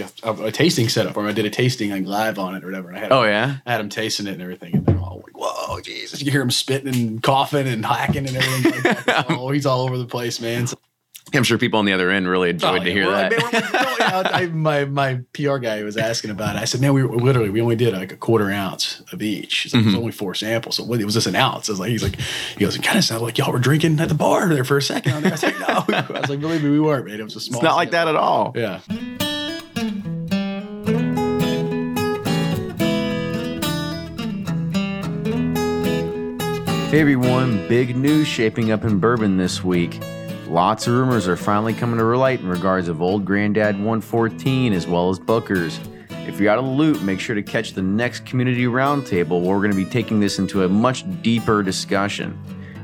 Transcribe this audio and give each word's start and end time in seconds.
a, 0.00 0.32
a, 0.44 0.52
tasting 0.52 0.88
setup, 0.88 1.16
or 1.16 1.26
I 1.26 1.32
did 1.32 1.44
a 1.44 1.50
tasting 1.50 1.90
like 1.90 2.06
live 2.06 2.38
on 2.38 2.54
it 2.54 2.64
or 2.64 2.66
whatever. 2.66 2.94
I 2.94 2.98
had 2.98 3.12
oh 3.12 3.24
yeah, 3.24 3.58
I 3.66 3.72
had 3.72 3.78
them 3.78 3.88
tasting 3.88 4.26
it 4.26 4.32
and 4.32 4.42
everything, 4.42 4.74
and 4.74 4.86
they're 4.86 4.98
all 4.98 5.22
like, 5.24 5.36
"Whoa, 5.36 5.80
Jesus!" 5.80 6.22
You 6.22 6.30
hear 6.30 6.42
him 6.42 6.50
spitting 6.50 6.94
and 6.94 7.22
coughing 7.22 7.66
and 7.66 7.84
hacking 7.84 8.26
and 8.26 8.36
everything. 8.36 8.82
Like 8.84 9.30
oh, 9.30 9.50
he's 9.50 9.66
all 9.66 9.82
over 9.82 9.98
the 9.98 10.06
place, 10.06 10.40
man. 10.40 10.66
So, 10.66 10.76
I'm 11.34 11.42
sure 11.42 11.58
people 11.58 11.80
on 11.80 11.84
the 11.84 11.92
other 11.92 12.10
end 12.10 12.28
really 12.28 12.50
enjoyed 12.50 12.82
oh, 12.82 12.84
to 12.84 12.92
hear 12.92 13.10
that. 13.10 13.32
Man, 13.32 14.26
I, 14.32 14.46
my 14.52 14.84
my 14.84 15.20
PR 15.32 15.56
guy 15.56 15.82
was 15.82 15.96
asking 15.96 16.30
about 16.30 16.54
it. 16.54 16.62
I 16.62 16.64
said, 16.66 16.80
"Man, 16.80 16.94
we 16.94 17.02
literally 17.02 17.50
we 17.50 17.60
only 17.60 17.74
did 17.74 17.94
like 17.94 18.12
a 18.12 18.16
quarter 18.16 18.50
ounce 18.50 19.02
of 19.12 19.20
each. 19.20 19.68
So 19.70 19.76
mm-hmm. 19.76 19.76
It 19.76 19.84
was 19.86 19.94
mm-hmm. 19.94 20.00
only 20.00 20.12
four 20.12 20.34
samples. 20.34 20.76
So 20.76 20.84
what, 20.84 21.00
it 21.00 21.04
was 21.04 21.14
just 21.14 21.26
an 21.26 21.34
ounce." 21.34 21.68
I 21.68 21.72
was 21.72 21.80
like, 21.80 21.90
"He's 21.90 22.02
like, 22.02 22.16
he 22.16 22.60
goes, 22.60 22.76
it 22.76 22.82
kind 22.82 22.96
of 22.96 23.04
sounded 23.04 23.24
like 23.24 23.38
y'all 23.38 23.52
were 23.52 23.58
drinking 23.58 23.98
at 23.98 24.08
the 24.08 24.14
bar 24.14 24.48
there 24.48 24.64
for 24.64 24.76
a 24.76 24.82
second. 24.82 25.26
I 25.26 25.30
was 25.30 25.42
like, 25.42 25.58
"No," 25.58 25.66
I 25.94 26.20
was 26.20 26.30
like, 26.30 26.40
"Believe 26.40 26.62
me, 26.62 26.70
we 26.70 26.80
weren't, 26.80 27.06
man. 27.06 27.18
It 27.18 27.24
was 27.24 27.34
a 27.34 27.40
small." 27.40 27.58
It's 27.58 27.64
not 27.64 27.76
like 27.76 27.90
that 27.90 28.06
at 28.06 28.16
all. 28.16 28.52
Yeah. 28.54 28.80
Hey 36.86 37.00
everyone, 37.00 37.66
big 37.66 37.96
news 37.96 38.28
shaping 38.28 38.70
up 38.70 38.84
in 38.84 39.00
bourbon 39.00 39.36
this 39.36 39.64
week. 39.64 39.98
Lots 40.46 40.86
of 40.86 40.94
rumors 40.94 41.26
are 41.26 41.36
finally 41.36 41.74
coming 41.74 41.98
to 41.98 42.04
light 42.04 42.38
in 42.38 42.48
regards 42.48 42.86
of 42.86 43.02
Old 43.02 43.24
Granddad 43.24 43.74
114 43.74 44.72
as 44.72 44.86
well 44.86 45.10
as 45.10 45.18
Booker's. 45.18 45.80
If 46.28 46.38
you're 46.38 46.52
out 46.52 46.60
of 46.60 46.64
the 46.64 46.70
loop, 46.70 47.02
make 47.02 47.18
sure 47.18 47.34
to 47.34 47.42
catch 47.42 47.72
the 47.72 47.82
next 47.82 48.24
community 48.24 48.66
roundtable 48.66 49.42
where 49.42 49.56
we're 49.56 49.62
going 49.62 49.72
to 49.72 49.76
be 49.76 49.84
taking 49.84 50.20
this 50.20 50.38
into 50.38 50.62
a 50.62 50.68
much 50.68 51.04
deeper 51.22 51.60
discussion. 51.64 52.40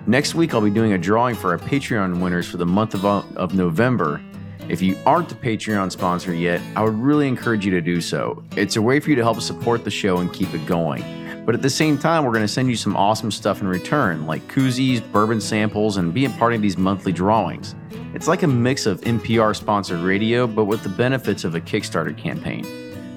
Next 0.09 0.35
week, 0.35 0.53
I'll 0.53 0.61
be 0.61 0.69
doing 0.69 0.95
a 0.95 0.99
drawing 0.99 1.37
for 1.37 1.53
our 1.53 1.59
Patreon 1.59 2.21
winners 2.21 2.49
for 2.49 2.57
the 2.57 2.67
month 2.67 2.95
of, 2.95 3.05
of 3.05 3.55
November. 3.55 4.21
If 4.69 4.83
you 4.83 4.99
aren't 5.07 5.31
a 5.31 5.37
Patreon 5.37 5.93
sponsor 5.93 6.35
yet, 6.35 6.61
I 6.75 6.83
would 6.83 6.99
really 6.99 7.29
encourage 7.29 7.65
you 7.65 7.71
to 7.71 7.81
do 7.81 8.01
so. 8.01 8.43
It's 8.57 8.75
a 8.75 8.83
way 8.83 8.99
for 8.99 9.11
you 9.11 9.17
to 9.17 9.23
help 9.23 9.41
support 9.41 9.85
the 9.85 9.93
show 9.93 10.19
and 10.19 10.33
keep 10.33 10.53
it 10.55 10.67
going. 10.67 11.22
But 11.45 11.55
at 11.55 11.63
the 11.63 11.71
same 11.71 11.99
time, 11.99 12.25
we're 12.25 12.33
going 12.33 12.45
to 12.45 12.49
send 12.49 12.69
you 12.69 12.77
some 12.77 12.97
awesome 12.97 13.31
stuff 13.31 13.61
in 13.61 13.69
return, 13.69 14.27
like 14.27 14.47
koozies, 14.47 15.03
bourbon 15.13 15.41
samples, 15.41 15.97
and 15.97 16.15
being 16.15 16.33
part 16.35 16.55
of 16.55 16.63
these 16.63 16.79
monthly 16.79 17.13
drawings. 17.13 17.75
It's 18.15 18.29
like 18.29 18.43
a 18.43 18.47
mix 18.47 18.87
of 18.87 19.01
NPR 19.01 19.57
sponsored 19.57 20.01
radio, 20.01 20.47
but 20.47 20.67
with 20.67 20.83
the 20.83 20.89
benefits 20.89 21.45
of 21.45 21.55
a 21.55 21.61
Kickstarter 21.61 22.17
campaign. 22.17 22.65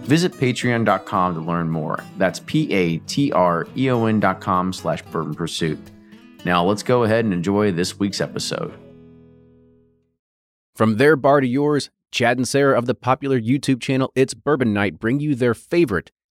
Visit 0.04 0.34
patreon.com 0.34 1.34
to 1.34 1.42
learn 1.42 1.70
more. 1.70 2.04
That's 2.18 2.40
P-A-T-R-E-O-N 2.40 4.20
dot 4.20 4.42
com 4.42 4.72
slash 4.72 5.02
bourbon 5.04 5.36
pursuit. 5.36 5.80
Now 6.46 6.64
let's 6.64 6.84
go 6.84 7.04
ahead 7.04 7.26
and 7.26 7.34
enjoy 7.34 7.72
this 7.72 8.00
week's 8.00 8.22
episode. 8.22 8.74
From 10.76 10.98
their 10.98 11.16
bar 11.16 11.42
to 11.42 11.48
yours, 11.48 11.90
Chad 12.12 12.38
and 12.38 12.48
Sarah 12.48 12.78
of 12.78 12.86
the 12.86 12.96
popular 12.96 13.40
YouTube 13.40 13.82
channel 13.82 14.12
It's 14.16 14.34
Bourbon 14.34 14.74
Night 14.74 15.00
bring 15.00 15.20
you 15.20 15.36
their 15.36 15.54
favorite 15.54 16.12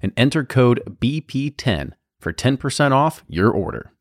and 0.00 0.12
enter 0.16 0.44
code 0.44 0.82
BP10 1.00 1.92
for 2.20 2.32
10% 2.32 2.92
off 2.92 3.24
your 3.28 3.50
order. 3.50 3.92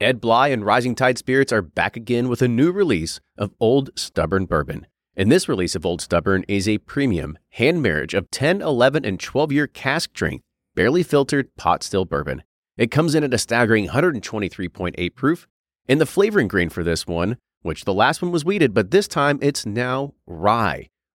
Ed 0.00 0.20
Bly 0.20 0.48
and 0.48 0.64
Rising 0.64 0.94
Tide 0.94 1.18
Spirits 1.18 1.52
are 1.52 1.62
back 1.62 1.96
again 1.96 2.28
with 2.28 2.40
a 2.40 2.48
new 2.48 2.70
release 2.70 3.18
of 3.36 3.52
Old 3.58 3.90
Stubborn 3.96 4.44
Bourbon. 4.44 4.86
And 5.16 5.32
this 5.32 5.48
release 5.48 5.74
of 5.74 5.84
Old 5.84 6.00
Stubborn 6.00 6.44
is 6.46 6.68
a 6.68 6.78
premium 6.78 7.36
hand 7.50 7.82
marriage 7.82 8.14
of 8.14 8.30
10, 8.30 8.62
11, 8.62 9.04
and 9.04 9.18
12 9.18 9.50
year 9.50 9.66
cask 9.66 10.10
strength, 10.10 10.44
barely 10.76 11.02
filtered 11.02 11.54
pot 11.56 11.82
still 11.82 12.04
bourbon. 12.04 12.44
It 12.76 12.92
comes 12.92 13.16
in 13.16 13.24
at 13.24 13.34
a 13.34 13.38
staggering 13.38 13.88
123.8 13.88 15.14
proof. 15.16 15.48
And 15.88 16.00
the 16.00 16.06
flavoring 16.06 16.46
grain 16.46 16.68
for 16.68 16.84
this 16.84 17.06
one, 17.06 17.38
which 17.62 17.84
the 17.84 17.94
last 17.94 18.22
one 18.22 18.30
was 18.30 18.44
wheated, 18.44 18.74
but 18.74 18.92
this 18.92 19.08
time 19.08 19.38
it's 19.42 19.66
now 19.66 20.14
rye. 20.26 20.88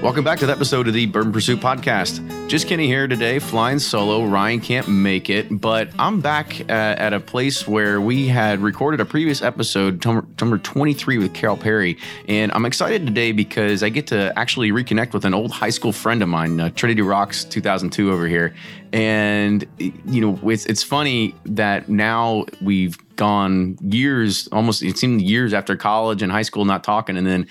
Welcome 0.00 0.22
back 0.22 0.38
to 0.38 0.46
the 0.46 0.52
episode 0.52 0.86
of 0.86 0.94
the 0.94 1.06
Bourbon 1.06 1.32
Pursuit 1.32 1.58
podcast. 1.58 2.48
Just 2.48 2.68
Kenny 2.68 2.86
here 2.86 3.08
today, 3.08 3.40
flying 3.40 3.80
solo. 3.80 4.24
Ryan 4.26 4.60
can't 4.60 4.86
make 4.86 5.28
it, 5.28 5.60
but 5.60 5.90
I'm 5.98 6.20
back 6.20 6.60
uh, 6.60 6.72
at 6.72 7.12
a 7.12 7.18
place 7.18 7.66
where 7.66 8.00
we 8.00 8.28
had 8.28 8.60
recorded 8.60 9.00
a 9.00 9.04
previous 9.04 9.42
episode, 9.42 10.06
number 10.06 10.56
23 10.56 11.18
with 11.18 11.34
Carol 11.34 11.56
Perry. 11.56 11.98
And 12.28 12.52
I'm 12.52 12.64
excited 12.64 13.06
today 13.06 13.32
because 13.32 13.82
I 13.82 13.88
get 13.88 14.06
to 14.06 14.32
actually 14.38 14.70
reconnect 14.70 15.14
with 15.14 15.24
an 15.24 15.34
old 15.34 15.50
high 15.50 15.70
school 15.70 15.92
friend 15.92 16.22
of 16.22 16.28
mine, 16.28 16.60
uh, 16.60 16.70
Trinity 16.70 17.02
Rocks 17.02 17.42
2002 17.42 18.12
over 18.12 18.28
here. 18.28 18.54
And, 18.92 19.66
you 19.78 20.20
know, 20.20 20.38
it's, 20.48 20.64
it's 20.66 20.84
funny 20.84 21.34
that 21.44 21.88
now 21.88 22.46
we've 22.62 22.96
gone 23.16 23.76
years, 23.82 24.48
almost 24.52 24.82
it 24.82 24.96
seemed 24.96 25.20
years 25.20 25.52
after 25.52 25.76
college 25.76 26.22
and 26.22 26.32
high 26.32 26.42
school 26.42 26.64
not 26.64 26.84
talking. 26.84 27.18
And 27.18 27.26
then 27.26 27.48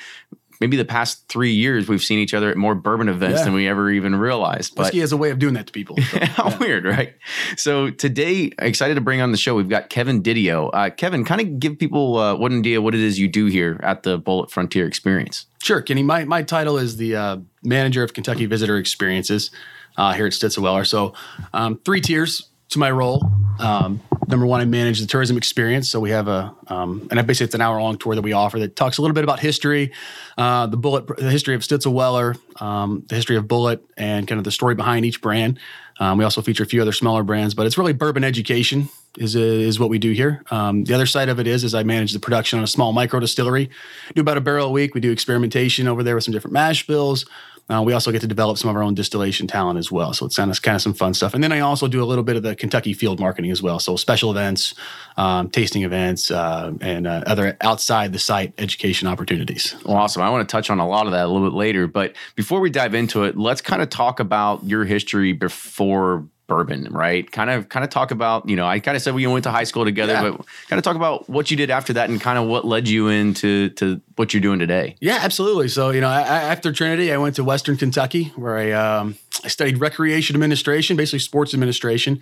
maybe 0.60 0.78
the 0.78 0.86
past 0.86 1.28
three 1.28 1.54
years 1.54 1.88
we've 1.88 2.04
seen 2.04 2.20
each 2.20 2.34
other 2.34 2.50
at 2.50 2.58
more 2.58 2.76
bourbon 2.76 3.10
events 3.10 3.40
yeah. 3.40 3.46
than 3.46 3.54
we 3.54 3.68
ever 3.68 3.90
even 3.92 4.16
realized. 4.16 4.76
But 4.76 4.84
whiskey 4.84 5.00
has 5.00 5.12
a 5.12 5.18
way 5.18 5.30
of 5.30 5.40
doing 5.40 5.54
that 5.56 5.68
to 5.68 5.74
people. 5.74 5.98
So, 6.08 6.20
how 6.26 6.50
yeah. 6.50 6.58
weird, 6.60 6.86
right? 6.86 7.16
So 7.58 7.90
today, 7.90 8.52
excited 8.60 8.96
to 8.96 9.02
bring 9.02 9.20
on 9.20 9.32
the 9.32 9.38
show. 9.38 9.56
We've 9.56 9.68
got 9.68 9.90
Kevin 9.90 10.24
Didio. 10.24 10.70
Uh, 10.72 10.90
Kevin, 10.90 11.26
kind 11.26 11.42
of 11.42 11.60
give 11.60 11.78
people 11.78 12.18
uh, 12.18 12.36
one 12.36 12.60
idea 12.60 12.82
what 12.82 12.96
it 12.96 13.02
is 13.02 13.20
you 13.20 13.28
do 13.28 13.48
here 13.48 13.80
at 13.84 14.04
the 14.04 14.20
Bulleit 14.20 14.50
Frontier 14.50 14.88
Experience. 14.88 15.46
Sure, 15.62 15.82
Kenny. 15.82 16.02
My 16.02 16.24
my 16.24 16.44
title 16.44 16.78
is 16.78 16.96
the 16.96 17.16
uh, 17.16 17.38
manager 17.62 18.04
of 18.04 18.14
Kentucky 18.14 18.46
Visitor 18.46 18.78
Experiences 18.78 19.52
uh, 19.98 20.14
here 20.14 20.26
at 20.28 20.32
Stitzel-Weller. 20.32 20.86
So 20.86 21.14
um, 21.54 21.80
three 21.84 22.02
tiers 22.02 22.50
to 22.70 22.80
my 22.80 22.92
role. 22.92 23.30
Um, 23.60 24.02
number 24.28 24.46
one, 24.46 24.62
I 24.62 24.66
manage 24.66 25.00
the 25.00 25.08
tourism 25.08 25.38
experience. 25.38 25.90
So 25.90 26.00
we 26.00 26.12
have 26.12 26.28
a, 26.28 26.54
um, 26.68 27.08
and 27.10 27.26
basically 27.26 27.46
it's 27.46 27.56
an 27.56 27.62
hour 27.62 27.82
long 27.82 27.98
tour 27.98 28.16
that 28.16 28.22
we 28.22 28.34
offer 28.34 28.60
that 28.60 28.76
talks 28.76 28.98
a 28.98 29.02
little 29.02 29.16
bit 29.16 29.24
about 29.24 29.40
history, 29.40 29.92
uh, 30.38 30.68
the 30.68 30.78
Bulleit, 30.78 31.16
the 31.18 31.32
history 31.32 31.56
of 31.56 31.62
Stitzel-Weller, 31.62 32.36
um, 32.60 33.04
the 33.08 33.16
history 33.16 33.38
of 33.38 33.46
Bulleit, 33.46 33.80
and 33.98 34.28
kind 34.28 34.38
of 34.38 34.44
the 34.44 34.52
story 34.52 34.76
behind 34.76 35.06
each 35.06 35.22
brand. 35.22 35.60
Um, 36.00 36.18
we 36.18 36.24
also 36.24 36.42
feature 36.42 36.64
a 36.64 36.68
few 36.68 36.82
other 36.82 36.92
smaller 36.92 37.24
brands, 37.24 37.56
but 37.56 37.66
it's 37.66 37.78
really 37.78 37.94
bourbon 37.94 38.24
education 38.24 38.90
is 39.18 39.36
is 39.36 39.80
what 39.80 39.90
we 39.90 39.98
do 39.98 40.12
here. 40.12 40.44
Um, 40.52 40.84
the 40.84 40.94
other 40.94 41.08
side 41.08 41.30
of 41.30 41.40
it 41.40 41.48
is, 41.48 41.64
is 41.64 41.74
I 41.74 41.84
manage 41.84 42.14
the 42.14 42.20
production 42.20 42.60
on 42.60 42.64
a 42.64 42.68
small 42.68 42.94
micro 42.94 43.20
distillery. 43.20 43.70
Do 44.14 44.22
about 44.22 44.38
a 44.38 44.42
barrel 44.42 44.68
a 44.68 44.72
week. 44.72 44.94
We 44.94 45.02
do 45.02 45.12
experimentation 45.12 45.88
over 45.88 46.04
there 46.04 46.16
with 46.16 46.24
some 46.24 46.34
different 46.34 46.54
mash 46.54 46.86
bills. 46.86 47.26
Uh, 47.70 47.82
we 47.86 47.94
also 47.94 48.12
get 48.12 48.22
to 48.22 48.28
develop 48.28 48.58
some 48.58 48.70
of 48.70 48.76
our 48.76 48.84
own 48.84 48.94
distillation 48.94 49.48
talent 49.48 49.78
as 49.78 49.92
well. 49.92 50.14
So 50.14 50.26
it's 50.26 50.38
kind 50.38 50.50
of, 50.50 50.62
kind 50.62 50.76
of 50.76 50.82
some 50.82 50.94
fun 50.94 51.14
stuff. 51.14 51.34
And 51.34 51.44
then 51.44 51.52
I 51.52 51.60
also 51.60 51.88
do 51.88 52.02
a 52.02 52.06
little 52.06 52.24
bit 52.24 52.36
of 52.36 52.44
the 52.44 52.56
Kentucky 52.56 52.94
field 52.94 53.20
marketing 53.20 53.52
as 53.52 53.62
well. 53.62 53.80
So 53.80 53.96
special 53.98 54.32
events, 54.32 54.74
um, 55.18 55.50
tasting 55.50 55.84
events, 55.84 56.32
uh, 56.32 56.72
and 56.82 57.06
uh, 57.06 57.24
other 57.28 57.58
outside 57.62 58.14
the 58.14 58.20
site 58.20 58.54
education 58.58 59.08
opportunities. 59.08 59.76
Well, 59.86 59.98
awesome. 59.98 60.22
I 60.22 60.30
want 60.30 60.48
to 60.48 60.52
touch 60.52 60.70
on 60.70 60.80
a 60.80 60.88
lot 60.88 61.08
of 61.08 61.12
that 61.12 61.26
a 61.26 61.28
little 61.28 61.50
bit 61.50 61.56
later. 61.56 61.88
But 61.88 62.16
before 62.36 62.62
we 62.62 62.70
dive 62.70 62.94
into 62.94 63.24
it, 63.24 63.38
let's 63.38 63.62
kind 63.62 63.82
of 63.82 63.90
talk 63.90 64.20
about 64.20 64.64
your 64.64 64.86
history 64.86 65.34
before 65.34 66.26
bourbon, 66.48 66.88
right? 66.92 67.30
Kind 67.32 67.50
of, 67.50 67.70
kind 67.70 67.84
of 67.84 67.90
talk 67.90 68.12
about, 68.12 68.48
you 68.50 68.56
know, 68.56 68.66
I 68.66 68.80
kind 68.80 68.96
of 68.96 69.04
said 69.04 69.14
we 69.14 69.28
went 69.28 69.44
to 69.44 69.52
high 69.52 69.66
school 69.66 69.86
together, 69.86 70.14
yeah. 70.14 70.32
but 70.32 70.46
kind 70.70 70.80
of 70.80 70.84
talk 70.84 70.96
about 70.96 71.30
what 71.30 71.52
you 71.52 71.58
did 71.58 71.70
after 71.70 71.94
that 71.94 72.10
and 72.10 72.20
kind 72.20 72.40
of 72.40 72.48
what 72.48 72.66
led 72.66 72.88
you 72.88 73.10
into 73.10 73.70
to 73.72 74.02
what 74.16 74.34
you're 74.34 74.42
doing 74.42 74.60
today. 74.60 74.96
Yeah, 75.00 75.20
absolutely. 75.22 75.68
So, 75.68 75.92
you 75.92 76.02
know, 76.02 76.10
I, 76.10 76.22
after 76.22 76.72
Trinity, 76.72 77.12
I 77.14 77.18
went 77.18 77.36
to 77.36 77.44
Western 77.44 77.78
Kentucky 77.78 78.32
where 78.36 78.58
I 78.58 78.72
um, 78.72 79.18
I 79.44 79.50
studied 79.50 79.80
recreation 79.80 80.36
administration, 80.36 80.98
basically 80.98 81.20
sports 81.20 81.54
administration. 81.54 82.22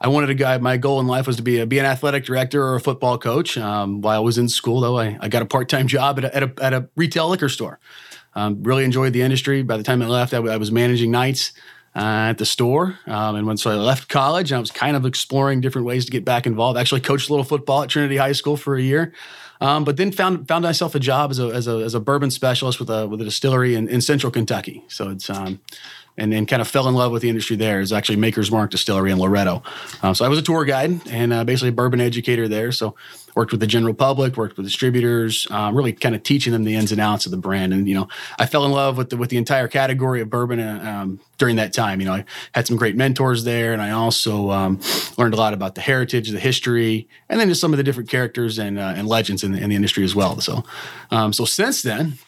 I 0.00 0.08
wanted 0.08 0.28
to 0.28 0.34
guy. 0.34 0.56
My 0.56 0.78
goal 0.78 0.98
in 1.00 1.06
life 1.06 1.26
was 1.26 1.36
to 1.36 1.42
be 1.42 1.60
a, 1.60 1.66
be 1.66 1.78
an 1.78 1.84
athletic 1.84 2.24
director 2.24 2.64
or 2.64 2.76
a 2.76 2.80
football 2.80 3.18
coach. 3.18 3.58
Um, 3.58 4.00
while 4.00 4.16
I 4.16 4.20
was 4.20 4.38
in 4.38 4.48
school, 4.48 4.80
though, 4.80 4.98
I, 4.98 5.18
I 5.20 5.28
got 5.28 5.42
a 5.42 5.46
part 5.46 5.68
time 5.68 5.86
job 5.88 6.18
at 6.18 6.24
a, 6.24 6.36
at 6.36 6.42
a, 6.42 6.52
at 6.62 6.72
a 6.72 6.88
retail 6.96 7.28
liquor 7.28 7.50
store. 7.50 7.78
Um, 8.34 8.62
really 8.62 8.84
enjoyed 8.84 9.12
the 9.12 9.22
industry. 9.22 9.62
By 9.62 9.76
the 9.76 9.82
time 9.82 10.00
I 10.00 10.06
left, 10.06 10.32
I, 10.32 10.38
I 10.38 10.56
was 10.56 10.72
managing 10.72 11.10
nights 11.10 11.52
uh, 11.94 12.30
at 12.30 12.38
the 12.38 12.46
store. 12.46 12.98
Um, 13.06 13.36
and 13.36 13.46
when 13.46 13.56
so 13.56 13.70
I 13.70 13.74
left 13.74 14.08
college, 14.08 14.52
I 14.52 14.58
was 14.58 14.70
kind 14.70 14.96
of 14.96 15.04
exploring 15.04 15.60
different 15.60 15.86
ways 15.86 16.04
to 16.04 16.10
get 16.10 16.24
back 16.24 16.46
involved. 16.46 16.78
Actually, 16.78 17.00
coached 17.00 17.28
a 17.28 17.32
little 17.32 17.44
football 17.44 17.82
at 17.82 17.88
Trinity 17.88 18.16
High 18.16 18.32
School 18.32 18.56
for 18.56 18.76
a 18.76 18.82
year. 18.82 19.12
Um, 19.62 19.84
but 19.84 19.98
then 19.98 20.10
found 20.10 20.48
found 20.48 20.62
myself 20.64 20.94
a 20.94 21.00
job 21.00 21.30
as 21.30 21.38
a, 21.38 21.48
as 21.48 21.68
a, 21.68 21.76
as 21.78 21.94
a 21.94 22.00
bourbon 22.00 22.30
specialist 22.30 22.80
with 22.80 22.88
a 22.88 23.06
with 23.06 23.20
a 23.20 23.24
distillery 23.24 23.74
in, 23.74 23.88
in 23.88 24.00
central 24.00 24.32
Kentucky. 24.32 24.84
So 24.88 25.10
it's 25.10 25.28
um, 25.28 25.60
and 26.16 26.32
then 26.32 26.46
kind 26.46 26.62
of 26.62 26.68
fell 26.68 26.88
in 26.88 26.94
love 26.94 27.12
with 27.12 27.22
the 27.22 27.28
industry 27.28 27.56
there. 27.56 27.80
It's 27.80 27.92
actually 27.92 28.16
Maker's 28.16 28.50
Mark 28.50 28.70
Distillery 28.70 29.10
in 29.10 29.18
Loretto. 29.18 29.62
Um, 30.02 30.14
so 30.14 30.24
I 30.24 30.28
was 30.28 30.38
a 30.38 30.42
tour 30.42 30.64
guide 30.64 31.06
and 31.08 31.32
uh, 31.32 31.44
basically 31.44 31.70
a 31.70 31.72
bourbon 31.72 32.00
educator 32.00 32.48
there. 32.48 32.72
So 32.72 32.94
worked 33.34 33.52
with 33.52 33.60
the 33.60 33.66
general 33.66 33.94
public, 33.94 34.36
worked 34.36 34.56
with 34.56 34.66
distributors, 34.66 35.46
um, 35.50 35.74
really 35.74 35.92
kind 35.92 36.14
of 36.14 36.22
teaching 36.22 36.52
them 36.52 36.64
the 36.64 36.74
ins 36.74 36.92
and 36.92 37.00
outs 37.00 37.26
of 37.26 37.32
the 37.32 37.38
brand. 37.38 37.72
And 37.72 37.88
you 37.88 37.94
know, 37.94 38.08
I 38.38 38.46
fell 38.46 38.64
in 38.64 38.72
love 38.72 38.96
with 38.96 39.10
the 39.10 39.16
with 39.16 39.30
the 39.30 39.36
entire 39.36 39.68
category 39.68 40.20
of 40.20 40.30
bourbon 40.30 40.60
uh, 40.60 40.82
um, 40.84 41.20
during 41.38 41.56
that 41.56 41.72
time. 41.72 42.00
You 42.00 42.06
know, 42.06 42.14
I 42.14 42.24
had 42.54 42.66
some 42.66 42.76
great 42.76 42.96
mentors 42.96 43.44
there, 43.44 43.72
and 43.72 43.82
I 43.82 43.90
also 43.90 44.50
um, 44.50 44.80
learned 45.16 45.34
a 45.34 45.36
lot 45.36 45.54
about 45.54 45.74
the 45.74 45.80
heritage, 45.80 46.30
the 46.30 46.38
history, 46.40 47.08
and 47.28 47.38
then 47.38 47.48
just 47.48 47.60
some 47.60 47.72
of 47.72 47.76
the 47.76 47.84
different 47.84 48.08
characters 48.08 48.58
and 48.58 48.78
uh, 48.78 48.94
and 48.96 49.06
legends 49.08 49.44
in 49.44 49.52
the, 49.52 49.58
in 49.58 49.70
the 49.70 49.76
industry 49.76 50.04
as 50.04 50.14
well. 50.14 50.40
So, 50.40 50.64
um, 51.10 51.32
so 51.32 51.44
since 51.44 51.82
then, 51.82 52.18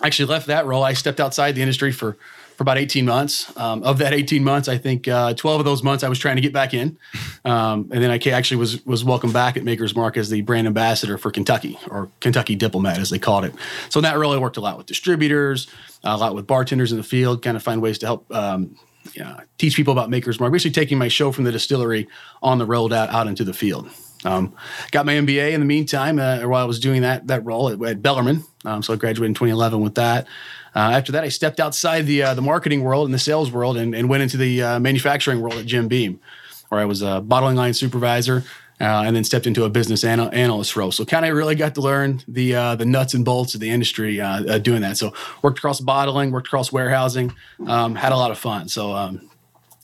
I 0.00 0.06
actually 0.06 0.26
left 0.26 0.46
that 0.46 0.66
role. 0.66 0.84
I 0.84 0.92
stepped 0.92 1.20
outside 1.20 1.54
the 1.54 1.62
industry 1.62 1.92
for 1.92 2.16
for 2.58 2.64
about 2.64 2.76
18 2.76 3.06
months. 3.06 3.56
Um, 3.56 3.84
of 3.84 3.98
that 3.98 4.12
18 4.12 4.42
months, 4.42 4.66
I 4.66 4.78
think 4.78 5.06
uh, 5.06 5.32
12 5.32 5.60
of 5.60 5.64
those 5.64 5.84
months 5.84 6.02
I 6.02 6.08
was 6.08 6.18
trying 6.18 6.34
to 6.34 6.42
get 6.42 6.52
back 6.52 6.74
in. 6.74 6.98
Um, 7.44 7.88
and 7.92 8.02
then 8.02 8.10
I 8.10 8.18
actually 8.30 8.56
was 8.56 8.84
was 8.84 9.04
welcomed 9.04 9.32
back 9.32 9.56
at 9.56 9.62
Maker's 9.62 9.94
Mark 9.94 10.16
as 10.16 10.28
the 10.28 10.40
brand 10.40 10.66
ambassador 10.66 11.16
for 11.18 11.30
Kentucky 11.30 11.78
or 11.88 12.10
Kentucky 12.18 12.56
Diplomat, 12.56 12.98
as 12.98 13.10
they 13.10 13.18
called 13.20 13.44
it. 13.44 13.54
So 13.90 14.00
that 14.00 14.18
really 14.18 14.38
worked 14.38 14.56
a 14.56 14.60
lot 14.60 14.76
with 14.76 14.86
distributors, 14.86 15.68
a 16.02 16.16
lot 16.16 16.34
with 16.34 16.48
bartenders 16.48 16.90
in 16.90 16.98
the 16.98 17.04
field, 17.04 17.42
kind 17.42 17.56
of 17.56 17.62
find 17.62 17.80
ways 17.80 17.98
to 17.98 18.06
help. 18.06 18.34
Um, 18.34 18.76
yeah, 19.14 19.40
teach 19.56 19.76
people 19.76 19.92
about 19.92 20.10
Maker's 20.10 20.40
Mark, 20.40 20.52
basically 20.52 20.72
taking 20.72 20.98
my 20.98 21.08
show 21.08 21.30
from 21.30 21.44
the 21.44 21.52
distillery 21.52 22.08
on 22.42 22.58
the 22.58 22.66
road 22.66 22.92
out, 22.92 23.08
out 23.08 23.28
into 23.28 23.44
the 23.44 23.54
field. 23.54 23.88
Um, 24.24 24.52
got 24.90 25.06
my 25.06 25.14
MBA 25.14 25.52
in 25.52 25.60
the 25.60 25.66
meantime 25.66 26.18
uh, 26.18 26.40
while 26.40 26.62
I 26.62 26.66
was 26.66 26.80
doing 26.80 27.02
that 27.02 27.28
that 27.28 27.44
role 27.44 27.68
at, 27.68 27.80
at 27.88 28.02
Bellarmine. 28.02 28.42
Um, 28.64 28.82
so 28.82 28.92
I 28.92 28.96
graduated 28.96 29.30
in 29.30 29.34
2011 29.34 29.80
with 29.80 29.94
that. 29.94 30.26
Uh, 30.78 30.92
after 30.92 31.10
that, 31.10 31.24
I 31.24 31.28
stepped 31.28 31.58
outside 31.58 32.06
the 32.06 32.22
uh, 32.22 32.34
the 32.34 32.42
marketing 32.42 32.84
world 32.84 33.06
and 33.06 33.12
the 33.12 33.18
sales 33.18 33.50
world 33.50 33.76
and, 33.76 33.96
and 33.96 34.08
went 34.08 34.22
into 34.22 34.36
the 34.36 34.62
uh, 34.62 34.78
manufacturing 34.78 35.40
world 35.40 35.54
at 35.54 35.66
Jim 35.66 35.88
Beam, 35.88 36.20
where 36.68 36.80
I 36.80 36.84
was 36.84 37.02
a 37.02 37.20
bottling 37.20 37.56
line 37.56 37.74
supervisor. 37.74 38.44
Uh, 38.80 39.02
and 39.04 39.16
then 39.16 39.24
stepped 39.24 39.48
into 39.48 39.64
a 39.64 39.68
business 39.68 40.04
anal- 40.04 40.32
analyst 40.32 40.76
role. 40.76 40.92
So 40.92 41.04
kind 41.04 41.26
of 41.26 41.34
really 41.34 41.56
got 41.56 41.74
to 41.74 41.80
learn 41.80 42.22
the 42.28 42.54
uh, 42.54 42.76
the 42.76 42.84
nuts 42.84 43.12
and 43.12 43.24
bolts 43.24 43.56
of 43.56 43.60
the 43.60 43.68
industry 43.68 44.20
uh, 44.20 44.58
doing 44.58 44.82
that. 44.82 44.96
So 44.96 45.12
worked 45.42 45.58
across 45.58 45.80
bottling, 45.80 46.30
worked 46.30 46.46
across 46.46 46.70
warehousing, 46.70 47.34
um, 47.66 47.96
had 47.96 48.12
a 48.12 48.16
lot 48.16 48.30
of 48.30 48.38
fun. 48.38 48.68
So 48.68 48.94
um, 48.94 49.27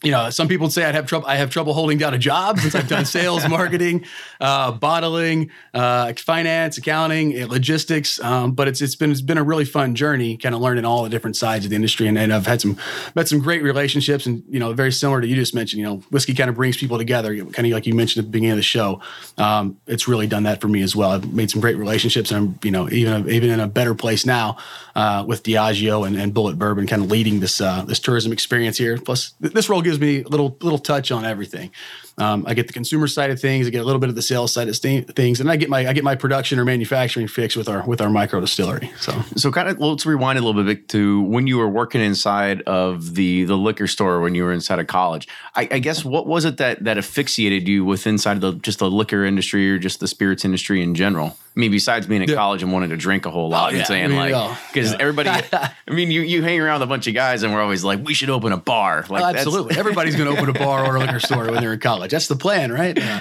you 0.05 0.11
know, 0.11 0.29
some 0.29 0.49
people 0.49 0.69
say 0.69 0.85
I'd 0.85 0.95
have 0.95 1.07
trouble. 1.07 1.27
I 1.27 1.37
have 1.37 1.51
trouble 1.51 1.73
holding 1.73 1.97
down 1.97 2.13
a 2.13 2.19
job 2.19 2.59
since 2.59 2.75
I've 2.75 2.89
done 2.89 3.07
sales, 3.07 3.49
marketing, 3.49 4.05
uh, 4.41 4.73
bottling, 4.73 5.51
uh, 5.73 6.13
finance, 6.15 6.77
accounting, 6.77 7.43
uh, 7.43 7.47
logistics. 7.47 8.21
Um, 8.21 8.53
but 8.53 8.69
it's 8.69 8.83
it's 8.83 8.95
been 8.95 9.11
it's 9.11 9.23
been 9.23 9.39
a 9.39 9.43
really 9.43 9.65
fun 9.65 9.95
journey, 9.95 10.37
kind 10.37 10.55
of 10.55 10.61
learning 10.61 10.85
all 10.85 11.03
the 11.03 11.09
different 11.09 11.37
sides 11.37 11.65
of 11.65 11.71
the 11.71 11.77
industry, 11.77 12.07
and, 12.07 12.19
and 12.19 12.33
I've 12.33 12.47
had 12.47 12.61
some 12.61 12.77
met 13.15 13.29
some 13.29 13.39
great 13.39 13.63
relationships, 13.63 14.27
and 14.27 14.43
you 14.49 14.61
know, 14.61 14.75
very 14.75 14.93
similar 14.93 15.23
to 15.23 15.27
you 15.27 15.35
just 15.35 15.55
mentioned. 15.55 15.79
You 15.81 15.87
know, 15.87 15.97
whiskey 16.11 16.35
kind 16.35 16.51
of 16.51 16.57
brings 16.57 16.77
people 16.77 16.99
together, 16.99 17.35
kind 17.37 17.67
of 17.67 17.73
like 17.73 17.87
you 17.87 17.95
mentioned 17.95 18.25
at 18.25 18.27
the 18.27 18.33
beginning 18.33 18.53
of 18.53 18.59
the 18.59 18.63
show. 18.63 19.01
Um, 19.39 19.79
it's 19.87 20.07
really 20.07 20.27
done 20.27 20.43
that 20.43 20.61
for 20.61 20.69
me 20.69 20.83
as 20.83 20.95
well. 20.95 21.13
I've 21.13 21.33
made 21.33 21.51
some 21.51 21.63
great 21.63 21.79
relationships, 21.79 22.31
and 22.31 22.39
I'm 22.39 22.59
you 22.63 22.71
know 22.71 22.91
even 22.91 23.29
even 23.31 23.49
in 23.49 23.61
a 23.61 23.69
better 23.69 23.95
place 23.95 24.27
now 24.27 24.59
uh, 24.95 25.25
with 25.27 25.43
Diageo 25.43 26.07
and, 26.07 26.17
and 26.17 26.35
Bulleit 26.35 26.59
Bourbon, 26.59 26.87
kind 26.87 27.03
of 27.03 27.11
leading 27.11 27.41
this 27.41 27.61
uh, 27.61 27.85
this 27.87 27.99
tourism 27.99 28.33
experience 28.33 28.77
here. 28.77 28.99
Plus, 28.99 29.35
this 29.41 29.69
role 29.69 29.83
gives 29.83 29.94
gives 29.99 30.01
me 30.01 30.23
a 30.23 30.29
little 30.29 30.57
little 30.61 30.79
touch 30.79 31.11
on 31.11 31.25
everything. 31.25 31.71
Um, 32.17 32.45
I 32.47 32.55
get 32.55 32.67
the 32.69 32.73
consumer 32.73 33.09
side 33.09 33.31
of 33.31 33.41
things, 33.41 33.67
I 33.67 33.71
get 33.71 33.81
a 33.81 33.85
little 33.85 33.99
bit 33.99 34.09
of 34.09 34.15
the 34.15 34.23
sales 34.23 34.53
side 34.53 34.69
of 34.69 34.77
st- 34.77 35.15
things, 35.17 35.41
and 35.41 35.51
I 35.51 35.57
get 35.57 35.69
my 35.69 35.89
I 35.89 35.93
get 35.93 36.05
my 36.05 36.15
production 36.15 36.59
or 36.59 36.65
manufacturing 36.65 37.27
fix 37.27 37.57
with 37.57 37.69
our 37.69 37.85
with 37.87 38.01
our 38.01 38.11
micro 38.11 38.41
distillery. 38.41 38.93
So 39.01 39.21
so 39.37 39.51
kind 39.51 39.69
of 39.69 39.79
well, 39.79 39.91
let's 39.91 40.07
rewind 40.07 40.39
a 40.39 40.43
little 40.43 40.63
bit 40.63 40.89
to 40.91 41.23
when 41.23 41.47
you 41.47 41.59
were 41.59 41.69
working 41.69 42.01
inside 42.01 42.63
of 42.63 43.15
the 43.15 43.45
the 43.45 43.57
liquor 43.57 43.87
store 43.87 44.21
when 44.21 44.35
you 44.35 44.45
were 44.45 44.53
inside 44.53 44.79
of 44.79 44.87
college. 44.87 45.27
I, 45.57 45.69
I 45.71 45.79
guess 45.81 46.05
what 46.05 46.27
was 46.27 46.45
it 46.45 46.59
that 46.59 46.85
that 46.85 46.99
asphyxiated 46.99 47.67
you 47.67 47.85
with 47.85 48.07
inside 48.07 48.37
of 48.37 48.41
the 48.41 48.53
just 48.53 48.79
the 48.79 48.91
liquor 48.91 49.25
industry 49.25 49.71
or 49.71 49.79
just 49.79 50.01
the 50.01 50.09
spirits 50.09 50.45
industry 50.45 50.83
in 50.83 50.95
general? 50.95 51.37
I 51.57 51.61
mean, 51.61 51.71
besides 51.71 52.09
being 52.09 52.23
in 52.23 52.29
yeah. 52.29 52.35
college 52.35 52.65
and 52.65 52.73
wanting 52.73 52.91
to 52.91 52.97
drink 52.97 53.27
a 53.27 53.31
whole 53.31 53.49
lot 53.49 53.73
oh, 53.73 53.77
and 53.77 53.87
saying 53.87 54.11
like, 54.17 54.35
because 54.73 54.91
yeah. 54.91 54.99
everybody, 54.99 55.31
I 55.31 55.71
mean, 55.89 56.11
you 56.11 56.23
you 56.23 56.43
hang 56.43 56.61
around 56.61 56.81
with 56.81 56.89
a 56.89 56.91
bunch 56.91 57.07
of 57.07 57.15
guys 57.15 57.45
and 57.45 57.55
we're 57.55 57.63
always 57.63 57.85
like, 57.85 58.05
we 58.05 58.13
should 58.13 58.29
open 58.29 58.53
a 58.53 58.57
bar. 58.57 59.07
Like, 59.09 59.23
oh, 59.23 59.27
absolutely, 59.27 59.77
everybody's 59.77 60.17
going 60.17 60.29
to 60.29 60.37
open 60.37 60.55
a 60.55 60.59
bar 60.59 60.85
or 60.85 60.97
a 60.97 60.99
liquor 60.99 61.21
store 61.21 61.49
when 61.53 61.61
they're 61.61 61.75
in 61.75 61.79
college. 61.79 62.04
That's 62.11 62.29
the 62.29 62.37
plan, 62.37 62.73
right? 62.73 62.99
Yeah. 63.05 63.21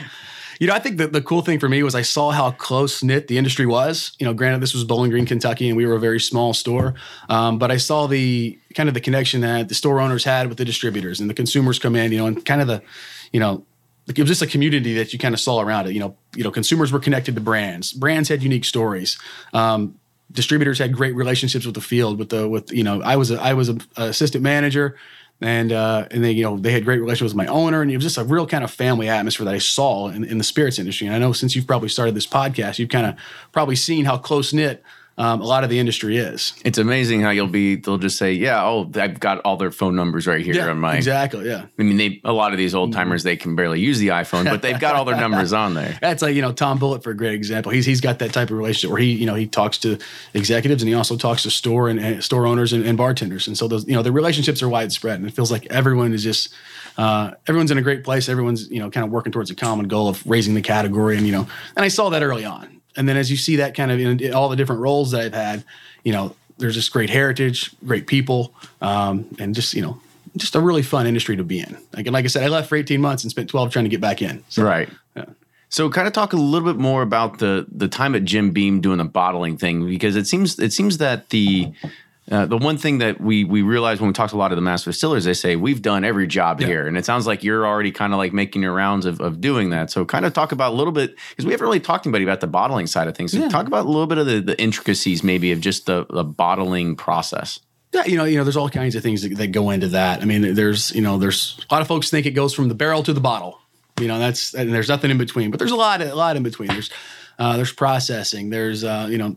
You 0.60 0.68
know, 0.68 0.76
I 0.76 0.80
think 0.80 0.98
that 0.98 1.12
the 1.12 1.22
cool 1.22 1.42
thing 1.42 1.60
for 1.60 1.68
me 1.68 1.82
was 1.84 1.96
I 1.96 2.04
saw 2.04 2.32
how 2.32 2.52
close 2.52 3.04
knit 3.04 3.28
the 3.28 3.38
industry 3.38 3.66
was. 3.66 4.14
You 4.20 4.26
know, 4.26 4.34
granted, 4.34 4.62
this 4.62 4.74
was 4.74 4.84
Bowling 4.84 5.10
Green, 5.10 5.26
Kentucky, 5.26 5.68
and 5.68 5.76
we 5.76 5.86
were 5.86 5.96
a 5.96 6.00
very 6.00 6.20
small 6.20 6.54
store, 6.54 6.94
um, 7.28 7.58
but 7.58 7.72
I 7.72 7.78
saw 7.78 8.08
the 8.08 8.58
kind 8.76 8.88
of 8.88 8.94
the 8.94 9.02
connection 9.02 9.42
that 9.42 9.68
the 9.68 9.76
store 9.76 10.00
owners 10.00 10.24
had 10.24 10.48
with 10.48 10.58
the 10.58 10.64
distributors 10.64 11.20
and 11.20 11.30
the 11.30 11.34
consumers 11.34 11.80
come 11.80 11.96
in. 11.96 12.12
You 12.12 12.20
know, 12.20 12.28
and 12.28 12.46
kind 12.46 12.62
of 12.62 12.68
the, 12.68 12.82
you 13.32 13.40
know, 13.40 13.66
it 14.08 14.18
was 14.18 14.30
just 14.30 14.42
a 14.42 14.48
community 14.48 14.94
that 14.96 15.12
you 15.12 15.20
kind 15.20 15.34
of 15.34 15.40
saw 15.40 15.60
around 15.60 15.88
it. 15.88 15.94
You 15.94 16.00
know, 16.00 16.16
you 16.36 16.44
know, 16.44 16.52
consumers 16.52 16.92
were 16.92 17.00
connected 17.00 17.36
to 17.36 17.42
brands. 17.42 17.92
Brands 17.92 18.30
had 18.30 18.44
unique 18.44 18.66
stories. 18.66 19.18
Um, 19.54 20.00
distributors 20.32 20.80
had 20.80 20.94
great 20.94 21.16
relationships 21.16 21.66
with 21.66 21.76
the 21.76 21.82
field. 21.82 22.20
With 22.20 22.30
the 22.30 22.48
with 22.48 22.72
you 22.72 22.84
know, 22.84 23.02
I 23.02 23.16
was 23.16 23.32
a, 23.32 23.42
I 23.42 23.54
was 23.54 23.70
a, 23.70 23.78
a 23.98 24.04
assistant 24.06 24.44
manager, 24.44 24.98
and 25.42 25.72
uh, 25.72 26.08
and 26.12 26.24
they 26.24 26.32
you 26.32 26.44
know 26.44 26.58
they 26.58 26.72
had 26.72 26.86
great 26.86 27.00
relationships 27.00 27.34
with 27.34 27.48
my 27.48 27.48
owner, 27.48 27.82
and 27.82 27.92
it 27.92 27.96
was 27.96 28.04
just 28.06 28.18
a 28.18 28.24
real 28.24 28.48
kind 28.48 28.64
of 28.64 28.72
family 28.72 29.10
atmosphere 29.10 29.46
that 29.46 29.54
I 29.54 29.60
saw 29.60 30.10
in, 30.10 30.24
in 30.24 30.38
the 30.38 30.44
spirits 30.44 30.80
industry. 30.80 31.08
And 31.08 31.16
I 31.16 31.20
know 31.20 31.34
since 31.34 31.56
you've 31.56 31.68
probably 31.68 31.90
started 31.90 32.16
this 32.16 32.28
podcast, 32.28 32.80
you've 32.80 32.90
kind 32.90 33.06
of 33.06 33.16
probably 33.52 33.76
seen 33.76 34.06
how 34.06 34.18
close 34.18 34.54
knit 34.54 34.84
um, 35.18 35.42
a 35.42 35.46
lot 35.46 35.64
of 35.64 35.70
the 35.70 35.78
industry 35.78 36.18
is. 36.18 36.54
It's 36.66 36.80
amazing 36.80 37.22
how 37.22 37.30
you'll 37.30 37.46
be. 37.46 37.76
They'll 37.76 38.00
just 38.00 38.18
say, 38.18 38.34
"Yeah, 38.34 38.64
oh, 38.64 38.90
I've 38.96 39.20
got 39.20 39.42
all 39.42 39.58
their 39.58 39.70
phone 39.70 39.96
numbers 39.96 40.26
right 40.26 40.44
here 40.44 40.56
yeah, 40.56 40.70
on 40.70 40.80
my." 40.80 40.96
Exactly. 40.96 41.48
Yeah. 41.48 41.66
I 41.78 41.84
mean, 41.84 41.98
they 41.98 42.20
a 42.24 42.34
lot 42.34 42.52
of 42.52 42.58
these 42.58 42.74
old 42.74 42.94
timers 42.94 43.22
they 43.22 43.36
can 43.36 43.56
barely 43.56 43.80
use 43.80 44.00
the 44.00 44.08
iPhone, 44.08 44.46
but 44.46 44.64
they've 44.64 44.80
got 44.80 44.96
all 44.96 45.06
their 45.06 45.16
numbers 45.16 45.54
on 45.54 45.76
there. 45.76 45.98
That's 46.02 46.24
like 46.24 46.36
you 46.36 46.42
know 46.42 46.52
Tom 46.52 46.80
Bulleit 46.80 47.04
for 47.04 47.12
a 47.12 47.16
great 47.16 47.36
example. 47.36 47.72
He's 47.72 47.86
he's 47.86 48.02
got 48.02 48.20
that 48.20 48.34
type 48.34 48.50
of 48.50 48.58
relationship 48.58 48.90
where 48.90 49.02
he 49.02 49.12
you 49.12 49.28
know 49.28 49.36
he 49.36 49.46
talks 49.46 49.78
to 49.80 50.00
executives 50.34 50.82
and 50.82 50.90
he 50.90 50.96
also 50.96 51.16
talks 51.16 51.44
to 51.44 51.52
store 51.52 51.90
and, 51.90 52.00
and 52.00 52.24
store 52.24 52.48
owners 52.48 52.74
and, 52.74 52.84
and, 52.84 52.98
bartenders, 52.98 53.48
and 53.48 53.56
so 53.56 53.68
those 53.68 53.88
you 53.88 53.94
know 53.94 54.02
the 54.02 54.12
relationships 54.12 54.64
are 54.64 54.70
widespread, 54.70 55.20
and 55.20 55.28
it 55.28 55.34
feels 55.36 55.52
like 55.52 55.68
everyone 55.68 56.14
is 56.14 56.24
just. 56.24 56.54
Uh, 56.96 57.32
everyone's 57.48 57.72
in 57.72 57.80
a 57.80 57.82
great 57.82 58.04
place. 58.04 58.30
Everyone's, 58.30 58.70
you 58.70 58.78
know, 58.78 58.88
kind 58.92 59.04
of 59.04 59.12
working 59.12 59.32
towards 59.32 59.50
a 59.50 59.56
common 59.56 59.88
goal 59.88 60.08
of 60.08 60.24
raising 60.28 60.54
the 60.54 60.62
category, 60.62 61.18
and 61.18 61.26
you 61.26 61.32
know, 61.32 61.48
and 61.76 61.84
I 61.84 61.88
saw 61.88 62.10
that 62.12 62.22
early 62.22 62.46
on 62.46 62.73
and 62.96 63.08
then 63.08 63.18
as 63.18 63.32
you 63.32 63.38
see 63.38 63.58
that 63.58 63.76
kind 63.76 63.92
of 63.92 64.00
in 64.00 64.34
all 64.34 64.50
the 64.50 64.56
different 64.56 64.82
roles 64.82 65.12
that 65.12 65.22
I've 65.22 65.34
had, 65.34 65.64
you 66.04 66.12
know, 66.12 66.36
there's 66.58 66.76
just 66.76 66.92
great 66.92 67.10
heritage, 67.10 67.72
great 67.86 68.08
people, 68.08 68.54
um, 68.82 69.28
and 69.40 69.56
just 69.56 69.74
you 69.74 69.82
know, 69.82 70.00
just 70.38 70.56
a 70.56 70.60
really 70.60 70.82
fun 70.82 71.08
industry 71.08 71.36
to 71.36 71.44
be 71.44 71.60
in. 71.60 71.78
Like, 71.94 72.10
like 72.10 72.26
I 72.26 72.28
said, 72.28 72.44
I 72.44 72.48
left 72.48 72.70
for 72.70 72.76
18 72.76 73.02
months 73.02 73.24
and 73.24 73.32
spent 73.32 73.50
12 73.50 73.72
trying 73.72 73.86
to 73.86 73.90
get 73.90 74.02
back 74.02 74.22
in. 74.22 74.44
So, 74.50 74.64
right. 74.64 74.90
Yeah. 75.16 75.26
So, 75.70 75.90
kind 75.90 76.08
of 76.08 76.14
talk 76.14 76.34
a 76.34 76.38
little 76.38 76.72
bit 76.72 76.80
more 76.80 77.02
about 77.02 77.40
the 77.40 77.66
the 77.72 77.88
time 77.88 78.16
at 78.16 78.26
Jim 78.26 78.52
Beam 78.52 78.82
doing 78.82 79.00
the 79.00 79.06
bottling 79.06 79.58
thing 79.58 79.86
because 79.88 80.16
it 80.16 80.28
seems 80.28 80.60
it 80.60 80.74
seems 80.74 81.00
that 81.00 81.30
the 81.30 81.72
Uh, 82.32 82.46
the 82.46 82.58
one 82.58 82.78
thing 82.78 83.00
that 83.00 83.20
we 83.20 83.44
we 83.44 83.62
realize 83.62 84.00
when 84.00 84.08
we 84.08 84.14
talk 84.14 84.30
to 84.30 84.36
a 84.36 84.38
lot 84.38 84.52
of 84.54 84.56
the 84.56 84.62
master 84.62 84.92
distillers, 84.92 85.26
they 85.26 85.34
say 85.34 85.58
we've 85.58 85.82
done 85.82 86.06
every 86.06 86.26
job 86.26 86.62
Yeah. 86.62 86.68
here, 86.68 86.88
and 86.88 86.98
it 86.98 87.04
sounds 87.04 87.28
like 87.28 87.44
you're 87.44 87.68
already 87.68 87.92
kind 87.92 88.14
of 88.14 88.18
like 88.18 88.32
making 88.32 88.62
your 88.62 88.74
rounds 88.74 89.06
of, 89.06 89.20
of 89.20 89.42
doing 89.42 89.72
that. 89.72 89.92
So, 89.92 90.06
kind 90.06 90.24
of 90.26 90.34
talk 90.34 90.54
about 90.54 90.72
a 90.72 90.76
little 90.76 90.94
bit 90.94 91.16
because 91.32 91.46
we 91.46 91.52
haven't 91.52 91.66
really 91.66 91.82
talked 91.82 92.06
to 92.06 92.10
anybody 92.10 92.24
about 92.24 92.40
the 92.40 92.48
bottling 92.48 92.88
side 92.88 93.10
of 93.10 93.16
things. 93.18 93.34
So, 93.34 93.40
Yeah. 93.40 93.50
talk 93.50 93.68
about 93.68 93.86
a 93.86 93.90
little 93.90 94.08
bit 94.08 94.18
of 94.20 94.26
the, 94.26 94.40
the 94.40 94.62
intricacies, 94.62 95.22
maybe 95.22 95.52
of 95.52 95.60
just 95.60 95.86
the, 95.86 96.06
the 96.12 96.24
bottling 96.24 96.96
process. 96.96 97.60
Yeah, 97.94 98.06
you 98.06 98.16
know, 98.18 98.24
you 98.24 98.38
know, 98.38 98.44
there's 98.46 98.58
all 98.58 98.70
kinds 98.70 98.96
of 98.96 99.04
things 99.04 99.22
that, 99.24 99.36
that 99.38 99.48
go 99.52 99.70
into 99.70 99.90
that. 99.90 100.22
I 100.22 100.26
mean, 100.26 100.56
there's, 100.56 100.96
you 100.96 101.02
know, 101.02 101.18
there's 101.18 101.60
a 101.70 101.74
lot 101.74 101.82
of 101.82 101.88
folks 101.90 102.10
think 102.10 102.26
it 102.26 102.32
goes 102.32 102.54
from 102.54 102.70
the 102.70 102.74
barrel 102.74 103.04
to 103.04 103.12
the 103.14 103.20
bottle. 103.22 103.60
You 104.00 104.08
know, 104.08 104.18
that's 104.18 104.56
and 104.56 104.74
there's 104.74 104.90
nothing 104.90 105.12
in 105.12 105.18
between. 105.18 105.52
But 105.52 105.60
there's 105.60 105.72
a 105.72 105.76
lot, 105.76 106.02
a 106.02 106.16
lot 106.16 106.36
in 106.38 106.42
between. 106.42 106.70
There's, 106.70 106.90
uh, 107.38 107.58
there's 107.58 107.72
processing. 107.74 108.50
There's, 108.50 108.84
uh, 108.84 109.08
you 109.12 109.18
know, 109.20 109.36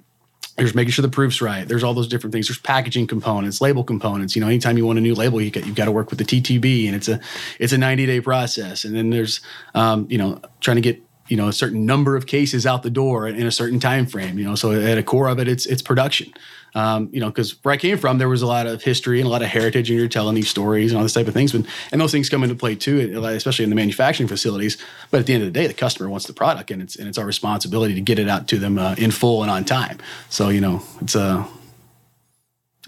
there's 0.57 0.75
making 0.75 0.93
sure 0.93 1.03
the 1.03 1.09
proof's 1.09 1.43
right. 1.43 1.69
There's 1.69 1.85
all 1.85 1.95
those 1.95 2.09
different 2.09 2.33
things. 2.33 2.49
There's 2.49 2.59
packaging 2.59 3.07
components, 3.07 3.61
label 3.61 3.85
components. 3.85 4.35
You 4.35 4.41
know, 4.41 4.49
anytime 4.49 4.79
you 4.79 4.87
want 4.87 4.99
a 4.99 5.03
new 5.03 5.15
label, 5.15 5.41
you 5.41 5.51
got, 5.51 5.67
you've 5.67 5.77
got 5.77 5.85
to 5.85 5.93
work 5.93 6.11
with 6.11 6.19
the 6.19 6.25
TTB, 6.25 6.87
and 6.87 6.97
it's 6.97 7.09
a 7.09 7.21
it's 7.61 7.73
a 7.73 7.79
90 7.79 8.07
day 8.07 8.21
process. 8.21 8.85
And 8.85 8.97
then 8.97 9.11
there's, 9.11 9.41
um, 9.75 10.07
you 10.09 10.19
know, 10.19 10.41
trying 10.61 10.77
to 10.77 10.81
get 10.81 11.03
you 11.29 11.37
know 11.37 11.49
a 11.49 11.53
certain 11.53 11.87
number 11.87 12.17
of 12.17 12.27
cases 12.27 12.67
out 12.67 12.83
the 12.83 12.91
door 12.91 13.29
in 13.29 13.47
a 13.47 13.53
certain 13.53 13.81
time 13.81 14.07
frame. 14.07 14.39
You 14.39 14.45
know, 14.45 14.55
so 14.55 14.73
at 14.73 14.99
a 14.99 15.03
core 15.03 15.29
of 15.29 15.39
it, 15.39 15.49
it's 15.49 15.67
it's 15.67 15.83
production. 15.83 16.33
Um, 16.75 17.09
you 17.11 17.21
know, 17.21 17.29
because 17.29 17.53
where 17.65 17.73
I 17.73 17.79
came 17.79 17.97
from, 17.97 18.19
there 18.19 18.29
was 18.29 18.43
a 18.43 18.47
lot 18.47 18.67
of 18.67 18.83
history 18.83 19.19
and 19.19 19.27
a 19.27 19.31
lot 19.31 19.41
of 19.41 19.49
heritage, 19.49 19.89
and 19.89 19.99
you're 19.99 20.09
telling 20.09 20.35
these 20.35 20.51
stories 20.51 20.93
and 20.93 20.99
all 20.99 21.03
this 21.03 21.15
type 21.15 21.27
of 21.27 21.33
things. 21.33 21.53
But 21.53 21.65
and 21.91 21.99
those 21.99 22.13
things 22.13 22.29
come 22.29 22.43
into 22.43 22.55
play 22.55 22.75
too, 22.75 23.23
especially 23.25 23.63
in 23.63 23.71
the 23.71 23.77
manufacturing 23.77 24.29
facilities. 24.29 24.77
But 25.11 25.21
at 25.21 25.27
the 25.27 25.33
end 25.33 25.43
of 25.43 25.53
the 25.53 25.59
day, 25.59 25.67
the 25.67 25.75
customer 25.75 26.11
wants 26.11 26.27
the 26.27 26.35
product, 26.35 26.71
and 26.71 26.83
it's 26.83 26.95
and 26.95 27.09
it's 27.09 27.17
our 27.17 27.25
responsibility 27.25 27.95
to 27.95 28.03
get 28.03 28.19
it 28.19 28.29
out 28.29 28.47
to 28.49 28.59
them 28.59 28.79
uh, 28.79 28.95
in 28.99 29.11
full 29.11 29.43
and 29.43 29.51
on 29.51 29.65
time. 29.65 29.99
So 30.29 30.51
you 30.51 30.61
know, 30.61 30.83
it's 31.01 31.15
a, 31.15 31.49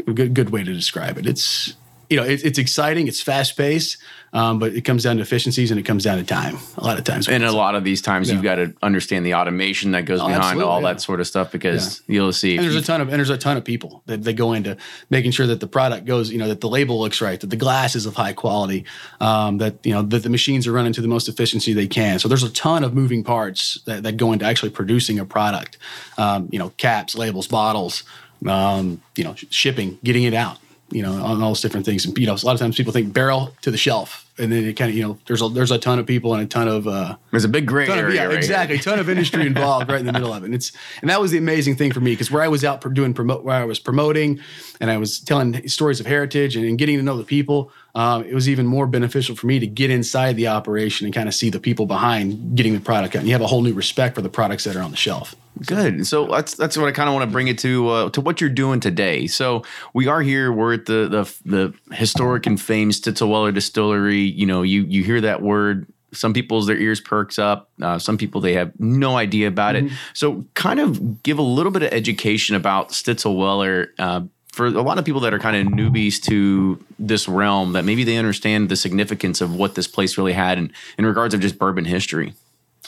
good 0.05 0.35
good 0.35 0.51
way 0.51 0.65
to 0.65 0.73
describe 0.75 1.17
it. 1.17 1.27
It's 1.27 1.75
you 2.11 2.17
know, 2.17 2.25
it, 2.25 2.45
it's 2.45 2.59
exciting, 2.59 3.07
it's 3.09 3.21
fast 3.21 3.57
paced, 3.57 3.99
um, 4.33 4.59
but 4.59 4.73
it 4.75 4.83
comes 4.83 5.03
down 5.05 5.17
to 5.17 5.23
efficiencies 5.23 5.71
and 5.71 5.79
it 5.79 5.83
comes 5.85 6.05
down 6.05 6.19
to 6.19 6.25
time. 6.25 6.57
A 6.79 6.85
lot 6.85 6.99
of 6.99 7.05
times, 7.05 7.29
And 7.29 7.45
a 7.45 7.53
lot 7.53 7.75
of 7.75 7.85
these 7.85 8.01
times, 8.03 8.31
you've 8.31 8.43
got 8.43 8.57
to 8.57 8.75
understand 8.83 9.25
the 9.27 9.35
automation 9.35 9.93
that 9.93 10.05
goes 10.07 10.21
Oh, 10.21 10.29
behind 10.29 10.63
all 10.63 10.81
yeah. 10.81 10.93
that 10.93 11.01
sort 11.01 11.21
of 11.21 11.27
stuff 11.27 11.53
because 11.53 12.03
you'll 12.07 12.33
see. 12.33 12.57
and 12.57 12.65
there's 12.65 12.77
a 12.77 12.83
ton 12.83 13.01
of 13.01 13.09
and 13.09 13.19
there's 13.19 13.31
a 13.31 13.39
ton 13.39 13.57
of 13.57 13.65
people 13.65 14.03
that, 14.07 14.23
that 14.25 14.35
go 14.35 14.53
into 14.55 14.77
making 15.11 15.31
sure 15.33 15.47
that 15.47 15.61
the 15.61 15.67
product 15.67 16.05
goes 16.07 16.31
you 16.31 16.39
know 16.39 16.49
that 16.49 16.61
the 16.61 16.69
label 16.69 16.99
looks 17.01 17.21
right 17.21 17.41
that 17.41 17.51
the 17.51 17.57
glass 17.57 17.95
is 17.95 18.07
of 18.07 18.15
high 18.15 18.33
quality 18.33 18.85
um, 19.21 19.59
that 19.59 19.75
you 19.85 19.93
know 19.93 20.03
that 20.03 20.23
the 20.23 20.31
machines 20.31 20.67
are 20.67 20.73
running 20.73 20.93
to 20.93 21.01
the 21.01 21.09
most 21.09 21.29
efficiency 21.29 21.73
they 21.73 21.87
can 21.87 22.19
so 22.19 22.29
there's 22.29 22.43
a 22.43 22.51
ton 22.53 22.85
of 22.85 22.95
moving 22.95 23.23
parts 23.25 23.81
that, 23.87 24.03
that 24.03 24.17
go 24.17 24.33
into 24.33 24.45
actually 24.45 24.71
producing 24.71 25.19
a 25.19 25.25
product 25.25 25.79
um, 26.19 26.49
you 26.53 26.59
know 26.59 26.71
caps 26.79 27.15
labels 27.17 27.47
bottles 27.47 28.03
um, 28.47 29.01
you 29.17 29.25
know 29.25 29.35
sh- 29.35 29.45
shipping 29.51 29.99
getting 30.05 30.25
it 30.25 30.35
out 30.35 30.59
you 30.91 31.03
know 31.03 31.13
on 31.13 31.43
all 31.43 31.51
those 31.51 31.61
different 31.61 31.85
things 31.85 32.05
and 32.05 32.17
you 32.19 32.27
know 32.27 32.35
a 32.35 32.47
lot 32.47 32.53
of 32.55 32.61
times 32.61 32.77
people 32.77 32.93
think 32.93 33.13
barrel 33.13 33.55
to 33.63 33.71
the 33.71 33.77
shelf 33.77 34.29
and 34.39 34.53
then 34.53 34.65
it 34.65 34.75
kind 34.75 34.91
of 34.91 34.97
you 34.97 35.03
know 35.03 35.19
there's 35.27 35.43
a 35.43 35.49
there's 35.49 35.71
a 35.71 35.79
ton 35.79 35.99
of 35.99 36.07
people 36.07 36.33
and 36.33 36.43
a 36.43 36.47
ton 36.47 36.69
of 36.69 36.87
uh, 36.87 37.17
there's 37.31 37.45
a 37.45 37.49
big 37.49 37.67
gray 37.67 37.87
ton 37.87 37.99
of, 37.99 38.05
area. 38.05 38.23
yeah, 38.23 38.25
right 38.27 38.37
exactly. 38.37 38.77
A 38.77 38.79
ton 38.79 38.99
of 38.99 39.09
industry 39.09 39.47
involved 39.47 39.89
right 39.91 40.01
in 40.01 40.07
the 40.07 40.13
middle 40.13 40.33
of 40.33 40.43
it. 40.43 40.47
And 40.47 40.55
it's 40.55 40.73
and 41.01 41.11
that 41.11 41.21
was 41.21 41.31
the 41.31 41.39
amazing 41.39 41.77
thing 41.77 41.93
for 41.93 42.01
me 42.01 42.13
because 42.13 42.31
where 42.31 42.43
I 42.43 42.49
was 42.49 42.65
out 42.65 42.83
doing 42.95 43.15
promote 43.15 43.45
where 43.45 43.57
I 43.57 43.65
was 43.65 43.79
promoting 43.79 44.41
and 44.81 44.91
I 44.91 44.97
was 44.97 45.19
telling 45.19 45.67
stories 45.69 46.01
of 46.01 46.07
heritage 46.07 46.57
and, 46.57 46.65
and 46.65 46.79
getting 46.79 46.97
to 46.97 47.03
know 47.03 47.17
the 47.17 47.25
people. 47.25 47.73
Um, 47.95 48.25
it 48.25 48.35
was 48.35 48.49
even 48.49 48.67
more 48.67 48.87
beneficial 48.87 49.35
for 49.35 49.49
me 49.49 49.59
to 49.59 49.67
get 49.67 49.91
inside 49.91 50.37
the 50.37 50.47
operation 50.47 51.05
and 51.05 51.13
kind 51.13 51.27
of 51.27 51.35
see 51.35 51.51
the 51.51 51.59
people 51.59 51.87
behind 51.87 52.57
getting 52.57 52.75
the 52.75 52.81
product 52.81 53.17
out. 53.17 53.21
And 53.21 53.29
you 53.29 53.35
have 53.35 53.41
a 53.41 53.47
whole 53.47 53.63
new 53.63 53.73
respect 53.73 54.15
for 54.15 54.23
the 54.23 54.29
products 54.29 54.65
that 54.65 54.77
are 54.77 54.83
on 54.83 54.93
the 54.93 54.97
shelf. 54.97 55.35
Good. 55.67 56.07
So 56.07 56.27
that's 56.27 56.55
that's 56.55 56.77
what 56.77 56.89
I 56.89 56.93
kind 56.93 57.09
of 57.09 57.15
want 57.15 57.29
to 57.29 57.33
bring 57.33 57.49
it 57.49 57.59
to 57.61 57.89
uh, 57.89 58.11
to 58.11 58.21
what 58.21 58.41
you're 58.41 58.51
doing 58.51 58.81
today. 58.81 59.27
So 59.27 59.65
we 59.95 60.07
are 60.07 60.23
here. 60.23 60.53
We're 60.53 60.75
at 60.75 60.87
the 60.87 61.09
the 61.09 61.35
the 61.45 61.95
historic 61.95 62.47
and 62.47 62.61
famed 62.61 62.93
Stitzelweller 62.93 63.53
Distillery. 63.53 64.21
You 64.21 64.47
know, 64.47 64.63
you 64.63 64.83
you 64.83 65.03
hear 65.03 65.21
that 65.23 65.43
word. 65.43 65.87
Some 66.13 66.33
people's 66.33 66.67
their 66.67 66.79
ears 66.79 67.01
perks 67.01 67.39
up. 67.39 67.71
Uh, 67.83 67.99
some 67.99 68.17
people 68.17 68.41
they 68.41 68.55
have 68.55 68.73
no 68.81 69.17
idea 69.17 69.49
about 69.49 69.77
it. 69.77 69.91
So 70.15 70.45
kind 70.55 70.81
of 70.81 71.23
give 71.23 71.39
a 71.39 71.43
little 71.43 71.71
bit 71.71 71.83
of 71.83 71.93
education 71.93 72.57
about 72.57 72.91
Stitzelweller. 72.91 73.89
Uh, 73.99 74.23
for 74.59 74.67
a 74.67 74.83
lot 74.83 74.99
of 74.99 75.05
people 75.05 75.21
that 75.21 75.33
are 75.33 75.39
kind 75.39 75.55
of 75.55 75.73
newbies 75.73 76.21
to 76.23 76.85
this 76.99 77.29
realm, 77.29 77.75
that 77.75 77.85
maybe 77.85 78.03
they 78.03 78.17
understand 78.17 78.69
the 78.69 78.75
significance 78.75 79.41
of 79.41 79.55
what 79.55 79.77
this 79.77 79.87
place 79.87 80.19
really 80.19 80.33
had 80.33 80.59
in, 80.59 80.73
in 80.97 81.07
regards 81.07 81.33
of 81.33 81.41
just 81.41 81.59
bourbon 81.59 81.85
history. 81.85 82.33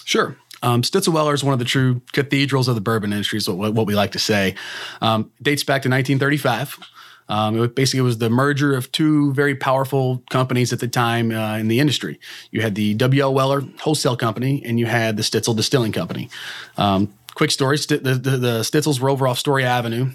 Sure. 0.05 0.37
Um, 0.63 0.83
Stitzelweller 0.83 1.35
is 1.35 1.43
one 1.43 1.53
of 1.53 1.59
the 1.59 1.65
true 1.65 2.03
cathedrals 2.13 2.69
of 2.69 2.75
the 2.75 2.81
bourbon 2.81 3.13
industry, 3.13 3.39
is 3.39 3.49
what, 3.49 3.75
what 3.75 3.87
we 3.87 3.95
like 3.95 4.13
to 4.13 4.19
say. 4.19 4.55
Um, 5.01 5.31
dates 5.43 5.65
back 5.65 5.83
to 5.83 5.89
1935. 5.89 6.79
Um, 7.29 7.63
it 7.63 7.77
basically 7.77 8.01
was 8.01 8.19
the 8.19 8.29
merger 8.29 8.75
of 8.75 8.91
two 8.91 9.33
very 9.35 9.55
powerful 9.55 10.23
companies 10.31 10.73
at 10.73 10.81
the 10.81 10.89
time 10.89 11.31
uh, 11.31 11.59
in 11.59 11.69
the 11.69 11.79
industry. 11.79 12.19
You 12.51 12.61
had 12.61 12.75
the 12.75 12.95
W.L. 12.95 13.33
Weller 13.33 13.63
Wholesale 13.81 14.17
Company, 14.17 14.63
and 14.67 14.81
you 14.81 14.87
had 14.87 15.17
the 15.17 15.23
Stitzel 15.23 15.55
Distilling 15.55 15.93
Company. 15.93 16.29
Um, 16.77 17.15
quick 17.37 17.53
story: 17.53 17.79
St- 17.79 18.03
the, 18.03 18.15
the, 18.15 18.31
the 18.37 18.61
Stitzels 18.61 18.99
were 18.99 19.09
over 19.09 19.29
off 19.29 19.39
Story 19.39 19.65
Avenue. 19.65 20.11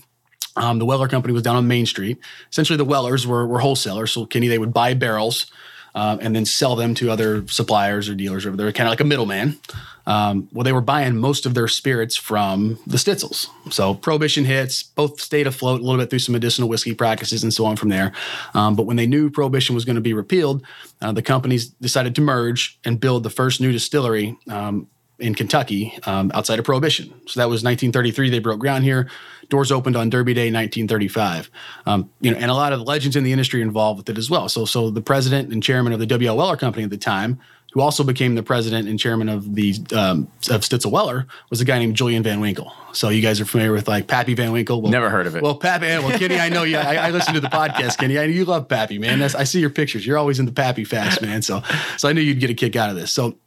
Um, 0.57 0.77
the 0.79 0.85
Weller 0.85 1.07
Company 1.07 1.33
was 1.33 1.43
down 1.43 1.55
on 1.55 1.67
Main 1.67 1.85
Street. 1.85 2.17
Essentially, 2.51 2.77
the 2.77 2.85
Wellers 2.85 3.25
were, 3.25 3.47
were 3.47 3.59
wholesalers. 3.59 4.11
So, 4.11 4.25
Kenny, 4.25 4.47
they 4.47 4.57
would 4.57 4.73
buy 4.73 4.93
barrels 4.93 5.47
um, 5.95 6.19
and 6.21 6.35
then 6.35 6.45
sell 6.45 6.75
them 6.75 6.93
to 6.95 7.09
other 7.09 7.47
suppliers 7.47 8.07
or 8.07 8.15
dealers. 8.15 8.45
Or 8.45 8.51
they 8.51 8.63
were 8.63 8.71
kind 8.71 8.87
of 8.87 8.91
like 8.91 8.99
a 8.99 9.05
middleman. 9.05 9.59
Um, 10.05 10.49
well, 10.51 10.63
they 10.63 10.73
were 10.73 10.81
buying 10.81 11.17
most 11.17 11.47
of 11.47 11.55
their 11.55 11.67
spirits 11.67 12.15
from 12.15 12.77
the 12.85 12.97
Stitzels. 12.97 13.47
So 13.71 13.95
Prohibition 13.95 14.45
hits, 14.45 14.83
both 14.83 15.19
stayed 15.19 15.47
afloat 15.47 15.81
a 15.81 15.83
little 15.83 15.99
bit 15.99 16.11
through 16.11 16.19
some 16.19 16.33
medicinal 16.33 16.69
whiskey 16.69 16.93
practices 16.93 17.41
and 17.41 17.51
so 17.51 17.65
on 17.65 17.75
from 17.75 17.89
there. 17.89 18.11
Um, 18.53 18.75
but 18.75 18.83
when 18.83 18.97
they 18.97 19.07
knew 19.07 19.31
Prohibition 19.31 19.73
was 19.73 19.83
going 19.83 19.95
to 19.95 20.01
be 20.01 20.13
repealed, 20.13 20.63
uh, 21.01 21.11
the 21.11 21.23
companies 21.23 21.67
decided 21.67 22.13
to 22.15 22.21
merge 22.21 22.77
and 22.85 22.99
build 22.99 23.23
the 23.23 23.31
first 23.31 23.59
new 23.59 23.71
distillery 23.71 24.37
um, 24.47 24.87
in 25.19 25.35
Kentucky 25.35 25.97
um, 26.05 26.31
outside 26.33 26.59
of 26.59 26.65
Prohibition. 26.65 27.07
So 27.27 27.39
that 27.39 27.45
was 27.45 27.63
1933. 27.63 28.29
They 28.29 28.39
broke 28.39 28.59
ground 28.59 28.83
here. 28.83 29.09
Doors 29.49 29.71
opened 29.71 29.95
on 29.95 30.09
Derby 30.09 30.33
Day, 30.33 30.51
1935. 30.51 31.49
Um, 31.85 32.09
you 32.19 32.31
know, 32.31 32.37
and 32.37 32.49
a 32.49 32.53
lot 32.53 32.73
of 32.73 32.79
the 32.79 32.85
legends 32.85 33.15
in 33.15 33.23
the 33.23 33.31
industry 33.31 33.61
involved 33.61 33.99
with 33.99 34.09
it 34.09 34.17
as 34.17 34.29
well. 34.29 34.49
So, 34.49 34.65
so 34.65 34.89
the 34.89 35.01
president 35.01 35.53
and 35.53 35.61
chairman 35.61 35.93
of 35.93 35.99
the 35.99 36.05
W.L. 36.05 36.35
Weller 36.35 36.57
Company 36.57 36.83
at 36.83 36.89
the 36.89 36.97
time, 36.97 37.39
who 37.73 37.81
also 37.81 38.03
became 38.03 38.35
the 38.35 38.43
president 38.43 38.87
and 38.87 38.97
chairman 38.97 39.27
of 39.29 39.53
the 39.53 39.75
um, 39.93 40.29
of 40.49 40.61
Stitzel 40.61 40.91
Weller, 40.91 41.27
was 41.49 41.59
a 41.59 41.65
guy 41.65 41.77
named 41.77 41.95
Julian 41.95 42.23
Van 42.23 42.39
Winkle. 42.39 42.71
So 42.93 43.09
you 43.09 43.21
guys 43.21 43.41
are 43.41 43.45
familiar 43.45 43.73
with 43.73 43.87
like 43.87 44.07
Pappy 44.07 44.33
Van 44.33 44.51
Winkle. 44.53 44.81
Well, 44.81 44.91
Never 44.91 45.09
heard 45.09 45.27
of 45.27 45.35
it. 45.35 45.43
Well, 45.43 45.57
Pappy. 45.57 45.87
Well, 45.87 46.17
Kenny, 46.17 46.39
I 46.39 46.49
know 46.49 46.63
you. 46.63 46.77
I, 46.77 46.95
I 46.95 47.09
listen 47.11 47.33
to 47.33 47.41
the 47.41 47.49
podcast, 47.49 47.97
Kenny. 47.97 48.17
I 48.17 48.27
know 48.27 48.33
you 48.33 48.45
love 48.45 48.69
Pappy, 48.69 48.97
man. 48.97 49.19
That's, 49.19 49.35
I 49.35 49.43
see 49.43 49.59
your 49.59 49.69
pictures. 49.69 50.07
You're 50.07 50.17
always 50.17 50.39
in 50.39 50.45
the 50.45 50.53
Pappy 50.53 50.85
fast, 50.85 51.21
man. 51.21 51.41
So, 51.41 51.61
so 51.97 52.07
I 52.07 52.13
knew 52.13 52.21
you'd 52.21 52.39
get 52.39 52.49
a 52.49 52.53
kick 52.53 52.77
out 52.77 52.89
of 52.89 52.95
this. 52.95 53.11
So 53.11 53.37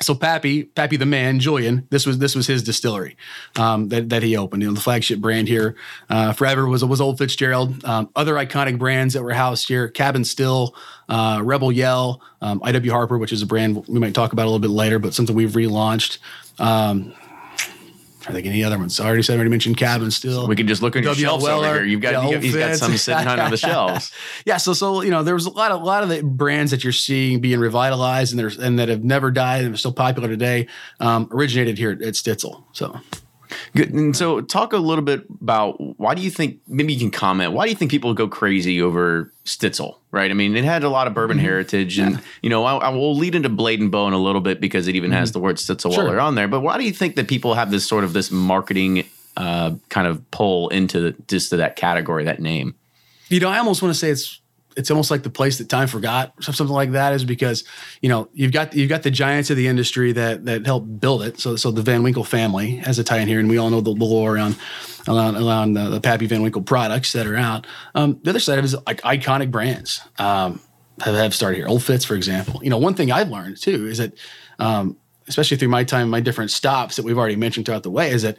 so 0.00 0.14
Pappy, 0.14 0.64
Pappy 0.64 0.96
the 0.96 1.06
man, 1.06 1.40
Julian, 1.40 1.86
this 1.90 2.06
was 2.06 2.18
this 2.18 2.34
was 2.34 2.46
his 2.46 2.62
distillery 2.62 3.16
um, 3.56 3.88
that, 3.88 4.08
that 4.10 4.22
he 4.22 4.36
opened. 4.36 4.62
You 4.62 4.68
know, 4.68 4.74
the 4.74 4.80
flagship 4.80 5.18
brand 5.20 5.48
here 5.48 5.74
uh, 6.08 6.32
forever 6.32 6.66
was 6.68 6.84
was 6.84 7.00
Old 7.00 7.18
Fitzgerald. 7.18 7.84
Um, 7.84 8.08
other 8.14 8.34
iconic 8.34 8.78
brands 8.78 9.14
that 9.14 9.22
were 9.22 9.32
housed 9.32 9.66
here: 9.66 9.88
Cabin 9.88 10.24
Still, 10.24 10.74
uh, 11.08 11.40
Rebel 11.42 11.72
Yell, 11.72 12.22
um, 12.40 12.60
IW 12.60 12.90
Harper, 12.90 13.18
which 13.18 13.32
is 13.32 13.42
a 13.42 13.46
brand 13.46 13.84
we 13.88 13.98
might 13.98 14.14
talk 14.14 14.32
about 14.32 14.44
a 14.44 14.50
little 14.50 14.58
bit 14.60 14.70
later, 14.70 14.98
but 14.98 15.14
something 15.14 15.34
we've 15.34 15.52
relaunched. 15.52 16.18
I 18.28 18.32
think 18.32 18.46
any 18.46 18.62
other 18.62 18.78
ones. 18.78 19.00
I 19.00 19.06
already 19.06 19.22
said, 19.22 19.32
I 19.32 19.36
already 19.36 19.50
mentioned 19.50 19.78
Cabin 19.78 20.10
Still. 20.10 20.46
We 20.46 20.54
can 20.54 20.68
just 20.68 20.82
look 20.82 20.96
on 20.96 21.02
your 21.02 21.12
W. 21.12 21.26
shelves 21.26 21.46
over 21.46 21.74
here. 21.74 21.84
You've 21.84 22.02
got, 22.02 22.30
you 22.30 22.38
he's 22.38 22.54
got 22.54 22.76
some 22.76 22.96
sitting 22.96 23.26
on, 23.26 23.50
the 23.50 23.56
shelves. 23.56 24.12
yeah, 24.44 24.58
so 24.58 24.74
so 24.74 25.02
you 25.02 25.10
know 25.10 25.22
there 25.22 25.34
was 25.34 25.46
a 25.46 25.50
lot 25.50 25.72
of 25.72 25.80
a 25.80 25.84
lot 25.84 26.02
of 26.02 26.10
the 26.10 26.22
brands 26.22 26.70
that 26.70 26.84
you're 26.84 26.92
seeing 26.92 27.40
being 27.40 27.58
revitalized 27.58 28.32
and 28.32 28.38
there's 28.38 28.58
and 28.58 28.78
that 28.78 28.88
have 28.88 29.02
never 29.02 29.30
died 29.30 29.64
and 29.64 29.74
are 29.74 29.78
still 29.78 29.92
popular 29.92 30.28
today 30.28 30.66
um, 31.00 31.28
originated 31.32 31.78
here 31.78 31.92
at 31.92 31.98
Stitzel. 31.98 32.64
So 32.72 33.00
Good. 33.74 33.92
And 33.92 34.16
so, 34.16 34.40
talk 34.40 34.72
a 34.72 34.78
little 34.78 35.04
bit 35.04 35.24
about 35.40 35.98
why 35.98 36.14
do 36.14 36.22
you 36.22 36.30
think? 36.30 36.60
Maybe 36.68 36.92
you 36.92 36.98
can 36.98 37.10
comment. 37.10 37.52
Why 37.52 37.64
do 37.64 37.70
you 37.70 37.76
think 37.76 37.90
people 37.90 38.14
go 38.14 38.28
crazy 38.28 38.80
over 38.80 39.32
Stitzel? 39.44 39.96
Right. 40.10 40.30
I 40.30 40.34
mean, 40.34 40.56
it 40.56 40.64
had 40.64 40.84
a 40.84 40.88
lot 40.88 41.06
of 41.06 41.14
bourbon 41.14 41.38
heritage, 41.38 41.98
and 41.98 42.20
you 42.42 42.50
know, 42.50 42.64
I, 42.64 42.76
I 42.76 42.88
will 42.90 43.16
lead 43.16 43.34
into 43.34 43.48
Blade 43.48 43.80
and 43.80 43.90
Bow 43.90 44.08
a 44.08 44.16
little 44.16 44.40
bit 44.40 44.60
because 44.60 44.88
it 44.88 44.96
even 44.96 45.10
has 45.12 45.32
the 45.32 45.40
word 45.40 45.56
Stitzel 45.56 45.92
Sure. 45.92 46.04
Weller 46.04 46.20
on 46.20 46.34
there. 46.34 46.48
But 46.48 46.60
why 46.60 46.78
do 46.78 46.84
you 46.84 46.92
think 46.92 47.16
that 47.16 47.28
people 47.28 47.54
have 47.54 47.70
this 47.70 47.86
sort 47.86 48.04
of 48.04 48.12
this 48.12 48.30
marketing 48.30 49.04
uh, 49.36 49.74
kind 49.88 50.06
of 50.06 50.28
pull 50.30 50.68
into 50.70 51.00
the, 51.00 51.16
just 51.28 51.50
to 51.50 51.56
that 51.58 51.76
category, 51.76 52.24
that 52.24 52.40
name? 52.40 52.74
you 53.28 53.40
know, 53.40 53.48
I 53.48 53.58
almost 53.58 53.82
want 53.82 53.94
to 53.94 53.98
say 53.98 54.10
it's 54.10 54.40
it's 54.78 54.90
almost 54.90 55.10
like 55.10 55.24
the 55.24 55.30
place 55.30 55.58
that 55.58 55.68
time 55.68 55.88
forgot, 55.88 56.32
or 56.38 56.42
something 56.42 56.68
like 56.68 56.92
that, 56.92 57.12
is 57.12 57.24
because 57.24 57.64
you 58.00 58.08
know 58.08 58.28
you've 58.32 58.52
got 58.52 58.74
you've 58.74 58.88
got 58.88 59.02
the 59.02 59.10
giants 59.10 59.50
of 59.50 59.56
the 59.56 59.66
industry 59.66 60.12
that 60.12 60.44
that 60.46 60.64
helped 60.64 61.00
build 61.00 61.22
it. 61.22 61.38
So 61.40 61.56
so 61.56 61.70
the 61.70 61.82
Van 61.82 62.02
Winkle 62.02 62.24
family 62.24 62.76
has 62.76 62.98
a 62.98 63.04
tie 63.04 63.18
in 63.18 63.28
here, 63.28 63.40
and 63.40 63.50
we 63.50 63.58
all 63.58 63.70
know 63.70 63.80
the 63.80 63.90
lore 63.90 64.36
around 64.36 64.56
around, 65.08 65.36
around 65.36 65.72
the, 65.74 65.88
the 65.88 66.00
Pappy 66.00 66.26
Van 66.26 66.42
Winkle 66.42 66.62
products 66.62 67.12
that 67.12 67.26
are 67.26 67.36
out. 67.36 67.66
Um, 67.94 68.20
the 68.22 68.30
other 68.30 68.40
side 68.40 68.58
of 68.58 68.64
it 68.64 68.66
is 68.66 68.76
like 68.86 69.00
iconic 69.02 69.50
brands 69.50 70.02
um, 70.18 70.60
have, 71.00 71.14
have 71.14 71.34
started 71.34 71.56
here. 71.56 71.66
Old 71.66 71.82
Fitz, 71.82 72.04
for 72.04 72.14
example. 72.14 72.62
You 72.62 72.70
know, 72.70 72.78
one 72.78 72.94
thing 72.94 73.10
I've 73.10 73.30
learned 73.30 73.56
too 73.60 73.86
is 73.86 73.98
that, 73.98 74.12
um, 74.58 74.96
especially 75.26 75.56
through 75.56 75.68
my 75.68 75.84
time, 75.84 76.08
my 76.08 76.20
different 76.20 76.50
stops 76.50 76.96
that 76.96 77.04
we've 77.04 77.18
already 77.18 77.36
mentioned 77.36 77.66
throughout 77.66 77.82
the 77.82 77.90
way, 77.90 78.10
is 78.10 78.22
that 78.22 78.36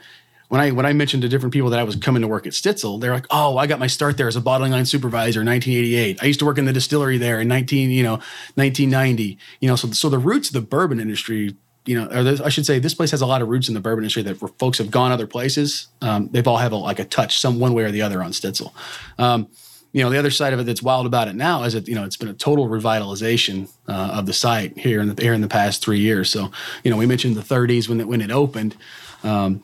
when 0.50 0.60
I 0.60 0.72
when 0.72 0.86
I 0.86 0.94
mentioned 0.94 1.22
to 1.22 1.30
different 1.30 1.54
people 1.54 1.70
that 1.70 1.80
I 1.80 1.84
was 1.84 1.96
coming 1.96 2.22
to 2.24 2.28
work 2.28 2.46
at 2.46 2.54
Stitzel, 2.54 3.00
they're 3.00 3.14
like, 3.14 3.28
"Oh, 3.30 3.58
I 3.58 3.68
got 3.68 3.80
my 3.80 3.88
start 3.88 4.18
there 4.18 4.28
as 4.28 4.36
a 4.36 4.42
bottling 4.42 4.72
line 4.72 4.86
supervisor 4.86 5.42
in 5.42 5.48
1988. 5.48 6.22
I 6.22 6.26
used 6.26 6.40
to 6.40 6.46
work 6.46 6.58
in 6.58 6.66
the 6.66 6.74
distillery 6.74 7.18
there 7.18 7.40
in 7.40 7.48
19, 7.48 7.92
you 7.92 8.04
know, 8.04 8.16
1990. 8.56 9.38
You 9.62 9.70
know, 9.70 9.76
so 9.76 9.92
so 9.92 10.10
the 10.10 10.18
roots 10.18 10.50
of 10.50 10.54
the 10.54 10.62
bourbon 10.62 11.00
industry, 11.00 11.56
you 11.86 12.00
know, 12.00 12.08
or 12.08 12.44
I 12.44 12.50
should 12.50 12.66
say, 12.66 12.80
this 12.80 12.96
place 12.96 13.12
has 13.12 13.22
a 13.22 13.28
lot 13.28 13.44
of 13.44 13.48
roots 13.48 13.68
in 13.68 13.76
the 13.76 13.80
bourbon 13.80 14.04
industry 14.04 14.24
that 14.24 14.38
folks 14.58 14.80
have 14.80 14.90
gone 14.90 15.12
other 15.12 15.28
places. 15.28 15.88
Um, 16.02 16.30
they've 16.32 16.48
all 16.48 16.58
have 16.58 16.72
a, 16.72 16.78
like 16.78 16.98
a 16.98 17.06
touch, 17.06 17.38
some 17.38 17.60
one 17.60 17.76
way 17.76 17.84
or 17.84 17.92
the 17.92 18.02
other 18.02 18.24
on 18.24 18.32
Stitzel. 18.32 18.74
Um, 19.20 19.48
you 19.92 20.04
know, 20.04 20.10
the 20.10 20.18
other 20.18 20.32
side 20.32 20.54
of 20.54 20.60
it 20.60 20.66
that's 20.66 20.82
wild 20.82 21.06
about 21.06 21.28
it 21.28 21.36
now 21.36 21.64
is 21.64 21.74
that 21.74 21.88
you 21.88 21.94
know 21.94 22.06
it's 22.06 22.18
been 22.18 22.28
a 22.28 22.34
total 22.34 22.68
revitalization 22.68 23.70
uh, 23.88 24.14
of 24.18 24.26
the 24.26 24.34
site 24.34 24.80
here 24.80 25.00
in 25.00 25.14
the 25.14 25.22
here 25.22 25.34
in 25.34 25.42
the 25.42 25.48
past 25.48 25.84
three 25.84 26.00
years. 26.00 26.32
So, 26.32 26.50
you 26.84 26.90
know, 26.90 26.98
we 26.98 27.06
mentioned 27.06 27.36
the 27.36 27.42
30s 27.42 27.88
when 27.88 28.02
it 28.02 28.08
when 28.08 28.22
it 28.22 28.32
opened. 28.32 28.76
Um, 29.24 29.64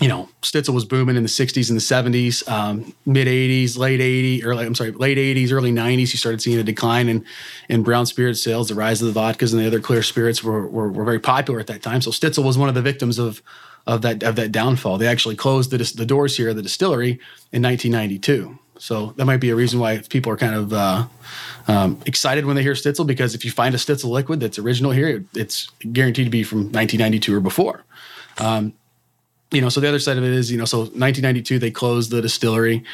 you 0.00 0.08
know, 0.08 0.28
Stitzel 0.40 0.72
was 0.72 0.86
booming 0.86 1.16
in 1.16 1.22
the 1.22 1.28
60s 1.28 1.68
and 1.68 1.76
the 1.76 2.18
70s, 2.18 2.48
um, 2.50 2.94
mid 3.04 3.26
80s, 3.26 3.76
late 3.76 4.00
80s, 4.00 4.44
early, 4.44 4.64
I'm 4.64 4.74
sorry, 4.74 4.92
late 4.92 5.18
80s, 5.18 5.52
early 5.52 5.72
90s. 5.72 5.98
You 5.98 6.06
started 6.06 6.40
seeing 6.40 6.58
a 6.58 6.62
decline 6.62 7.08
in, 7.08 7.24
in 7.68 7.82
brown 7.82 8.06
spirit 8.06 8.36
sales. 8.36 8.68
The 8.68 8.74
rise 8.74 9.02
of 9.02 9.12
the 9.12 9.20
vodkas 9.20 9.52
and 9.52 9.60
the 9.60 9.66
other 9.66 9.80
clear 9.80 10.02
spirits 10.02 10.42
were, 10.42 10.66
were, 10.66 10.90
were 10.90 11.04
very 11.04 11.20
popular 11.20 11.60
at 11.60 11.66
that 11.66 11.82
time. 11.82 12.00
So 12.00 12.10
Stitzel 12.10 12.44
was 12.44 12.56
one 12.56 12.70
of 12.70 12.74
the 12.74 12.80
victims 12.82 13.18
of, 13.18 13.42
of 13.86 14.00
that, 14.00 14.22
of 14.22 14.36
that 14.36 14.52
downfall. 14.52 14.96
They 14.96 15.06
actually 15.06 15.36
closed 15.36 15.70
the, 15.70 15.78
the 15.94 16.06
doors 16.06 16.34
here, 16.34 16.48
at 16.48 16.56
the 16.56 16.62
distillery 16.62 17.20
in 17.52 17.62
1992. 17.62 18.58
So 18.78 19.12
that 19.16 19.26
might 19.26 19.36
be 19.36 19.50
a 19.50 19.54
reason 19.54 19.80
why 19.80 19.98
people 19.98 20.32
are 20.32 20.38
kind 20.38 20.54
of 20.54 20.72
uh, 20.72 21.06
um, 21.68 22.00
excited 22.06 22.46
when 22.46 22.56
they 22.56 22.62
hear 22.62 22.72
Stitzel 22.72 23.06
because 23.06 23.34
if 23.34 23.44
you 23.44 23.50
find 23.50 23.74
a 23.74 23.78
Stitzel 23.78 24.08
liquid 24.08 24.40
that's 24.40 24.58
original 24.58 24.92
here, 24.92 25.22
it's 25.34 25.68
guaranteed 25.92 26.24
to 26.24 26.30
be 26.30 26.42
from 26.42 26.60
1992 26.72 27.36
or 27.36 27.40
before. 27.40 27.84
Um, 28.38 28.72
you 29.50 29.60
know, 29.60 29.68
so 29.68 29.80
the 29.80 29.88
other 29.88 29.98
side 29.98 30.16
of 30.16 30.24
it 30.24 30.32
is, 30.32 30.50
you 30.50 30.58
know, 30.58 30.64
so 30.64 30.78
1992 30.78 31.58
they 31.58 31.70
closed 31.70 32.10
the 32.10 32.22
distillery, 32.22 32.84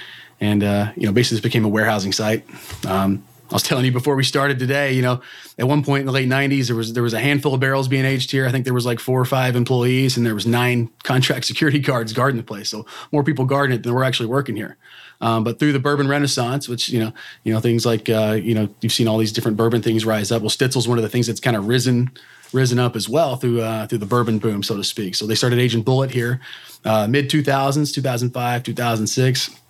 and 0.40 0.62
uh, 0.62 0.92
you 0.96 1.06
know, 1.06 1.12
basically 1.12 1.36
this 1.36 1.42
became 1.42 1.64
a 1.64 1.68
warehousing 1.68 2.12
site. 2.12 2.44
Um, 2.86 3.24
I 3.50 3.54
was 3.54 3.62
telling 3.62 3.84
you 3.84 3.92
before 3.92 4.16
we 4.16 4.24
started 4.24 4.58
today, 4.58 4.92
you 4.92 5.02
know, 5.02 5.20
at 5.56 5.68
one 5.68 5.84
point 5.84 6.00
in 6.00 6.06
the 6.06 6.12
late 6.12 6.28
90s, 6.28 6.66
there 6.66 6.74
was 6.74 6.92
there 6.94 7.02
was 7.02 7.14
a 7.14 7.20
handful 7.20 7.54
of 7.54 7.60
barrels 7.60 7.86
being 7.86 8.04
aged 8.04 8.32
here. 8.32 8.46
I 8.46 8.50
think 8.50 8.64
there 8.64 8.74
was 8.74 8.86
like 8.86 8.98
four 8.98 9.20
or 9.20 9.24
five 9.24 9.54
employees, 9.54 10.16
and 10.16 10.26
there 10.26 10.34
was 10.34 10.46
nine 10.46 10.90
contract 11.04 11.44
security 11.44 11.78
guards 11.78 12.12
guarding 12.12 12.38
the 12.38 12.42
place. 12.42 12.68
So 12.68 12.86
more 13.12 13.22
people 13.22 13.44
guarding 13.44 13.76
it 13.76 13.82
than 13.82 13.94
were 13.94 14.04
actually 14.04 14.26
working 14.26 14.56
here. 14.56 14.76
Um, 15.20 15.44
but 15.44 15.58
through 15.58 15.72
the 15.72 15.78
bourbon 15.78 16.08
renaissance, 16.08 16.68
which 16.68 16.88
you 16.88 16.98
know, 16.98 17.12
you 17.44 17.52
know 17.52 17.60
things 17.60 17.86
like 17.86 18.08
uh, 18.08 18.38
you 18.40 18.54
know 18.54 18.68
you've 18.80 18.92
seen 18.92 19.06
all 19.06 19.18
these 19.18 19.32
different 19.32 19.56
bourbon 19.56 19.80
things 19.80 20.04
rise 20.04 20.32
up. 20.32 20.42
Well, 20.42 20.50
Stitzel's 20.50 20.88
one 20.88 20.98
of 20.98 21.02
the 21.02 21.08
things 21.08 21.28
that's 21.28 21.40
kind 21.40 21.56
of 21.56 21.68
risen 21.68 22.10
risen 22.56 22.78
up 22.78 22.96
as 22.96 23.08
well 23.08 23.36
through 23.36 23.60
uh, 23.60 23.86
through 23.86 23.98
the 23.98 24.06
bourbon 24.06 24.38
boom, 24.38 24.62
so 24.62 24.76
to 24.76 24.82
speak. 24.82 25.14
So 25.14 25.26
they 25.26 25.34
started 25.36 25.58
Agent 25.60 25.86
Bulleit 25.86 26.10
here, 26.10 26.40
uh, 26.84 27.06
mid 27.06 27.30
2000s, 27.30 27.94
2005, 27.94 28.62
2006. 28.62 29.60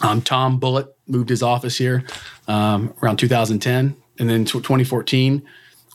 Um, 0.00 0.22
Tom 0.22 0.60
Bulleit 0.60 0.88
moved 1.08 1.28
his 1.28 1.42
office 1.42 1.76
here 1.76 2.04
um, 2.46 2.94
around 3.02 3.18
2010, 3.18 3.96
and 4.18 4.30
then 4.30 4.44
2014 4.44 5.42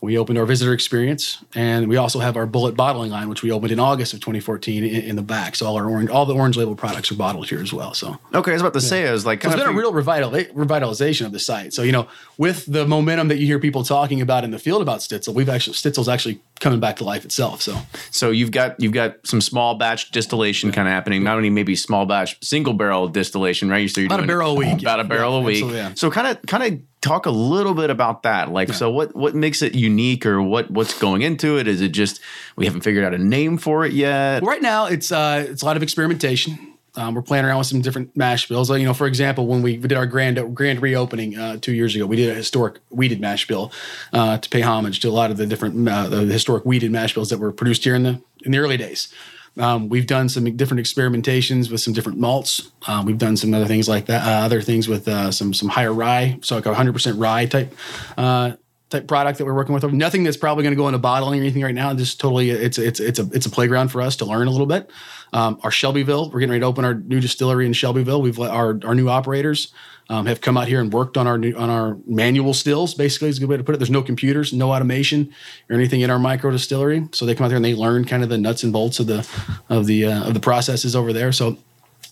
we 0.04 0.18
opened 0.18 0.38
our 0.38 0.44
visitor 0.44 0.72
experience, 0.72 1.42
and 1.54 1.88
we 1.88 1.96
also 1.96 2.20
have 2.20 2.36
our 2.36 2.46
Bulleit 2.46 2.76
bottling 2.76 3.10
line, 3.10 3.28
which 3.28 3.42
we 3.42 3.50
opened 3.50 3.72
in 3.72 3.80
August 3.80 4.12
of 4.12 4.20
2014 4.20 4.84
in, 4.84 5.02
in 5.02 5.16
the 5.16 5.22
back. 5.22 5.56
So 5.56 5.66
all 5.66 5.76
our 5.76 5.88
orange, 5.88 6.10
all 6.10 6.26
the 6.26 6.34
orange 6.34 6.56
label 6.56 6.76
products 6.76 7.10
are 7.10 7.14
bottled 7.14 7.48
here 7.48 7.60
as 7.60 7.72
well. 7.72 7.94
So 7.94 8.18
okay, 8.34 8.50
I 8.50 8.54
was 8.54 8.62
about 8.62 8.74
to 8.74 8.80
yeah. 8.80 8.88
say, 8.88 9.08
I 9.08 9.12
was 9.12 9.24
like, 9.24 9.42
so 9.42 9.48
it's 9.48 9.56
been 9.56 9.66
a 9.66 9.72
real 9.72 9.92
revital, 9.92 10.30
revitalization 10.52 11.26
of 11.26 11.32
the 11.32 11.38
site. 11.38 11.72
So 11.72 11.82
you 11.82 11.92
know, 11.92 12.06
with 12.36 12.66
the 12.66 12.86
momentum 12.86 13.28
that 13.28 13.38
you 13.38 13.46
hear 13.46 13.58
people 13.58 13.82
talking 13.82 14.20
about 14.20 14.44
in 14.44 14.50
the 14.50 14.58
field 14.58 14.82
about 14.82 15.00
Stitzel, 15.00 15.34
we've 15.34 15.48
actually 15.48 15.74
Stitzel's 15.74 16.08
actually 16.08 16.40
coming 16.60 16.80
back 16.80 16.96
to 16.96 17.04
life 17.04 17.24
itself. 17.24 17.62
So 17.62 17.78
so 18.10 18.30
you've 18.30 18.50
got 18.50 18.78
you've 18.78 18.92
got 18.92 19.26
some 19.26 19.40
small 19.40 19.74
batch 19.76 20.10
distillation 20.10 20.68
yeah. 20.68 20.74
kind 20.74 20.88
of 20.88 20.92
happening. 20.92 21.24
Not 21.24 21.36
only 21.36 21.50
maybe 21.50 21.76
small 21.76 22.06
batch, 22.06 22.36
single 22.44 22.74
barrel 22.74 23.08
distillation, 23.08 23.68
right? 23.70 23.88
So 23.90 24.00
you're 24.00 24.08
about 24.08 24.22
a 24.22 24.26
barrel 24.26 24.50
a 24.50 24.54
week, 24.54 24.82
about 24.82 25.00
a 25.00 25.04
barrel 25.04 25.32
yeah, 25.32 25.64
a 25.64 25.88
week. 25.88 25.98
So 25.98 26.10
kind 26.10 26.26
of 26.26 26.42
kind 26.46 26.62
of 26.62 26.80
talk 27.04 27.26
a 27.26 27.30
little 27.30 27.74
bit 27.74 27.90
about 27.90 28.22
that. 28.22 28.50
Like, 28.50 28.68
yeah. 28.68 28.74
so 28.74 28.90
what 28.90 29.14
what 29.14 29.34
makes 29.34 29.62
it 29.62 29.74
unique, 29.74 30.26
or 30.26 30.42
what 30.42 30.70
what's 30.70 30.98
going 30.98 31.22
into 31.22 31.58
it? 31.58 31.68
Is 31.68 31.80
it 31.80 31.90
just 31.90 32.20
we 32.56 32.64
haven't 32.64 32.80
figured 32.80 33.04
out 33.04 33.14
a 33.14 33.18
name 33.18 33.58
for 33.58 33.84
it 33.84 33.92
yet? 33.92 34.42
Right 34.42 34.62
now, 34.62 34.86
it's 34.86 35.12
uh, 35.12 35.46
it's 35.48 35.62
a 35.62 35.66
lot 35.66 35.76
of 35.76 35.82
experimentation. 35.82 36.74
Um, 36.96 37.14
we're 37.14 37.22
playing 37.22 37.44
around 37.44 37.58
with 37.58 37.66
some 37.66 37.80
different 37.80 38.16
mash 38.16 38.48
bills. 38.48 38.70
you 38.70 38.84
know, 38.84 38.94
for 38.94 39.08
example, 39.08 39.48
when 39.48 39.62
we 39.62 39.76
did 39.76 39.94
our 39.94 40.06
grand 40.06 40.54
grand 40.54 40.80
reopening 40.80 41.36
uh, 41.36 41.58
two 41.60 41.72
years 41.72 41.94
ago, 41.94 42.06
we 42.06 42.16
did 42.16 42.30
a 42.30 42.34
historic 42.34 42.78
wheated 42.90 43.20
mash 43.20 43.46
bill 43.46 43.72
uh, 44.12 44.38
to 44.38 44.48
pay 44.48 44.60
homage 44.60 45.00
to 45.00 45.08
a 45.08 45.10
lot 45.10 45.30
of 45.30 45.36
the 45.36 45.46
different 45.46 45.88
uh, 45.88 46.08
the 46.08 46.20
historic 46.24 46.64
wheated 46.64 46.90
mash 46.90 47.14
bills 47.14 47.30
that 47.30 47.38
were 47.38 47.52
produced 47.52 47.84
here 47.84 47.94
in 47.94 48.04
the 48.04 48.22
in 48.44 48.52
the 48.52 48.58
early 48.58 48.76
days. 48.76 49.12
Um, 49.56 49.88
we've 49.88 50.06
done 50.06 50.28
some 50.28 50.44
different 50.56 50.84
experimentations 50.84 51.70
with 51.70 51.80
some 51.80 51.92
different 51.92 52.18
malts. 52.18 52.72
Um, 52.88 53.06
we've 53.06 53.18
done 53.18 53.36
some 53.36 53.54
other 53.54 53.66
things 53.66 53.88
like 53.88 54.06
that, 54.06 54.26
uh, 54.26 54.44
other 54.44 54.60
things 54.60 54.88
with 54.88 55.06
uh, 55.06 55.30
some 55.30 55.54
some 55.54 55.68
higher 55.68 55.92
rye, 55.92 56.38
so 56.42 56.56
like 56.56 56.66
a 56.66 56.74
hundred 56.74 56.92
percent 56.92 57.18
rye 57.18 57.46
type 57.46 57.72
uh, 58.18 58.52
type 58.94 59.08
product 59.08 59.38
that 59.38 59.44
we're 59.44 59.54
working 59.54 59.74
with. 59.74 59.84
Nothing 59.92 60.24
that's 60.24 60.36
probably 60.36 60.62
going 60.62 60.74
to 60.74 60.80
go 60.80 60.88
into 60.88 60.98
bottling 60.98 61.40
or 61.40 61.42
anything 61.42 61.62
right 61.62 61.74
now. 61.74 61.92
Just 61.94 62.20
totally, 62.20 62.50
it's 62.50 62.78
it's 62.78 63.00
it's 63.00 63.18
a 63.18 63.28
it's 63.32 63.46
a 63.46 63.50
playground 63.50 63.88
for 63.88 64.00
us 64.00 64.16
to 64.16 64.24
learn 64.24 64.46
a 64.46 64.50
little 64.50 64.66
bit. 64.66 64.90
Um, 65.32 65.58
our 65.62 65.70
Shelbyville, 65.70 66.30
we're 66.30 66.40
getting 66.40 66.50
ready 66.50 66.60
to 66.60 66.66
open 66.66 66.84
our 66.84 66.94
new 66.94 67.20
distillery 67.20 67.66
in 67.66 67.72
Shelbyville. 67.72 68.22
We've 68.22 68.38
let 68.38 68.50
our 68.50 68.78
our 68.84 68.94
new 68.94 69.08
operators 69.08 69.72
um, 70.08 70.26
have 70.26 70.40
come 70.40 70.56
out 70.56 70.68
here 70.68 70.80
and 70.80 70.92
worked 70.92 71.16
on 71.16 71.26
our 71.26 71.38
new, 71.38 71.54
on 71.54 71.70
our 71.70 71.96
manual 72.06 72.54
stills. 72.54 72.94
Basically, 72.94 73.28
is 73.28 73.38
a 73.38 73.40
good 73.40 73.48
way 73.48 73.56
to 73.56 73.64
put 73.64 73.74
it. 73.74 73.78
There's 73.78 73.90
no 73.90 74.02
computers, 74.02 74.52
no 74.52 74.72
automation 74.72 75.32
or 75.68 75.76
anything 75.76 76.02
in 76.02 76.10
our 76.10 76.18
micro 76.18 76.50
distillery. 76.50 77.08
So 77.12 77.26
they 77.26 77.34
come 77.34 77.44
out 77.44 77.48
there 77.48 77.56
and 77.56 77.64
they 77.64 77.74
learn 77.74 78.04
kind 78.04 78.22
of 78.22 78.28
the 78.28 78.38
nuts 78.38 78.62
and 78.62 78.72
bolts 78.72 79.00
of 79.00 79.06
the 79.06 79.28
of 79.68 79.86
the 79.86 80.06
uh, 80.06 80.28
of 80.28 80.34
the 80.34 80.40
processes 80.40 80.94
over 80.94 81.12
there. 81.12 81.32
So, 81.32 81.56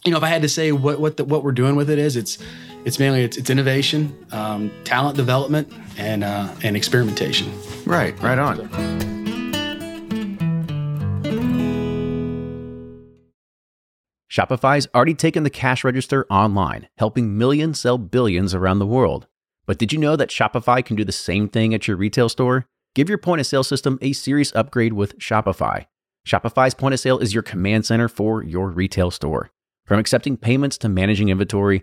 you 0.05 0.11
know, 0.11 0.17
if 0.17 0.23
I 0.23 0.29
had 0.29 0.43
to 0.43 0.49
say 0.49 0.73
what 0.73 1.01
what 1.01 1.17
the, 1.17 1.25
what 1.25 1.45
we're 1.45 1.53
doing 1.53 1.77
with 1.77 1.91
it 1.91 1.99
is, 1.99 2.17
it's 2.17 2.39
it's 2.85 2.99
mainly 2.99 3.23
it's, 3.23 3.37
it's 3.37 3.51
innovation, 3.51 4.17
um, 4.33 4.71
talent 4.85 5.17
development, 5.17 5.73
and 5.97 6.25
uh, 6.25 6.49
and 6.63 6.77
experimentation. 6.77 7.53
Right, 7.85 8.21
right 8.23 8.39
on. 8.39 8.59
Shopify's 14.31 14.89
already 14.95 15.13
taken 15.13 15.43
the 15.43 15.51
cash 15.51 15.85
register 15.85 16.27
online, 16.31 16.89
helping 16.97 17.37
millions 17.37 17.79
sell 17.79 17.99
billions 17.99 18.55
around 18.55 18.79
the 18.79 18.87
world. 18.87 19.27
But 19.67 19.77
did 19.79 19.93
you 19.93 19.99
know 19.99 20.17
that 20.17 20.31
Shopify 20.31 20.83
can 20.83 20.97
do 20.97 21.05
the 21.05 21.13
same 21.13 21.49
thing 21.49 21.75
at 21.75 21.87
your 21.87 21.99
retail 21.99 22.31
store? 22.31 22.65
Give 22.95 23.11
your 23.11 23.19
point 23.19 23.41
of 23.41 23.47
sale 23.47 23.63
system 23.63 23.99
a 24.01 24.15
serious 24.15 24.51
upgrade 24.55 24.95
with 24.95 25.19
Shopify. 25.19 25.85
Shopify's 26.27 26.73
point 26.73 26.95
of 26.95 27.01
sale 27.01 27.19
is 27.19 27.35
your 27.35 27.43
command 27.43 27.85
center 27.85 28.09
for 28.09 28.43
your 28.43 28.71
retail 28.71 29.11
store. 29.11 29.51
From 29.85 29.99
accepting 29.99 30.39
payments 30.39 30.79
to 30.79 30.89
managing 30.89 31.29
inventory, 31.29 31.83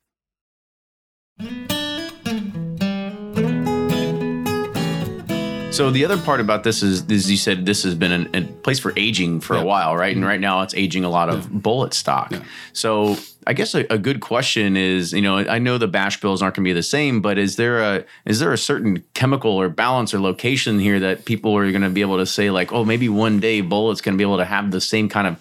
So 5.71 5.89
the 5.89 6.03
other 6.03 6.17
part 6.17 6.41
about 6.41 6.63
this 6.63 6.83
is, 6.83 7.09
is 7.09 7.31
you 7.31 7.37
said 7.37 7.65
this 7.65 7.83
has 7.83 7.95
been 7.95 8.11
an, 8.11 8.29
a 8.35 8.41
place 8.41 8.77
for 8.77 8.91
aging 8.97 9.39
for 9.39 9.55
Yeah. 9.55 9.61
a 9.61 9.65
while, 9.65 9.95
right? 9.95 10.13
And 10.13 10.23
right 10.25 10.39
now 10.39 10.61
it's 10.61 10.75
aging 10.75 11.05
a 11.05 11.09
lot 11.09 11.29
of 11.29 11.45
Bulleit 11.47 11.93
stock. 11.93 12.33
So 12.73 13.15
I 13.47 13.53
guess 13.53 13.73
a, 13.73 13.85
a 13.89 13.97
good 13.97 14.19
question 14.19 14.75
is, 14.75 15.13
you 15.13 15.21
know, 15.21 15.37
I 15.37 15.59
know 15.59 15.77
the 15.77 15.87
mash 15.87 16.19
bills 16.19 16.41
aren't 16.41 16.55
going 16.55 16.65
to 16.65 16.69
be 16.69 16.73
the 16.73 16.83
same, 16.83 17.21
but 17.21 17.37
is 17.37 17.55
there 17.55 17.79
a 17.79 18.03
is 18.25 18.39
there 18.39 18.51
a 18.51 18.57
certain 18.57 19.01
chemical 19.13 19.51
or 19.51 19.69
balance 19.69 20.13
or 20.13 20.19
location 20.19 20.77
here 20.77 20.99
that 20.99 21.23
people 21.23 21.55
are 21.57 21.71
going 21.71 21.81
to 21.83 21.89
be 21.89 22.01
able 22.01 22.17
to 22.17 22.25
say 22.25 22.51
like, 22.51 22.73
oh, 22.73 22.83
maybe 22.83 23.07
one 23.07 23.39
day 23.39 23.63
Bulleit's 23.63 24.01
going 24.01 24.13
to 24.15 24.17
be 24.17 24.25
able 24.25 24.37
to 24.37 24.45
have 24.45 24.71
the 24.71 24.81
same 24.81 25.07
kind 25.07 25.25
of 25.25 25.37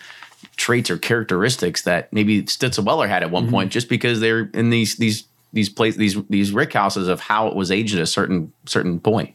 traits 0.56 0.90
or 0.90 0.96
characteristics 0.96 1.82
that 1.82 2.10
maybe 2.12 2.44
Stitzelweller 2.44 3.08
had 3.08 3.24
at 3.24 3.30
one 3.32 3.44
Mm-hmm. 3.46 3.52
point, 3.52 3.72
just 3.72 3.88
because 3.88 4.20
they're 4.20 4.48
in 4.54 4.70
these 4.70 4.96
these 4.96 5.24
these 5.52 5.68
place 5.68 5.96
these 5.96 6.16
these 6.30 6.52
rick 6.52 6.72
houses 6.72 7.08
of 7.08 7.18
how 7.18 7.48
it 7.48 7.56
was 7.56 7.72
aged 7.72 7.96
at 7.96 8.00
a 8.00 8.06
certain 8.06 8.52
certain 8.64 9.00
point. 9.00 9.34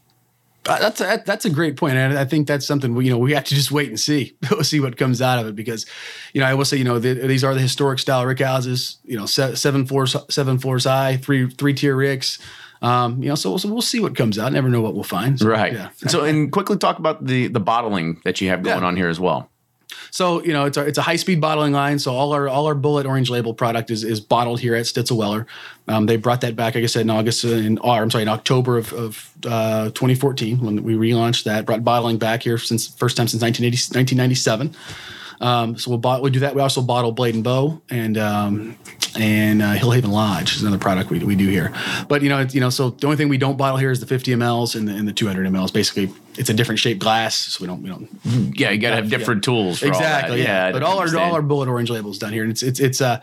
Uh, 0.68 0.80
That's 0.80 1.00
a, 1.02 1.22
that's 1.26 1.46
a 1.46 1.50
great 1.52 1.78
point, 1.78 1.96
and 1.96 2.18
I 2.18 2.26
think 2.26 2.48
that's 2.48 2.66
something 2.66 2.96
we 2.96 3.06
you 3.06 3.12
know 3.12 3.20
we 3.20 3.34
have 3.34 3.44
to 3.46 3.54
just 3.56 3.72
wait 3.72 3.90
and 3.90 4.00
see 4.00 4.36
see 4.64 4.80
what 4.80 4.98
comes 4.98 5.22
out 5.22 5.38
of 5.40 5.46
it 5.48 5.56
because, 5.56 5.86
you 6.34 6.42
know, 6.42 6.48
I 6.48 6.56
will 6.56 6.66
say 6.66 6.78
you 6.78 6.84
know 6.84 6.98
the, 6.98 7.14
these 7.14 7.44
are 7.44 7.54
the 7.54 7.60
historic 7.62 8.00
style 8.00 8.26
rick 8.26 8.40
houses, 8.40 8.98
you 9.04 9.16
know, 9.18 9.26
se- 9.28 9.56
seven 9.56 9.86
floors 9.86 10.16
seven 10.30 10.58
floors 10.58 10.86
high, 10.86 11.18
three 11.18 11.50
three 11.52 11.74
tier 11.76 11.96
ricks, 11.96 12.40
um, 12.82 13.22
you 13.22 13.30
know, 13.30 13.36
so, 13.36 13.58
so 13.58 13.70
we'll 13.72 13.82
see 13.82 14.00
what 14.00 14.16
comes 14.16 14.40
out. 14.40 14.52
Never 14.54 14.70
know 14.70 14.82
what 14.82 14.96
we'll 14.96 15.04
find. 15.04 15.40
So, 15.40 15.48
Right. 15.48 15.74
Yeah. 15.74 15.90
So, 16.08 16.24
and 16.30 16.52
quickly 16.52 16.78
talk 16.78 16.98
about 17.00 17.26
the 17.26 17.48
the 17.48 17.60
bottling 17.60 18.22
that 18.24 18.42
you 18.42 18.50
have 18.50 18.64
going 18.64 18.82
Yeah. 18.82 18.88
on 18.88 18.96
here 18.96 19.08
as 19.10 19.20
well. 19.20 19.50
So 20.12 20.44
you 20.44 20.54
know 20.54 20.66
it's 20.66 20.78
a 20.78 20.82
it's 20.82 20.98
a 20.98 21.02
high 21.02 21.16
speed 21.16 21.42
bottling 21.42 21.74
line. 21.74 22.00
So 22.00 22.14
all 22.14 22.34
our 22.34 22.48
all 22.48 22.66
our 22.68 22.76
Bulleit 22.76 23.06
Orange 23.06 23.30
Label 23.30 23.54
product 23.54 23.92
is 23.92 24.04
is 24.04 24.20
bottled 24.20 24.60
here 24.60 24.76
at 24.76 24.86
Stitzelweller. 24.86 25.46
Um, 25.88 26.06
they 26.06 26.18
brought 26.18 26.42
that 26.42 26.56
back, 26.56 26.76
like 26.76 26.84
I 26.84 26.88
said, 26.88 27.02
in 27.02 27.10
August 27.10 27.44
in 27.44 27.78
or 27.80 28.02
I'm 28.02 28.10
sorry, 28.10 28.24
in 28.24 28.30
October 28.30 28.78
of, 28.78 28.94
of 28.94 29.32
uh, 29.46 29.86
2014 29.92 30.60
when 30.60 30.84
we 30.84 30.96
relaunched 30.96 31.44
that. 31.44 31.66
Brought 31.66 31.84
bottling 31.84 32.18
back 32.18 32.44
here 32.44 32.58
since 32.58 32.88
first 32.88 33.18
time 33.18 33.28
since 33.28 33.42
1980, 33.42 33.98
1997. 33.98 34.76
Um, 35.42 35.78
so 35.78 35.92
we'll 35.92 35.98
bot, 35.98 36.22
we 36.22 36.30
do 36.30 36.40
that. 36.40 36.56
We 36.56 36.62
also 36.62 36.82
bottle 36.82 37.12
Blade 37.12 37.36
and 37.36 37.44
Bow 37.44 37.82
and 37.90 38.18
um, 38.18 38.78
and 39.18 39.62
uh, 39.62 39.76
Hillhaven 39.76 40.12
Lodge 40.12 40.56
is 40.56 40.62
another 40.62 40.78
product 40.78 41.10
we, 41.10 41.20
we 41.20 41.36
do 41.36 41.48
here. 41.48 41.74
But 42.08 42.22
you 42.22 42.30
know, 42.30 42.40
it's, 42.40 42.54
you 42.54 42.62
know, 42.62 42.70
so 42.70 42.92
the 42.92 43.08
only 43.08 43.18
thing 43.18 43.30
we 43.30 43.38
don't 43.38 43.58
bottle 43.58 43.78
here 43.78 43.92
is 43.92 44.00
the 44.00 44.06
50 44.06 44.32
mLs 44.34 44.76
and 44.76 44.88
the, 44.88 44.94
and 44.94 45.08
the 45.08 45.14
200 45.14 45.48
mLs. 45.48 45.74
Basically, 45.74 46.12
it's 46.38 46.50
a 46.50 46.54
different 46.54 46.80
shaped 46.80 47.00
glass, 47.00 47.36
so 47.36 47.62
we 47.62 47.68
don't 47.68 47.82
we 47.82 47.90
don't 47.90 48.10
Yeah, 48.60 48.72
you 48.72 48.80
got 48.80 48.92
to 48.92 48.96
have 48.98 49.10
different 49.10 49.44
tools. 49.44 49.80
For 49.80 49.88
exactly. 49.88 50.32
All 50.32 50.38
that. 50.38 50.44
yeah. 50.44 50.66
I 50.68 50.72
but 50.72 50.84
all 50.84 51.00
our 51.00 51.18
all 51.18 51.34
our 51.34 51.42
Bulleit 51.42 51.68
orange 51.68 51.90
labels 51.90 52.18
done 52.18 52.34
here, 52.34 52.44
and 52.44 52.52
it's 52.52 52.64
it's 52.64 52.80
it's 52.80 53.02
a 53.02 53.22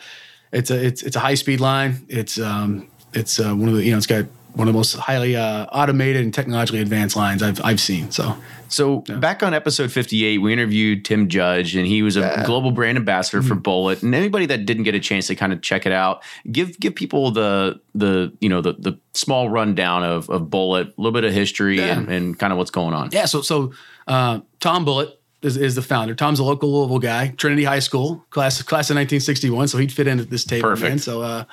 it's 0.53 0.71
a 0.71 0.87
it's 0.87 1.03
it's 1.03 1.17
a 1.17 1.21
high 1.21 1.35
speed 1.35 1.61
line. 1.61 2.05
It's 2.09 2.39
um 2.39 2.89
it's 3.13 3.39
uh, 3.39 3.55
one 3.55 3.69
of 3.69 3.75
the 3.75 3.85
you 3.85 3.91
know 3.91 3.99
it's 3.99 4.07
got 4.07 4.27
one 4.55 4.69
of 4.69 4.75
the 4.75 4.79
most 4.79 4.95
highly 4.97 5.35
uh, 5.37 5.67
automated 5.67 6.23
and 6.23 6.33
technologically 6.35 6.81
advanced 6.81 7.17
lines 7.17 7.43
I've 7.43 7.61
I've 7.65 7.81
seen. 7.81 8.11
So 8.11 8.37
So 8.69 9.01
back 9.01 9.43
on 9.43 9.53
episode 9.55 9.93
58, 9.93 10.39
we 10.39 10.53
interviewed 10.53 11.05
Tim 11.05 11.29
Judge, 11.29 11.75
and 11.77 11.87
he 11.87 12.03
was 12.03 12.17
a 12.17 12.43
global 12.47 12.71
brand 12.71 12.97
ambassador 12.99 13.43
for 13.43 13.55
Mm-hmm. 13.55 13.63
Bulleit. 13.63 14.03
And 14.03 14.15
anybody 14.15 14.47
that 14.47 14.65
didn't 14.67 14.85
get 14.85 14.95
a 14.95 15.01
chance 15.01 15.27
to 15.27 15.35
kind 15.35 15.53
of 15.53 15.61
check 15.63 15.85
it 15.87 15.93
out, 15.93 16.23
give 16.51 16.79
give 16.81 16.95
people 16.95 17.31
the 17.31 17.81
the 17.95 18.33
you 18.41 18.49
know 18.49 18.61
the 18.61 18.73
the 18.75 18.99
small 19.15 19.49
rundown 19.49 20.05
of 20.05 20.29
of 20.31 20.43
Bulleit, 20.49 20.87
a 20.89 20.95
little 20.97 21.13
bit 21.13 21.25
of 21.25 21.33
history, 21.33 21.81
and, 21.81 22.09
and 22.09 22.39
kind 22.39 22.53
of 22.53 22.59
what's 22.59 22.71
going 22.71 22.95
on. 22.95 23.11
yeah, 23.13 23.27
so 23.27 23.43
so 23.43 23.73
uh, 24.07 24.41
Tom 24.61 24.85
Bulleit. 24.87 25.13
is, 25.43 25.57
is 25.57 25.75
the 25.75 25.83
founder. 25.83 26.15
Tom's 26.15 26.39
a 26.39 26.45
local 26.45 26.73
Louisville 26.73 26.99
guy, 27.01 27.29
Trinity 27.37 27.65
High 27.65 27.81
School 27.81 28.25
class 28.31 28.63
class 28.63 28.91
of 28.91 28.97
1961, 28.97 29.69
so 29.69 29.79
he'd 29.79 29.93
fit 29.93 30.07
in 30.07 30.21
at 30.21 30.31
this 30.31 30.45
table. 30.45 30.69
Perfect. 30.69 30.89
Man. 30.89 30.99
So, 30.99 31.21
uh, 31.23 31.45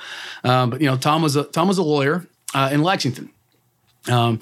um, 0.44 0.70
but 0.70 0.80
you 0.82 0.88
know, 0.88 0.96
Tom 0.96 1.22
was 1.22 1.36
a 1.36 1.44
Tom 1.46 1.68
was 1.68 1.78
a 1.80 1.84
lawyer 1.84 2.26
uh, 2.54 2.70
in 2.72 2.82
Lexington. 2.82 3.30
Um, 4.08 4.40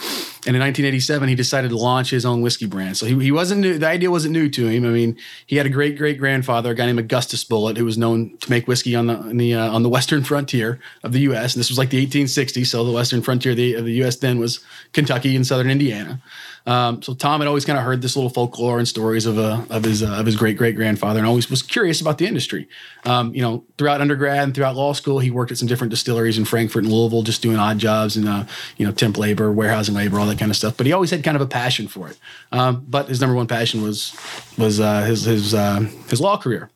and 0.47 0.55
in 0.55 0.61
1987, 0.61 1.27
he 1.27 1.35
decided 1.35 1.71
to 1.71 1.77
launch 1.77 2.09
his 2.09 2.25
own 2.25 2.41
whiskey 2.41 2.67
brand. 2.67 2.95
So 2.95 3.05
he, 3.05 3.19
he 3.19 3.31
wasn't 3.33 3.59
new. 3.59 3.77
The 3.77 3.87
idea 3.87 4.09
wasn't 4.09 4.31
new 4.31 4.49
to 4.51 4.67
him. 4.67 4.85
I 4.85 4.89
mean, 4.89 5.17
he 5.45 5.57
had 5.57 5.65
a 5.65 5.69
great 5.69 5.97
great 5.97 6.17
grandfather, 6.17 6.71
a 6.71 6.75
guy 6.75 6.85
named 6.85 6.99
Augustus 6.99 7.43
Bulleit, 7.43 7.75
who 7.75 7.83
was 7.83 7.97
known 7.97 8.37
to 8.37 8.49
make 8.49 8.65
whiskey 8.65 8.95
on 8.95 9.07
the 9.07 9.17
on 9.17 9.35
the 9.35 9.53
uh, 9.53 9.69
on 9.69 9.83
the 9.83 9.89
western 9.89 10.23
frontier 10.23 10.79
of 11.03 11.11
the 11.11 11.19
U.S. 11.21 11.53
And 11.53 11.59
this 11.59 11.67
was 11.67 11.77
like 11.77 11.89
the 11.89 12.07
1860s. 12.07 12.67
So 12.67 12.85
the 12.85 12.93
western 12.93 13.21
frontier 13.21 13.51
of 13.51 13.57
the, 13.57 13.73
of 13.73 13.83
the 13.83 13.93
U.S. 13.95 14.15
then 14.15 14.39
was 14.39 14.63
Kentucky 14.93 15.35
and 15.35 15.45
southern 15.45 15.69
Indiana. 15.69 16.21
Um, 16.67 17.01
so 17.01 17.13
Tom 17.13 17.39
had 17.39 17.47
always 17.47 17.63
kind 17.63 17.79
of 17.79 17.85
heard 17.85 18.01
this 18.01 18.17
little 18.17 18.29
folklore 18.29 18.77
and 18.77 18.85
stories 18.85 19.25
of 19.25 19.39
uh, 19.39 19.63
of 19.69 19.85
his 19.85 20.03
uh, 20.03 20.11
of 20.11 20.25
his 20.25 20.35
great 20.35 20.57
great 20.57 20.75
grandfather, 20.75 21.17
and 21.17 21.25
always 21.25 21.49
was 21.49 21.61
curious 21.61 22.01
about 22.01 22.17
the 22.17 22.27
industry. 22.27 22.67
Um, 23.05 23.33
you 23.33 23.41
know, 23.41 23.63
throughout 23.77 24.01
undergrad 24.01 24.43
and 24.43 24.53
throughout 24.53 24.75
law 24.75 24.91
school, 24.91 25.19
he 25.19 25.31
worked 25.31 25.51
at 25.51 25.57
some 25.57 25.67
different 25.67 25.91
distilleries 25.91 26.37
in 26.37 26.43
Frankfort 26.43 26.83
and 26.83 26.91
Louisville, 26.91 27.23
just 27.23 27.41
doing 27.41 27.55
odd 27.55 27.79
jobs 27.79 28.17
and 28.17 28.27
uh, 28.27 28.43
you 28.75 28.85
know 28.85 28.91
temp 28.91 29.17
labor, 29.17 29.49
warehousing 29.49 29.95
labor, 29.95 30.19
all 30.19 30.27
that 30.27 30.36
kind 30.37 30.51
of 30.51 30.55
stuff. 30.55 30.77
But 30.77 30.85
he 30.85 30.93
always 30.93 31.11
had 31.11 31.23
kind 31.23 31.35
of 31.35 31.41
a 31.41 31.47
passion 31.47 31.87
for 31.87 32.07
it. 32.09 32.17
Um, 32.51 32.85
but 32.87 33.09
his 33.09 33.21
number 33.21 33.35
one 33.35 33.47
passion 33.47 33.81
was 33.81 34.15
was 34.57 34.79
uh, 34.79 35.03
his 35.03 35.23
his 35.23 35.53
uh, 35.53 35.81
his 36.09 36.21
law 36.21 36.37
career. 36.37 36.69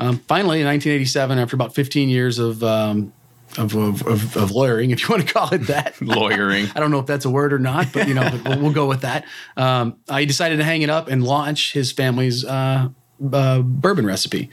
Um, 0.00 0.18
finally, 0.26 0.60
in 0.60 0.66
1987, 0.66 1.38
after 1.38 1.54
about 1.54 1.74
15 1.74 2.08
years 2.08 2.38
of 2.38 2.62
um, 2.64 3.12
of, 3.58 3.74
of, 3.74 4.06
of, 4.06 4.36
of 4.36 4.50
lawyering, 4.50 4.90
if 4.90 5.02
you 5.02 5.08
want 5.08 5.26
to 5.26 5.32
call 5.32 5.52
it 5.52 5.66
that, 5.66 6.00
Lawyering. 6.00 6.68
I 6.74 6.80
don't 6.80 6.90
know 6.90 7.00
if 7.00 7.06
that's 7.06 7.26
a 7.26 7.30
word 7.30 7.52
or 7.52 7.58
not, 7.58 7.92
but 7.92 8.08
you 8.08 8.14
know, 8.14 8.40
we'll, 8.44 8.60
we'll 8.60 8.72
go 8.72 8.86
with 8.86 9.02
that. 9.02 9.26
Um, 9.56 9.98
he 10.10 10.24
decided 10.24 10.56
to 10.56 10.64
hang 10.64 10.82
it 10.82 10.90
up 10.90 11.08
and 11.08 11.22
launch 11.22 11.72
his 11.72 11.92
family's 11.92 12.44
uh, 12.44 12.88
uh, 13.32 13.60
bourbon 13.62 14.06
recipe. 14.06 14.50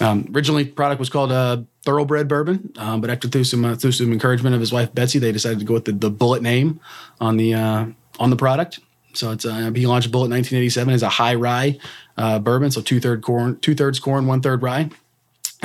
Um, 0.00 0.30
originally, 0.34 0.64
product 0.64 0.98
was 0.98 1.08
called 1.08 1.32
uh, 1.32 1.62
Thoroughbred 1.84 2.28
Bourbon, 2.28 2.72
um, 2.76 3.00
but 3.00 3.10
after 3.10 3.28
through 3.28 3.44
some 3.44 3.64
uh, 3.64 3.76
through 3.76 3.92
some 3.92 4.12
encouragement 4.12 4.54
of 4.54 4.60
his 4.60 4.72
wife 4.72 4.94
Betsy, 4.94 5.18
they 5.18 5.32
decided 5.32 5.58
to 5.58 5.64
go 5.64 5.74
with 5.74 5.84
the, 5.84 5.92
the 5.92 6.10
Bulleit 6.10 6.40
name 6.40 6.80
on 7.20 7.36
the 7.36 7.54
uh, 7.54 7.86
on 8.18 8.30
the 8.30 8.36
product. 8.36 8.80
So 9.14 9.30
it's 9.30 9.44
uh, 9.44 9.70
he 9.74 9.86
launched 9.86 10.08
Bulleit 10.08 10.26
in 10.26 10.32
1987 10.32 10.94
as 10.94 11.02
a 11.02 11.08
high 11.08 11.34
rye 11.34 11.78
uh, 12.16 12.38
bourbon, 12.38 12.70
so 12.70 12.80
two 12.80 13.00
third 13.00 13.22
corn, 13.22 13.58
two 13.60 13.74
thirds 13.74 14.00
corn, 14.00 14.26
one 14.26 14.40
third 14.40 14.62
rye. 14.62 14.90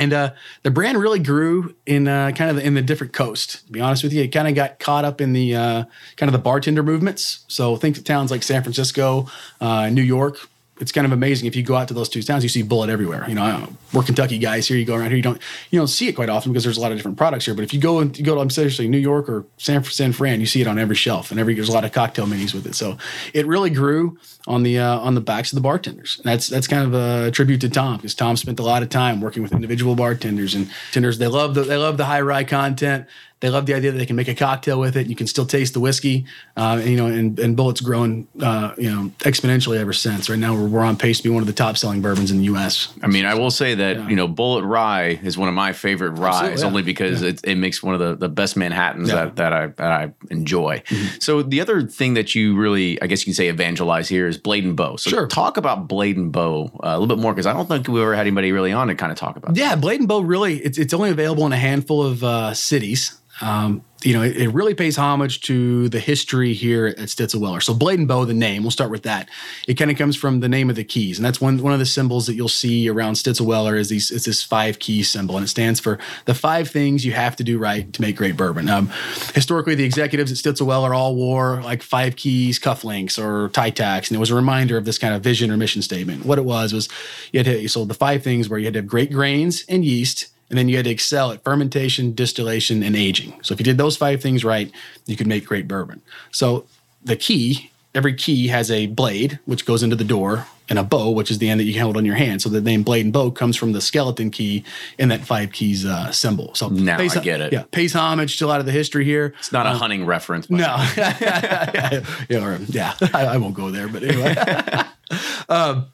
And 0.00 0.12
uh, 0.12 0.34
the 0.62 0.70
brand 0.70 0.98
really 0.98 1.18
grew 1.18 1.74
in 1.84 2.04
kind 2.04 2.42
of 2.42 2.54
the, 2.54 2.62
in 2.64 2.74
the 2.74 2.82
different 2.82 3.12
coast. 3.12 3.66
To 3.66 3.72
be 3.72 3.80
honest 3.80 4.04
with 4.04 4.12
you, 4.12 4.22
it 4.22 4.28
kind 4.28 4.46
of 4.46 4.54
got 4.54 4.78
caught 4.78 5.04
up 5.04 5.20
in 5.20 5.32
the 5.32 5.54
kind 5.54 5.88
of 6.28 6.32
the 6.32 6.38
bartender 6.38 6.84
movements. 6.84 7.44
So 7.48 7.74
think 7.74 7.98
of 7.98 8.04
towns 8.04 8.30
like 8.30 8.44
San 8.44 8.62
Francisco, 8.62 9.28
New 9.60 10.02
York. 10.02 10.48
It's 10.80 10.92
kind 10.92 11.04
of 11.04 11.12
amazing 11.12 11.46
if 11.46 11.56
you 11.56 11.62
go 11.62 11.76
out 11.76 11.88
to 11.88 11.94
those 11.94 12.08
two 12.08 12.22
towns, 12.22 12.42
you 12.42 12.48
see 12.48 12.62
Bulleit 12.62 12.88
everywhere. 12.88 13.24
You 13.28 13.34
know, 13.34 13.68
we're 13.92 14.02
Kentucky 14.02 14.38
guys 14.38 14.68
here. 14.68 14.76
You 14.76 14.84
go 14.84 14.94
around 14.94 15.08
here, 15.08 15.16
you 15.16 15.22
don't 15.22 15.40
you 15.70 15.78
don't 15.78 15.88
see 15.88 16.08
it 16.08 16.12
quite 16.12 16.28
often 16.28 16.52
because 16.52 16.64
there's 16.64 16.76
a 16.76 16.80
lot 16.80 16.92
of 16.92 16.98
different 16.98 17.18
products 17.18 17.44
here. 17.44 17.54
But 17.54 17.64
if 17.64 17.74
you 17.74 17.80
go 17.80 17.98
and 17.98 18.16
you 18.16 18.24
go 18.24 18.34
to 18.34 18.40
I'm 18.40 18.50
seriously 18.50 18.88
New 18.88 18.98
York 18.98 19.28
or 19.28 19.44
San 19.56 19.82
San 19.84 20.12
Fran, 20.12 20.40
you 20.40 20.46
see 20.46 20.60
it 20.60 20.66
on 20.66 20.78
every 20.78 20.96
shelf, 20.96 21.30
and 21.30 21.40
every 21.40 21.54
there's 21.54 21.68
a 21.68 21.72
lot 21.72 21.84
of 21.84 21.92
cocktail 21.92 22.26
minis 22.26 22.54
with 22.54 22.66
it. 22.66 22.74
So 22.74 22.96
it 23.34 23.46
really 23.46 23.70
grew 23.70 24.18
on 24.46 24.62
the 24.62 24.78
uh, 24.78 24.98
on 24.98 25.14
the 25.14 25.20
backs 25.20 25.52
of 25.52 25.56
the 25.56 25.60
bartenders. 25.60 26.16
And 26.18 26.24
that's 26.24 26.48
that's 26.48 26.66
kind 26.66 26.84
of 26.84 26.94
a 26.94 27.30
tribute 27.30 27.60
to 27.60 27.68
Tom 27.68 27.96
because 27.96 28.14
Tom 28.14 28.36
spent 28.36 28.58
a 28.58 28.62
lot 28.62 28.82
of 28.82 28.88
time 28.88 29.20
working 29.20 29.42
with 29.42 29.52
individual 29.52 29.94
bartenders 29.94 30.54
and 30.54 30.70
tenders. 30.92 31.18
They 31.18 31.26
love 31.26 31.54
the 31.54 31.62
they 31.62 31.76
love 31.76 31.96
the 31.96 32.06
high 32.06 32.22
rye 32.22 32.44
content. 32.44 33.06
They 33.40 33.50
love 33.50 33.66
the 33.66 33.74
idea 33.74 33.92
that 33.92 33.98
they 33.98 34.06
can 34.06 34.16
make 34.16 34.28
a 34.28 34.34
cocktail 34.34 34.80
with 34.80 34.96
it. 34.96 35.06
You 35.06 35.14
can 35.14 35.26
still 35.28 35.46
taste 35.46 35.72
the 35.74 35.80
whiskey, 35.80 36.26
uh, 36.56 36.78
and, 36.80 36.90
you 36.90 36.96
know. 36.96 37.06
And, 37.06 37.38
and 37.38 37.56
Bulleit's 37.56 37.80
grown, 37.80 38.26
uh, 38.42 38.74
you 38.76 38.90
know, 38.90 39.12
exponentially 39.20 39.78
ever 39.78 39.92
since. 39.92 40.28
Right 40.28 40.38
now, 40.38 40.54
we're, 40.54 40.66
we're 40.66 40.84
on 40.84 40.96
pace 40.96 41.18
to 41.18 41.22
be 41.22 41.30
one 41.30 41.42
of 41.42 41.46
the 41.46 41.52
top 41.52 41.76
selling 41.76 42.02
bourbons 42.02 42.30
in 42.30 42.38
the 42.38 42.44
U.S. 42.44 42.92
I 43.02 43.06
mean, 43.06 43.24
I 43.24 43.34
will 43.34 43.50
say 43.52 43.74
that 43.76 44.10
you 44.10 44.16
know, 44.16 44.26
Bulleit 44.28 44.68
Rye 44.68 45.20
is 45.22 45.38
one 45.38 45.48
of 45.48 45.54
my 45.54 45.72
favorite 45.72 46.12
ryes, 46.12 46.60
yeah. 46.62 46.66
only 46.66 46.82
because 46.82 47.22
it, 47.22 47.40
it 47.44 47.54
makes 47.56 47.82
one 47.82 47.94
of 47.94 48.00
the, 48.00 48.16
the 48.16 48.28
best 48.28 48.56
Manhattan's 48.56 49.08
Yeah. 49.08 49.26
that, 49.26 49.36
that 49.36 49.52
I 49.52 49.66
that 49.68 49.92
I 49.92 50.12
enjoy. 50.30 50.82
So 51.20 51.42
the 51.42 51.60
other 51.60 51.82
thing 51.82 52.14
that 52.14 52.34
you 52.34 52.56
really, 52.56 53.00
I 53.00 53.06
guess 53.06 53.20
you 53.20 53.26
can 53.26 53.34
say, 53.34 53.48
evangelize 53.48 54.08
here 54.08 54.26
is 54.26 54.36
Blade 54.36 54.64
and 54.64 54.76
Bow. 54.76 54.96
So 54.96 55.10
Sure. 55.10 55.26
talk 55.26 55.56
about 55.56 55.86
Blade 55.88 56.16
and 56.16 56.32
Bow 56.32 56.64
uh, 56.82 56.88
a 56.88 56.98
little 56.98 57.06
bit 57.06 57.18
more 57.22 57.32
because 57.32 57.46
I 57.46 57.52
don't 57.52 57.66
think 57.68 57.86
we 57.88 58.00
ever 58.02 58.14
had 58.14 58.22
anybody 58.22 58.52
really 58.52 58.72
on 58.72 58.88
to 58.88 58.94
kind 58.94 59.12
of 59.12 59.18
talk 59.18 59.36
about. 59.36 59.56
Yeah, 59.56 59.76
Blade 59.76 60.00
and 60.00 60.08
Bow 60.08 60.20
really 60.20 60.58
it's 60.58 60.76
it's 60.78 60.92
only 60.92 61.10
available 61.10 61.46
in 61.46 61.52
a 61.52 61.56
handful 61.56 62.02
of 62.02 62.24
uh, 62.24 62.52
cities. 62.54 63.14
Um, 63.40 63.82
you 64.04 64.12
know, 64.12 64.22
it, 64.22 64.36
it 64.36 64.48
really 64.50 64.74
pays 64.74 64.96
homage 64.96 65.40
to 65.42 65.88
the 65.88 65.98
history 65.98 66.52
here 66.52 66.86
at 66.86 66.96
Stitzelweller. 66.98 67.62
So 67.62 67.74
Blade 67.74 67.98
and 67.98 68.06
Bow, 68.06 68.24
the 68.24 68.34
name, 68.34 68.62
we'll 68.62 68.70
start 68.70 68.90
with 68.90 69.02
that. 69.02 69.28
It 69.66 69.74
kind 69.74 69.90
of 69.90 69.98
comes 69.98 70.16
from 70.16 70.40
the 70.40 70.48
name 70.48 70.70
of 70.70 70.76
the 70.76 70.84
keys, 70.84 71.18
and 71.18 71.24
that's 71.24 71.40
one 71.40 71.60
one 71.62 71.72
of 71.72 71.78
the 71.78 71.86
symbols 71.86 72.26
that 72.26 72.34
you'll 72.34 72.48
see 72.48 72.88
around 72.88 73.14
Stitzelweller 73.14 73.76
is 73.76 73.88
these 73.88 74.10
it's 74.10 74.26
this 74.26 74.42
five 74.42 74.78
key 74.78 75.02
symbol, 75.02 75.36
and 75.36 75.44
it 75.44 75.48
stands 75.48 75.80
for 75.80 75.98
the 76.26 76.34
five 76.34 76.68
things 76.68 77.04
you 77.04 77.12
have 77.12 77.34
to 77.36 77.44
do 77.44 77.58
right 77.58 77.92
to 77.92 78.00
make 78.00 78.16
great 78.16 78.36
bourbon. 78.36 78.68
Um, 78.68 78.90
historically, 79.34 79.74
the 79.74 79.84
executives 79.84 80.30
at 80.30 80.38
Stitzelweller 80.38 80.96
all 80.96 81.16
wore 81.16 81.60
like 81.62 81.82
five 81.82 82.14
keys 82.14 82.60
cufflinks 82.60 83.18
or 83.18 83.48
tie 83.48 83.70
tacks, 83.70 84.10
and 84.10 84.16
it 84.16 84.20
was 84.20 84.30
a 84.30 84.36
reminder 84.36 84.76
of 84.76 84.84
this 84.84 84.98
kind 84.98 85.14
of 85.14 85.22
vision 85.22 85.50
or 85.50 85.56
mission 85.56 85.82
statement. 85.82 86.24
What 86.24 86.38
it 86.38 86.44
was 86.44 86.72
was 86.72 86.88
you 87.32 87.40
had 87.40 87.46
to 87.46 87.68
so 87.68 87.84
the 87.84 87.94
five 87.94 88.22
things 88.22 88.48
where 88.48 88.60
you 88.60 88.66
had 88.66 88.74
to 88.74 88.80
have 88.80 88.86
great 88.86 89.12
grains 89.12 89.64
and 89.68 89.84
yeast 89.84 90.28
and 90.50 90.58
then 90.58 90.68
you 90.68 90.76
had 90.76 90.86
to 90.86 90.90
excel 90.90 91.32
at 91.32 91.44
fermentation, 91.44 92.14
distillation, 92.14 92.82
and 92.82 92.96
aging. 92.96 93.38
So 93.42 93.52
if 93.52 93.60
you 93.60 93.64
did 93.64 93.78
those 93.78 93.96
five 93.96 94.22
things 94.22 94.44
right, 94.44 94.70
you 95.06 95.16
could 95.16 95.26
make 95.26 95.44
great 95.44 95.68
bourbon. 95.68 96.00
So 96.30 96.64
the 97.04 97.16
key, 97.16 97.70
every 97.94 98.14
key 98.14 98.48
has 98.48 98.70
a 98.70 98.86
blade 98.86 99.38
which 99.44 99.66
goes 99.66 99.82
into 99.82 99.96
the 99.96 100.04
door 100.04 100.46
and 100.68 100.78
a 100.78 100.82
bow, 100.82 101.10
which 101.10 101.30
is 101.30 101.38
the 101.38 101.48
end 101.48 101.60
that 101.60 101.64
you 101.64 101.80
hold 101.80 101.96
on 101.96 102.04
your 102.04 102.14
hand. 102.14 102.42
So 102.42 102.48
the 102.48 102.60
name 102.60 102.82
blade 102.82 103.04
and 103.04 103.12
bow 103.12 103.30
comes 103.30 103.56
from 103.56 103.72
the 103.72 103.80
skeleton 103.80 104.30
key 104.30 104.64
in 104.98 105.08
that 105.08 105.22
five 105.22 105.52
keys 105.52 105.86
uh, 105.86 106.12
symbol. 106.12 106.54
So 106.54 106.68
Now 106.68 106.94
I 106.94 106.98
pays, 106.98 107.14
get 107.18 107.40
it. 107.40 107.52
Yeah, 107.52 107.64
pays 107.70 107.94
homage 107.94 108.38
to 108.38 108.46
a 108.46 108.48
lot 108.48 108.60
of 108.60 108.66
the 108.66 108.72
history 108.72 109.04
here. 109.04 109.34
It's 109.38 109.52
not 109.52 109.66
a 109.66 109.70
hunting 109.70 110.04
reference. 110.04 110.50
No, 110.50 110.58
yeah, 110.96 112.02
or, 112.30 112.58
yeah, 112.68 112.94
I, 113.14 113.26
I 113.26 113.36
won't 113.38 113.54
go 113.54 113.70
there. 113.70 113.88
But 113.88 114.02
anyway, 114.02 114.34
um, 115.48 115.86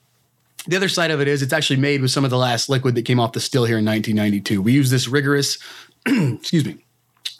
the 0.66 0.77
other 0.77 0.88
side 0.88 1.11
of 1.11 1.20
it 1.20 1.29
is 1.29 1.42
it's 1.42 1.53
actually 1.53 1.79
made 1.79 2.00
with 2.00 2.11
some 2.11 2.24
of 2.24 2.31
the 2.31 2.38
last 2.38 2.68
liquid 2.68 2.94
that 2.94 3.03
came 3.03 3.20
off 3.20 3.33
the 3.33 3.40
still 3.40 3.64
here 3.64 3.79
in 3.79 3.85
1992. 3.85 4.62
We 4.62 4.72
use 4.72 4.90
this 4.90 5.09
rigorous, 5.09 5.59
excuse 6.07 6.64
me. 6.64 6.84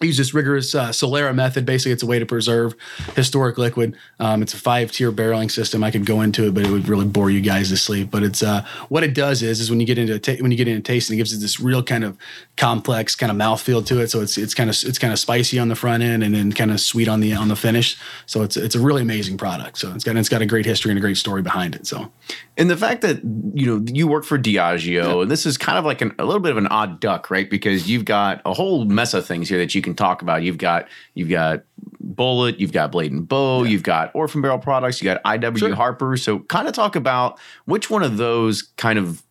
Use 0.05 0.17
this 0.17 0.35
rigorous 0.35 0.75
uh, 0.75 0.89
Solera 0.89 1.35
method. 1.35 1.67
Basically, 1.67 1.93
it's 1.93 2.03
a 2.03 2.07
way 2.07 2.19
to 2.19 2.27
preserve 2.27 2.75
historic 3.17 3.59
liquid. 3.59 3.97
Um, 4.21 4.43
it's 4.43 4.55
a 4.55 4.59
five-tier 4.59 5.13
barreling 5.13 5.51
system. 5.51 5.83
I 5.83 5.91
could 5.91 6.07
go 6.07 6.21
into 6.21 6.47
it, 6.47 6.55
but 6.55 6.65
it 6.65 6.71
would 6.71 6.89
really 6.89 7.07
bore 7.07 7.31
you 7.31 7.41
guys 7.41 7.71
to 7.71 7.77
sleep. 7.77 8.11
But 8.11 8.23
it's 8.23 8.43
uh, 8.43 8.65
what 8.89 9.03
it 9.05 9.15
does 9.15 9.43
is 9.43 9.61
is 9.61 9.71
when 9.71 9.81
you 9.81 9.87
get 9.87 9.99
into 9.99 10.19
ta- 10.19 10.41
when 10.41 10.51
you 10.51 10.57
get 10.57 10.69
into 10.69 10.83
tasting, 10.83 11.17
it 11.17 11.19
gives 11.19 11.33
it 11.33 11.41
this 11.41 11.59
real 11.61 11.83
kind 11.83 12.05
of 12.05 12.17
complex 12.57 13.15
kind 13.15 13.33
of 13.33 13.39
mouthfeel 13.39 13.85
to 13.87 14.01
it. 14.01 14.11
So 14.11 14.21
it's 14.21 14.39
it's 14.39 14.55
kind 14.55 14.71
of 14.71 14.77
it's 14.85 14.99
kind 14.99 15.13
of 15.13 15.19
spicy 15.19 15.59
on 15.59 15.69
the 15.69 15.77
front 15.77 16.03
end 16.03 16.23
and 16.23 16.35
then 16.35 16.53
kind 16.53 16.71
of 16.71 16.81
sweet 16.81 17.09
on 17.09 17.21
the 17.21 17.35
on 17.35 17.49
the 17.49 17.57
finish. 17.57 17.97
So 18.27 18.43
it's 18.43 18.57
it's 18.57 18.75
a 18.75 18.81
really 18.81 19.03
amazing 19.03 19.37
product. 19.37 19.79
So 19.79 19.93
it's 19.95 20.05
got 20.05 20.17
it's 20.17 20.29
got 20.29 20.43
a 20.43 20.47
great 20.47 20.67
history 20.67 20.91
and 20.91 20.99
a 20.99 21.01
great 21.01 21.17
story 21.17 21.43
behind 21.43 21.75
it. 21.75 21.87
So 21.87 22.11
And 22.57 22.71
the 22.71 22.77
fact 22.77 23.03
that 23.03 23.23
you 23.55 23.67
know 23.67 23.85
you 23.93 24.07
work 24.07 24.25
for 24.25 24.39
Diageo, 24.39 25.23
and 25.23 25.31
this 25.31 25.45
is 25.47 25.59
kind 25.59 25.79
of 25.79 25.85
like 25.85 26.01
an, 26.01 26.15
a 26.19 26.25
little 26.25 26.41
bit 26.41 26.53
of 26.53 26.57
an 26.59 26.69
odd 26.69 27.01
duck, 27.01 27.31
right? 27.31 27.49
Because 27.49 27.89
you've 27.91 28.05
got 28.05 28.41
a 28.45 28.53
whole 28.53 28.85
mess 28.85 29.15
of 29.15 29.27
things 29.27 29.49
here 29.49 29.59
that 29.59 29.75
you 29.75 29.83
can 29.83 29.94
talk 29.95 30.23
about. 30.23 30.43
You've 30.43 30.59
got 30.59 30.89
you've 31.15 31.29
got 31.31 31.63
Bulleit, 32.05 32.59
you've 32.59 32.73
got 32.73 32.93
Blade 32.93 33.13
and 33.13 33.27
Bow, 33.27 33.65
you've 33.65 33.83
got 33.83 34.15
Orphan 34.15 34.41
Barrel 34.43 34.59
products, 34.59 35.01
you 35.01 35.05
got 35.07 35.23
IW 35.25 35.59
Sure. 35.59 35.75
Harper. 35.75 36.17
So, 36.17 36.41
kind 36.41 36.69
of 36.69 36.75
talk 36.75 36.97
about 36.97 37.39
which 37.65 37.91
one 37.91 38.03
of 38.03 38.17
those 38.17 38.63
kind 38.77 38.99
of 38.99 39.23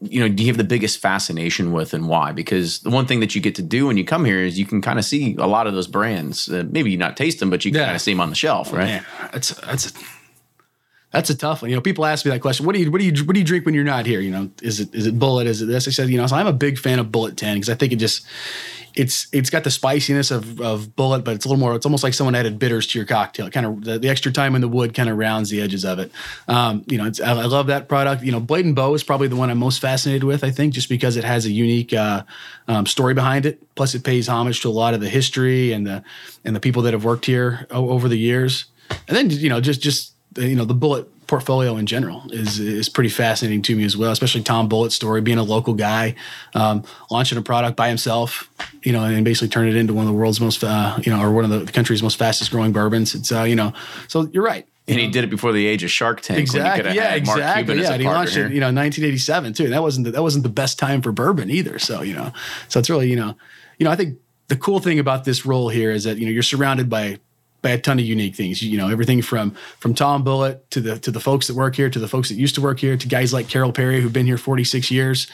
you 0.00 0.20
know 0.20 0.28
do 0.28 0.42
you 0.42 0.48
have 0.48 0.56
the 0.58 0.64
biggest 0.64 0.98
fascination 0.98 1.72
with, 1.72 1.94
and 1.94 2.08
why? 2.08 2.32
Because 2.32 2.80
the 2.80 2.90
one 2.90 3.06
thing 3.06 3.20
that 3.20 3.34
you 3.34 3.40
get 3.40 3.54
to 3.56 3.62
do 3.62 3.86
when 3.86 3.96
you 3.96 4.04
come 4.04 4.24
here 4.24 4.40
is 4.40 4.58
you 4.58 4.66
can 4.66 4.82
kind 4.82 4.98
of 4.98 5.04
see 5.04 5.34
a 5.38 5.46
lot 5.46 5.66
of 5.66 5.74
those 5.74 5.86
brands. 5.86 6.48
Uh, 6.48 6.64
maybe 6.70 6.90
you 6.90 6.98
not 6.98 7.16
taste 7.16 7.40
them, 7.40 7.50
but 7.50 7.64
you 7.64 7.70
can 7.70 7.80
Yeah. 7.80 7.86
kind 7.86 7.96
of 7.96 8.02
see 8.02 8.12
them 8.12 8.20
on 8.20 8.28
the 8.30 8.34
shelf, 8.36 8.72
right? 8.72 8.86
Man, 8.86 9.04
that's 9.32 9.50
that's 9.60 9.90
a, 9.90 9.92
that's 11.14 11.30
a 11.30 11.34
tough 11.36 11.62
one. 11.62 11.70
You 11.70 11.76
know, 11.76 11.80
people 11.80 12.04
ask 12.04 12.24
me 12.24 12.32
that 12.32 12.40
question. 12.40 12.66
What 12.66 12.74
do 12.74 12.82
you 12.82 12.90
what 12.90 13.00
do 13.00 13.06
you 13.06 13.24
what 13.24 13.34
do 13.34 13.38
you 13.38 13.46
drink 13.46 13.64
when 13.64 13.74
you're 13.74 13.84
not 13.84 14.04
here? 14.04 14.20
You 14.20 14.32
know, 14.32 14.50
is 14.62 14.80
it 14.80 14.92
is 14.92 15.06
it 15.06 15.16
Bulleit? 15.16 15.46
Is 15.46 15.62
it 15.62 15.66
this? 15.66 15.86
I 15.86 15.92
said, 15.92 16.08
you 16.08 16.18
know, 16.18 16.26
so 16.26 16.34
I'm 16.34 16.48
a 16.48 16.52
big 16.52 16.76
fan 16.76 16.98
of 16.98 17.06
Bulleit 17.06 17.36
Ten 17.36 17.54
because 17.54 17.70
I 17.70 17.76
think 17.76 17.92
it 17.92 17.96
just 17.96 18.26
it's 18.96 19.28
it's 19.32 19.48
got 19.48 19.62
the 19.62 19.70
spiciness 19.70 20.32
of 20.32 20.60
of 20.60 20.88
Bulleit, 20.96 21.22
but 21.22 21.36
it's 21.36 21.44
a 21.44 21.48
little 21.48 21.60
more. 21.60 21.76
It's 21.76 21.86
almost 21.86 22.02
like 22.02 22.14
someone 22.14 22.34
added 22.34 22.58
bitters 22.58 22.88
to 22.88 22.98
your 22.98 23.06
cocktail. 23.06 23.48
Kind 23.48 23.64
of 23.64 23.84
the, 23.84 23.98
the 24.00 24.08
extra 24.08 24.32
time 24.32 24.56
in 24.56 24.60
the 24.60 24.66
wood 24.68 24.92
kind 24.92 25.08
of 25.08 25.16
rounds 25.16 25.50
the 25.50 25.60
edges 25.60 25.84
of 25.84 26.00
it. 26.00 26.10
Um, 26.48 26.84
you 26.88 26.98
know, 26.98 27.04
I, 27.24 27.30
I 27.30 27.46
love 27.46 27.68
that 27.68 27.88
product. 27.88 28.24
You 28.24 28.32
know, 28.32 28.40
Blade 28.40 28.64
and 28.64 28.74
Bow 28.74 28.92
is 28.94 29.04
probably 29.04 29.28
the 29.28 29.36
one 29.36 29.50
I'm 29.50 29.58
most 29.58 29.80
fascinated 29.80 30.24
with. 30.24 30.42
I 30.42 30.50
think 30.50 30.74
just 30.74 30.88
because 30.88 31.16
it 31.16 31.22
has 31.22 31.46
a 31.46 31.50
unique 31.52 31.92
uh, 31.92 32.24
um, 32.66 32.86
story 32.86 33.14
behind 33.14 33.46
it. 33.46 33.62
Plus, 33.76 33.94
it 33.94 34.02
pays 34.02 34.28
homage 34.28 34.62
to 34.62 34.68
a 34.68 34.70
lot 34.70 34.94
of 34.94 35.00
the 35.00 35.08
history 35.08 35.72
and 35.72 35.86
the 35.86 36.02
and 36.44 36.56
the 36.56 36.60
people 36.60 36.82
that 36.82 36.92
have 36.92 37.04
worked 37.04 37.26
here 37.26 37.68
o- 37.70 37.90
over 37.90 38.08
the 38.08 38.18
years. 38.18 38.64
And 39.06 39.16
then 39.16 39.30
you 39.30 39.48
know, 39.48 39.60
just 39.60 39.80
just 39.80 40.13
you 40.36 40.56
know, 40.56 40.64
the 40.64 40.74
Bulleit 40.74 41.06
portfolio 41.26 41.76
in 41.78 41.86
general 41.86 42.22
is 42.30 42.58
is 42.60 42.88
pretty 42.90 43.08
fascinating 43.08 43.62
to 43.62 43.74
me 43.74 43.84
as 43.84 43.96
well. 43.96 44.10
Especially 44.12 44.42
Tom 44.42 44.68
Bulleit's 44.68 44.94
story, 44.94 45.20
being 45.22 45.38
a 45.38 45.42
local 45.42 45.74
guy, 45.74 46.14
um, 46.54 46.82
launching 47.10 47.38
a 47.38 47.42
product 47.42 47.76
by 47.76 47.88
himself, 47.88 48.50
you 48.82 48.92
know, 48.92 49.02
and 49.04 49.24
basically 49.24 49.48
turn 49.48 49.66
it 49.68 49.76
into 49.76 49.94
one 49.94 50.04
of 50.06 50.12
the 50.12 50.18
world's 50.18 50.40
most, 50.40 50.62
uh, 50.62 50.98
you 51.02 51.10
know, 51.10 51.20
or 51.20 51.30
one 51.32 51.44
of 51.50 51.50
the 51.66 51.72
country's 51.72 52.02
most 52.02 52.16
fastest 52.18 52.50
growing 52.50 52.72
bourbons. 52.72 53.14
It's 53.14 53.32
uh, 53.32 53.42
you 53.42 53.54
know, 53.56 53.72
so 54.08 54.28
you're 54.32 54.44
right. 54.44 54.66
And 54.86 55.00
he 55.00 55.06
did 55.08 55.24
it 55.24 55.30
before 55.30 55.52
the 55.52 55.66
age 55.66 55.82
of 55.82 55.90
Shark 55.90 56.20
Tank. 56.20 56.36
When 56.36 56.44
he 56.46 56.52
could 56.52 56.60
Exactly. 56.60 56.84
have 56.88 56.94
Yeah, 56.94 57.14
exactly. 57.14 57.64
Cuban 57.64 57.76
Yeah, 57.78 57.82
as 57.84 57.88
a 57.88 57.92
and 57.94 58.02
he 58.02 58.06
launched 58.08 58.34
here. 58.34 58.46
it, 58.46 58.52
you 58.52 58.60
know, 58.60 58.66
1987 58.66 59.54
too. 59.54 59.64
And 59.64 59.72
that 59.72 59.80
wasn't 59.80 60.04
the, 60.04 60.10
that 60.10 60.22
wasn't 60.22 60.42
the 60.42 60.50
best 60.50 60.78
time 60.78 61.00
for 61.00 61.10
bourbon 61.10 61.48
either. 61.50 61.78
So 61.78 62.02
you 62.02 62.12
know, 62.12 62.32
so 62.68 62.80
it's 62.80 62.90
really 62.90 63.08
you 63.08 63.16
know, 63.16 63.34
you 63.78 63.84
know, 63.84 63.90
I 63.90 63.96
think 63.96 64.18
the 64.48 64.56
cool 64.56 64.80
thing 64.80 64.98
about 64.98 65.24
this 65.24 65.46
role 65.46 65.70
here 65.70 65.90
is 65.90 66.04
that 66.04 66.18
you 66.18 66.26
know 66.26 66.32
you're 66.32 66.42
surrounded 66.42 66.90
by 66.90 67.18
a 67.72 67.78
ton 67.78 67.98
of 67.98 68.04
unique 68.04 68.34
things. 68.34 68.62
You 68.62 68.78
know, 68.78 68.88
everything 68.88 69.22
from 69.22 69.52
from 69.78 69.94
Tom 69.94 70.24
Bulleit 70.24 70.60
to 70.70 70.80
the 70.80 70.98
to 71.00 71.10
the 71.10 71.20
folks 71.20 71.46
that 71.46 71.56
work 71.56 71.76
here, 71.76 71.90
to 71.90 71.98
the 71.98 72.08
folks 72.08 72.28
that 72.28 72.36
used 72.36 72.54
to 72.56 72.60
work 72.60 72.80
here, 72.80 72.96
to 72.96 73.08
guys 73.08 73.32
like 73.32 73.48
Carol 73.48 73.72
Perry 73.72 74.00
who've 74.00 74.12
been 74.12 74.26
here 74.26 74.38
46 74.38 74.90
years. 74.90 75.26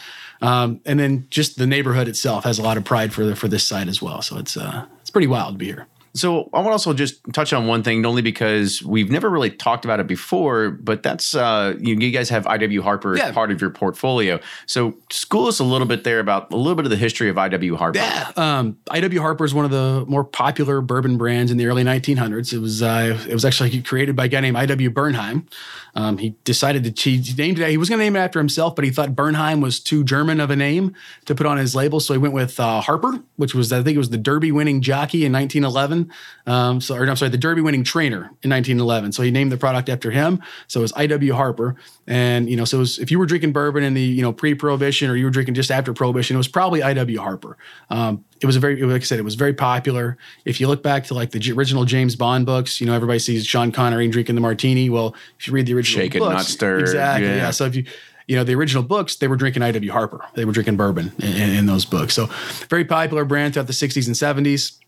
Um, 0.42 0.80
and 0.86 0.98
then 0.98 1.26
just 1.28 1.58
the 1.58 1.66
neighborhood 1.66 2.08
itself 2.08 2.44
has 2.44 2.58
a 2.58 2.62
lot 2.62 2.78
of 2.78 2.84
pride 2.84 3.12
for 3.12 3.24
the, 3.24 3.36
for 3.36 3.46
this 3.46 3.62
site 3.64 3.88
as 3.88 4.00
well. 4.00 4.22
So 4.22 4.38
it's 4.38 4.56
uh, 4.56 4.86
it's 5.00 5.10
pretty 5.10 5.26
wild 5.26 5.54
to 5.54 5.58
be 5.58 5.66
here. 5.66 5.86
So 6.12 6.50
I 6.52 6.56
want 6.58 6.66
to 6.68 6.72
also 6.72 6.92
just 6.92 7.20
touch 7.32 7.52
on 7.52 7.68
one 7.68 7.82
thing, 7.84 8.04
only 8.04 8.20
because 8.22 8.82
we've 8.82 9.10
never 9.10 9.30
really 9.30 9.50
talked 9.50 9.84
about 9.84 10.00
it 10.00 10.08
before, 10.08 10.70
but 10.70 11.04
that's 11.04 11.36
uh, 11.36 11.74
you, 11.78 11.94
you 11.94 12.10
guys 12.10 12.28
have 12.30 12.46
IW 12.46 12.80
Harper 12.82 13.16
Yeah. 13.16 13.26
as 13.28 13.34
part 13.34 13.52
of 13.52 13.60
your 13.60 13.70
portfolio. 13.70 14.40
So 14.66 14.96
school 15.12 15.46
us 15.46 15.60
a 15.60 15.64
little 15.64 15.86
bit 15.86 16.02
there 16.02 16.18
about 16.18 16.52
a 16.52 16.56
little 16.56 16.74
bit 16.74 16.84
of 16.84 16.90
the 16.90 16.96
history 16.96 17.28
of 17.28 17.36
IW 17.36 17.76
Harper. 17.76 17.98
Yeah, 18.00 18.32
um, 18.36 18.76
IW 18.90 19.20
Harper 19.20 19.44
is 19.44 19.54
one 19.54 19.64
of 19.64 19.70
the 19.70 20.04
more 20.08 20.24
popular 20.24 20.80
bourbon 20.80 21.16
brands 21.16 21.52
in 21.52 21.58
the 21.58 21.66
early 21.66 21.84
1900s. 21.84 22.52
It 22.52 22.58
was 22.58 22.82
uh, 22.82 23.16
it 23.28 23.32
was 23.32 23.44
actually 23.44 23.80
created 23.82 24.16
by 24.16 24.24
a 24.24 24.28
guy 24.28 24.40
named 24.40 24.56
IW 24.56 24.88
Bernheim. 24.92 25.46
Um, 25.94 26.18
he 26.18 26.30
decided 26.44 26.84
to 26.96 27.10
he 27.10 27.22
named 27.38 27.58
it. 27.60 27.68
He 27.70 27.76
was 27.76 27.88
going 27.88 27.98
to 27.98 28.04
name 28.04 28.16
it 28.16 28.20
after 28.20 28.38
himself, 28.40 28.74
but 28.74 28.84
he 28.84 28.90
thought 28.90 29.14
Bernheim 29.14 29.60
was 29.60 29.78
too 29.80 30.02
German 30.04 30.40
of 30.40 30.50
a 30.50 30.56
name 30.56 30.94
to 31.26 31.34
put 31.34 31.46
on 31.46 31.56
his 31.56 31.74
label, 31.76 32.00
so 32.00 32.14
he 32.14 32.18
went 32.18 32.34
with 32.34 32.58
uh, 32.58 32.80
Harper, 32.80 33.20
which 33.36 33.54
was 33.54 33.72
I 33.72 33.82
think 33.82 33.94
it 33.94 33.98
was 33.98 34.10
the 34.10 34.18
Derby 34.18 34.50
winning 34.52 34.80
jockey 34.82 35.24
in 35.24 35.32
1911. 35.32 35.99
Um, 36.46 36.80
so 36.80 36.94
or 36.94 37.04
I'm 37.08 37.16
sorry, 37.16 37.30
the 37.30 37.38
Derby 37.38 37.60
winning 37.60 37.84
trainer 37.84 38.24
in 38.42 38.50
1911. 38.50 39.12
So 39.12 39.22
he 39.22 39.30
named 39.30 39.50
the 39.52 39.56
product 39.56 39.88
after 39.88 40.10
him. 40.10 40.42
So 40.68 40.80
it 40.80 40.82
was 40.82 40.92
IW 40.92 41.32
Harper, 41.32 41.76
and 42.06 42.48
you 42.48 42.56
know, 42.56 42.64
so 42.64 42.76
it 42.78 42.80
was, 42.80 42.98
if 42.98 43.10
you 43.10 43.18
were 43.18 43.26
drinking 43.26 43.52
bourbon 43.52 43.82
in 43.82 43.94
the 43.94 44.02
you 44.02 44.22
know 44.22 44.32
pre-prohibition 44.32 45.10
or 45.10 45.16
you 45.16 45.24
were 45.24 45.30
drinking 45.30 45.54
just 45.54 45.70
after 45.70 45.92
prohibition, 45.92 46.36
it 46.36 46.38
was 46.38 46.48
probably 46.48 46.80
IW 46.80 47.18
Harper. 47.18 47.56
Um, 47.90 48.24
it 48.40 48.46
was 48.46 48.56
a 48.56 48.60
very, 48.60 48.80
like 48.82 49.02
I 49.02 49.04
said, 49.04 49.18
it 49.18 49.24
was 49.24 49.34
very 49.34 49.52
popular. 49.54 50.16
If 50.44 50.60
you 50.60 50.68
look 50.68 50.82
back 50.82 51.04
to 51.04 51.14
like 51.14 51.30
the 51.30 51.52
original 51.52 51.84
James 51.84 52.16
Bond 52.16 52.46
books, 52.46 52.80
you 52.80 52.86
know, 52.86 52.94
everybody 52.94 53.18
sees 53.18 53.44
Sean 53.46 53.70
Connery 53.72 54.08
drinking 54.08 54.34
the 54.34 54.40
martini. 54.40 54.88
Well, 54.90 55.14
if 55.38 55.46
you 55.46 55.52
read 55.52 55.66
the 55.66 55.74
original 55.74 56.02
Shake 56.04 56.14
it, 56.14 56.20
not 56.20 56.44
stir. 56.46 56.78
exactly, 56.80 57.28
Yeah. 57.28 57.36
yeah. 57.36 57.50
So 57.50 57.64
if 57.66 57.74
you 57.76 57.84
you 58.26 58.36
know 58.36 58.44
the 58.44 58.54
original 58.54 58.84
books, 58.84 59.16
they 59.16 59.26
were 59.26 59.34
drinking 59.36 59.62
IW 59.62 59.90
Harper. 59.90 60.24
They 60.34 60.44
were 60.44 60.52
drinking 60.52 60.76
bourbon 60.76 61.12
in, 61.18 61.50
in 61.56 61.66
those 61.66 61.84
books. 61.84 62.14
So 62.14 62.26
very 62.68 62.84
popular 62.84 63.24
brand 63.24 63.54
throughout 63.54 63.66
the 63.66 63.72
60s 63.72 64.06
and 64.06 64.46
70s 64.46 64.78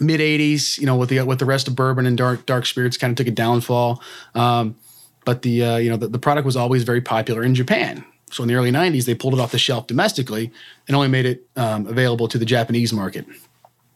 mid 0.00 0.20
80s 0.20 0.78
you 0.78 0.86
know 0.86 0.96
with 0.96 1.08
the 1.08 1.20
with 1.22 1.38
the 1.38 1.44
rest 1.44 1.68
of 1.68 1.76
bourbon 1.76 2.06
and 2.06 2.16
dark 2.16 2.46
dark 2.46 2.66
spirits 2.66 2.96
kind 2.96 3.10
of 3.10 3.16
took 3.16 3.26
a 3.26 3.30
downfall. 3.30 4.02
Um, 4.34 4.76
but 5.24 5.42
the 5.42 5.62
uh, 5.64 5.76
you 5.76 5.90
know 5.90 5.96
the, 5.96 6.08
the 6.08 6.18
product 6.18 6.46
was 6.46 6.56
always 6.56 6.84
very 6.84 7.00
popular 7.00 7.42
in 7.42 7.54
japan. 7.54 8.04
So 8.32 8.44
in 8.44 8.48
the 8.48 8.54
early 8.54 8.70
90s 8.70 9.06
they 9.06 9.14
pulled 9.14 9.34
it 9.34 9.40
off 9.40 9.52
the 9.52 9.58
shelf 9.58 9.86
domestically 9.86 10.50
and 10.86 10.96
only 10.96 11.08
made 11.08 11.26
it 11.26 11.46
um, 11.56 11.86
available 11.86 12.28
to 12.28 12.38
the 12.38 12.44
japanese 12.46 12.92
market. 12.92 13.26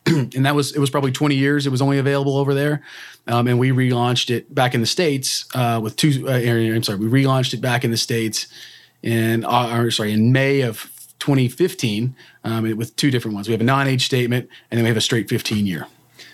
And 0.07 0.45
that 0.45 0.55
was 0.55 0.73
it 0.73 0.79
was 0.79 0.91
probably 0.91 1.13
20 1.13 1.35
years 1.35 1.67
it 1.67 1.71
was 1.71 1.81
only 1.81 1.99
available 1.99 2.37
over 2.37 2.53
there. 2.53 2.83
Um, 3.27 3.49
and 3.49 3.59
we 3.59 3.71
relaunched 3.71 4.29
it 4.29 4.55
back 4.55 4.75
in 4.75 4.81
the 4.81 4.87
states 4.87 5.47
uh, 5.55 5.81
with 5.83 5.97
two 5.97 6.29
uh, 6.29 6.33
i'm 6.33 6.83
sorry 6.83 6.99
we 6.99 7.23
relaunched 7.23 7.55
it 7.55 7.61
back 7.61 7.85
in 7.85 7.91
the 7.91 7.97
states 7.97 8.47
in 9.03 9.45
uh, 9.45 9.75
or, 9.75 9.91
sorry 9.91 10.13
in 10.13 10.31
may 10.33 10.61
of 10.61 10.91
2015 11.25 12.15
um, 12.45 12.77
with 12.77 12.95
two 12.97 13.11
different 13.11 13.35
ones 13.35 13.49
we 13.49 13.53
have 13.53 13.61
a 13.63 13.65
non-age 13.65 14.05
statement 14.05 14.47
and 14.71 14.77
then 14.79 14.85
we 14.85 14.89
have 14.89 14.97
a 14.97 15.01
straight 15.01 15.29
15 15.29 15.67
year 15.67 15.87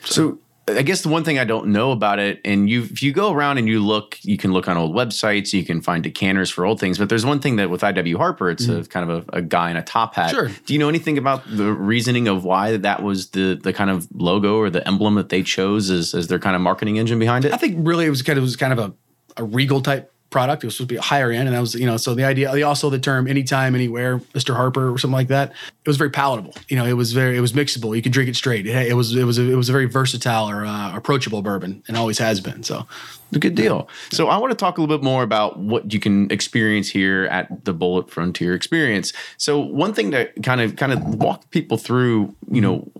So 0.04 0.38
I 0.68 0.82
guess 0.82 1.02
the 1.02 1.08
one 1.08 1.24
thing 1.24 1.38
I 1.38 1.44
don't 1.44 1.68
know 1.68 1.90
about 1.90 2.18
it, 2.18 2.40
and 2.44 2.68
you 2.68 2.82
if 2.82 3.02
you 3.02 3.12
go 3.12 3.32
around 3.32 3.58
and 3.58 3.68
you 3.68 3.84
look, 3.84 4.18
you 4.22 4.36
can 4.36 4.52
look 4.52 4.68
on 4.68 4.76
old 4.76 4.94
websites, 4.94 5.52
you 5.52 5.64
can 5.64 5.80
find 5.80 6.02
decanters 6.02 6.50
for 6.50 6.64
old 6.64 6.78
things. 6.78 6.98
But 6.98 7.08
there's 7.08 7.26
one 7.26 7.40
thing 7.40 7.56
that 7.56 7.70
with 7.70 7.80
IW 7.80 8.16
Harper, 8.16 8.50
it's 8.50 8.68
a 8.68 8.84
kind 8.84 9.10
of 9.10 9.28
a, 9.28 9.38
a 9.38 9.42
guy 9.42 9.70
in 9.70 9.76
a 9.76 9.82
top 9.82 10.14
hat. 10.14 10.30
Sure. 10.30 10.48
Do 10.48 10.72
you 10.72 10.78
know 10.78 10.88
anything 10.88 11.18
about 11.18 11.42
the 11.48 11.72
reasoning 11.72 12.28
of 12.28 12.44
why 12.44 12.76
that 12.76 13.02
was 13.02 13.30
the 13.30 13.58
the 13.60 13.72
kind 13.72 13.90
of 13.90 14.06
logo 14.14 14.58
or 14.58 14.70
the 14.70 14.86
emblem 14.86 15.14
that 15.16 15.28
they 15.28 15.42
chose 15.42 15.90
as, 15.90 16.14
as 16.14 16.28
their 16.28 16.38
kind 16.38 16.54
of 16.54 16.62
marketing 16.62 16.98
engine 16.98 17.18
behind 17.18 17.44
it? 17.44 17.52
I 17.52 17.56
think 17.56 17.76
really 17.78 18.06
it 18.06 18.10
was 18.10 18.22
kind 18.22 18.38
of 18.38 18.42
it 18.42 18.46
was 18.46 18.56
kind 18.56 18.72
of 18.72 18.78
a, 18.78 18.92
a 19.38 19.44
regal 19.44 19.80
type 19.80 20.12
product. 20.30 20.62
It 20.62 20.68
was 20.68 20.76
supposed 20.76 20.88
to 20.88 20.94
be 20.94 20.98
a 20.98 21.02
higher 21.02 21.30
end, 21.30 21.48
and 21.48 21.56
that 21.56 21.60
was 21.60 21.74
you 21.74 21.86
know 21.86 21.96
so 21.96 22.14
the 22.14 22.24
idea. 22.24 22.66
Also 22.66 22.88
the 22.88 22.98
term 22.98 23.26
anytime, 23.26 23.74
anywhere, 23.74 24.18
Mr. 24.34 24.54
Harper 24.54 24.90
or 24.90 24.98
something 24.98 25.14
like 25.14 25.28
that. 25.28 25.50
It 25.50 25.88
was 25.88 25.96
very 25.96 26.10
palatable. 26.10 26.54
You 26.68 26.76
know, 26.76 26.86
it 26.86 26.94
was 26.94 27.12
very 27.12 27.36
it 27.36 27.40
was 27.40 27.52
mixable. 27.52 27.94
You 27.94 28.02
could 28.02 28.12
drink 28.12 28.30
it 28.30 28.36
straight. 28.36 28.66
It, 28.66 28.88
it 28.88 28.94
was 28.94 29.14
it 29.14 29.24
was 29.24 29.38
a, 29.38 29.50
it 29.50 29.56
was 29.56 29.68
a 29.68 29.72
very 29.72 29.86
versatile 29.86 30.48
or 30.48 30.64
uh, 30.64 30.96
approachable 30.96 31.42
bourbon, 31.42 31.82
and 31.88 31.96
always 31.96 32.18
has 32.18 32.40
been. 32.40 32.62
So 32.62 32.86
A 33.32 33.38
good 33.38 33.54
deal. 33.54 33.88
So 34.10 34.28
I 34.28 34.36
want 34.38 34.50
to 34.50 34.56
talk 34.56 34.78
a 34.78 34.80
little 34.80 34.96
bit 34.96 35.04
more 35.04 35.22
about 35.22 35.58
what 35.58 35.92
you 35.92 36.00
can 36.00 36.30
experience 36.30 36.88
here 36.88 37.24
at 37.26 37.64
the 37.64 37.74
Bulleit 37.74 38.10
Frontier 38.10 38.54
Experience. 38.54 39.12
So 39.36 39.58
one 39.58 39.94
thing 39.94 40.10
to 40.12 40.26
kind 40.42 40.60
of 40.60 40.76
kind 40.76 40.92
of 40.92 41.02
walk 41.16 41.50
people 41.50 41.76
through, 41.76 42.34
you 42.50 42.60
know, 42.60 42.90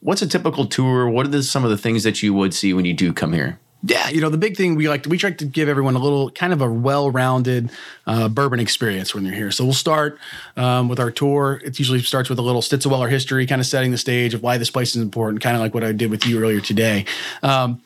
what's 0.00 0.22
a 0.22 0.26
typical 0.26 0.66
tour? 0.66 1.08
What 1.08 1.26
are 1.26 1.30
the, 1.30 1.42
some 1.42 1.64
of 1.64 1.70
the 1.70 1.78
things 1.78 2.04
that 2.04 2.22
you 2.22 2.32
would 2.34 2.54
see 2.54 2.72
when 2.72 2.84
you 2.84 2.94
do 2.94 3.12
come 3.12 3.32
here? 3.32 3.58
Yeah, 3.82 4.10
you 4.10 4.20
know 4.20 4.28
the 4.28 4.36
big 4.36 4.56
thing 4.58 4.74
we 4.74 4.90
like 4.90 5.04
to, 5.04 5.08
we 5.08 5.16
try 5.16 5.30
to 5.30 5.44
give 5.46 5.68
everyone 5.68 5.96
a 5.96 5.98
little 5.98 6.30
kind 6.30 6.52
of 6.52 6.60
a 6.60 6.70
well-rounded 6.70 7.70
uh, 8.06 8.28
bourbon 8.28 8.60
experience 8.60 9.14
when 9.14 9.24
they're 9.24 9.32
here. 9.32 9.50
So 9.50 9.64
we'll 9.64 9.72
start 9.72 10.18
um, 10.56 10.88
with 10.88 11.00
our 11.00 11.10
tour. 11.10 11.62
It 11.64 11.78
usually 11.78 12.00
starts 12.00 12.28
with 12.28 12.38
a 12.38 12.42
little 12.42 12.60
Stitzelweller 12.60 13.08
history, 13.08 13.46
kind 13.46 13.60
of 13.60 13.66
setting 13.66 13.90
the 13.90 13.98
stage 13.98 14.34
of 14.34 14.42
why 14.42 14.58
this 14.58 14.70
place 14.70 14.94
is 14.94 15.00
important, 15.00 15.42
kind 15.42 15.56
of 15.56 15.62
like 15.62 15.72
what 15.72 15.82
I 15.82 15.92
did 15.92 16.10
with 16.10 16.26
you 16.26 16.42
earlier 16.42 16.60
today. 16.60 17.06
Um, 17.42 17.80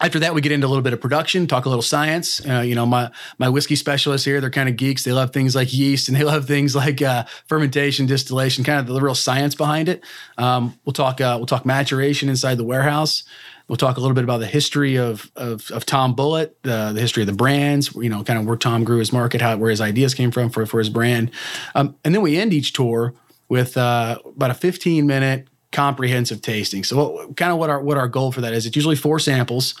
after 0.00 0.18
that, 0.20 0.34
we 0.34 0.42
get 0.42 0.52
into 0.52 0.66
a 0.66 0.68
little 0.68 0.82
bit 0.82 0.92
of 0.92 1.00
production, 1.00 1.46
talk 1.46 1.64
a 1.64 1.68
little 1.70 1.82
science. 1.82 2.46
Uh, 2.46 2.60
you 2.60 2.74
know, 2.74 2.84
my 2.84 3.10
my 3.38 3.48
whiskey 3.48 3.76
specialists 3.76 4.24
here, 4.24 4.40
they're 4.40 4.50
kind 4.50 4.68
of 4.68 4.76
geeks. 4.76 5.04
They 5.04 5.12
love 5.12 5.32
things 5.32 5.54
like 5.54 5.72
yeast 5.72 6.08
and 6.08 6.16
they 6.16 6.24
love 6.24 6.46
things 6.46 6.74
like 6.76 7.00
uh, 7.00 7.24
fermentation, 7.46 8.04
distillation, 8.06 8.62
kind 8.62 8.78
of 8.78 8.86
the 8.86 9.00
real 9.00 9.14
science 9.14 9.54
behind 9.54 9.88
it. 9.88 10.02
Um, 10.36 10.78
we'll 10.84 10.92
talk 10.92 11.20
uh, 11.20 11.36
we'll 11.38 11.46
talk 11.46 11.64
maturation 11.64 12.28
inside 12.28 12.56
the 12.56 12.64
warehouse. 12.64 13.24
We'll 13.68 13.76
talk 13.76 13.96
a 13.96 14.00
little 14.00 14.14
bit 14.14 14.24
about 14.24 14.38
the 14.38 14.46
history 14.46 14.96
of 14.96 15.30
of, 15.34 15.70
of 15.70 15.84
Tom 15.84 16.14
Bulleit, 16.14 16.52
uh, 16.64 16.92
the 16.92 17.00
history 17.00 17.22
of 17.22 17.26
the 17.26 17.32
brands. 17.32 17.94
You 17.94 18.08
know, 18.08 18.22
kind 18.22 18.38
of 18.38 18.46
where 18.46 18.56
Tom 18.56 18.84
grew 18.84 18.98
his 18.98 19.12
market, 19.12 19.40
how 19.40 19.56
where 19.56 19.70
his 19.70 19.80
ideas 19.80 20.14
came 20.14 20.30
from 20.30 20.50
for 20.50 20.66
for 20.66 20.78
his 20.78 20.88
brand, 20.88 21.30
um, 21.74 21.96
and 22.04 22.14
then 22.14 22.22
we 22.22 22.36
end 22.36 22.52
each 22.52 22.72
tour 22.72 23.14
with 23.48 23.76
uh, 23.76 24.18
about 24.24 24.50
a 24.50 24.54
15 24.54 25.06
minute 25.06 25.48
comprehensive 25.72 26.42
tasting. 26.42 26.84
So, 26.84 26.96
what, 26.96 27.36
kind 27.36 27.52
of 27.52 27.58
what 27.58 27.70
our 27.70 27.80
what 27.80 27.98
our 27.98 28.08
goal 28.08 28.32
for 28.32 28.40
that 28.40 28.52
is? 28.52 28.66
It's 28.66 28.76
usually 28.76 28.96
four 28.96 29.18
samples. 29.18 29.74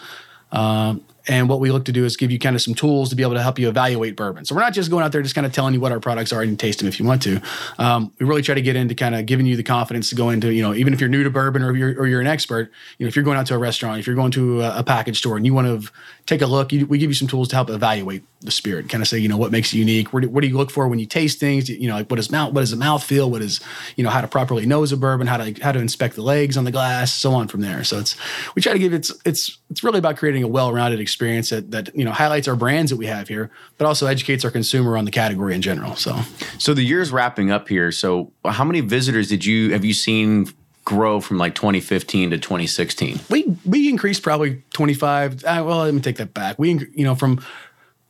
Um, 0.52 1.04
and 1.28 1.48
what 1.48 1.60
we 1.60 1.70
look 1.70 1.84
to 1.86 1.92
do 1.92 2.04
is 2.04 2.16
give 2.16 2.30
you 2.30 2.38
kind 2.38 2.54
of 2.54 2.62
some 2.62 2.74
tools 2.74 3.10
to 3.10 3.16
be 3.16 3.22
able 3.22 3.34
to 3.34 3.42
help 3.42 3.58
you 3.58 3.68
evaluate 3.68 4.16
bourbon. 4.16 4.44
So 4.44 4.54
we're 4.54 4.60
not 4.60 4.72
just 4.72 4.90
going 4.90 5.04
out 5.04 5.12
there 5.12 5.22
just 5.22 5.34
kind 5.34 5.46
of 5.46 5.52
telling 5.52 5.74
you 5.74 5.80
what 5.80 5.92
our 5.92 6.00
products 6.00 6.32
are 6.32 6.42
and 6.42 6.58
taste 6.58 6.78
them 6.78 6.88
if 6.88 7.00
you 7.00 7.06
want 7.06 7.22
to. 7.22 7.40
Um, 7.78 8.12
we 8.18 8.26
really 8.26 8.42
try 8.42 8.54
to 8.54 8.62
get 8.62 8.76
into 8.76 8.94
kind 8.94 9.14
of 9.14 9.26
giving 9.26 9.46
you 9.46 9.56
the 9.56 9.62
confidence 9.62 10.08
to 10.10 10.14
go 10.14 10.30
into, 10.30 10.52
you 10.52 10.62
know, 10.62 10.74
even 10.74 10.92
if 10.92 11.00
you're 11.00 11.08
new 11.08 11.24
to 11.24 11.30
bourbon 11.30 11.62
or 11.62 11.74
you're, 11.74 12.00
or 12.00 12.06
you're 12.06 12.20
an 12.20 12.26
expert, 12.26 12.70
you 12.98 13.04
know, 13.04 13.08
if 13.08 13.16
you're 13.16 13.24
going 13.24 13.38
out 13.38 13.46
to 13.46 13.54
a 13.54 13.58
restaurant, 13.58 13.98
if 13.98 14.06
you're 14.06 14.16
going 14.16 14.30
to 14.32 14.62
a, 14.62 14.78
a 14.78 14.82
package 14.84 15.18
store 15.18 15.36
and 15.36 15.44
you 15.44 15.52
want 15.52 15.66
to 15.66 15.90
take 16.26 16.42
a 16.42 16.46
look, 16.46 16.72
you, 16.72 16.86
we 16.86 16.98
give 16.98 17.10
you 17.10 17.14
some 17.14 17.28
tools 17.28 17.48
to 17.48 17.56
help 17.56 17.70
evaluate 17.70 18.22
the 18.40 18.50
spirit, 18.50 18.88
kind 18.88 19.02
of 19.02 19.08
say, 19.08 19.18
you 19.18 19.28
know, 19.28 19.36
what 19.36 19.50
makes 19.50 19.72
it 19.72 19.78
unique? 19.78 20.10
Do, 20.10 20.28
what 20.28 20.42
do 20.42 20.46
you 20.46 20.56
look 20.56 20.70
for 20.70 20.86
when 20.86 20.98
you 20.98 21.06
taste 21.06 21.40
things? 21.40 21.68
You 21.68 21.88
know, 21.88 21.94
like 21.94 22.08
what 22.10 22.16
does 22.16 22.30
mouth, 22.30 22.52
what 22.52 22.60
does 22.60 22.70
the 22.70 22.76
mouth 22.76 23.02
feel? 23.02 23.30
What 23.30 23.42
is, 23.42 23.60
you 23.96 24.04
know, 24.04 24.10
how 24.10 24.20
to 24.20 24.28
properly 24.28 24.66
nose 24.66 24.92
a 24.92 24.96
bourbon, 24.96 25.26
how 25.26 25.38
to, 25.38 25.52
how 25.62 25.72
to 25.72 25.80
inspect 25.80 26.14
the 26.14 26.22
legs 26.22 26.56
on 26.56 26.64
the 26.64 26.70
glass, 26.70 27.12
so 27.12 27.32
on 27.32 27.48
from 27.48 27.62
there. 27.62 27.82
So 27.82 27.98
it's, 27.98 28.14
we 28.54 28.62
try 28.62 28.72
to 28.72 28.78
give 28.78 28.92
it's, 28.92 29.12
it's, 29.24 29.58
it's 29.70 29.82
really 29.82 29.98
about 29.98 30.16
creating 30.16 30.44
a 30.44 30.48
well-rounded 30.48 31.00
experience 31.00 31.15
that, 31.18 31.70
that, 31.70 31.94
you 31.94 32.04
know, 32.04 32.12
highlights 32.12 32.48
our 32.48 32.56
brands 32.56 32.90
that 32.90 32.96
we 32.96 33.06
have 33.06 33.28
here, 33.28 33.50
but 33.78 33.86
also 33.86 34.06
educates 34.06 34.44
our 34.44 34.50
consumer 34.50 34.96
on 34.96 35.04
the 35.04 35.10
category 35.10 35.54
in 35.54 35.62
general. 35.62 35.96
So, 35.96 36.18
so 36.58 36.74
the 36.74 36.82
year's 36.82 37.10
wrapping 37.10 37.50
up 37.50 37.68
here. 37.68 37.92
So 37.92 38.32
how 38.44 38.64
many 38.64 38.80
visitors 38.80 39.28
did 39.28 39.44
you, 39.44 39.72
have 39.72 39.84
you 39.84 39.94
seen 39.94 40.48
grow 40.84 41.20
from 41.20 41.36
like 41.36 41.54
2015 41.54 42.30
to 42.30 42.38
2016? 42.38 43.20
We 43.28 43.56
we 43.66 43.90
increased 43.90 44.22
probably 44.22 44.62
25. 44.72 45.44
Uh, 45.44 45.62
well, 45.66 45.78
let 45.78 45.92
me 45.92 46.00
take 46.00 46.16
that 46.16 46.32
back. 46.32 46.58
We 46.58 46.88
you 46.94 47.04
know 47.04 47.14
from 47.14 47.44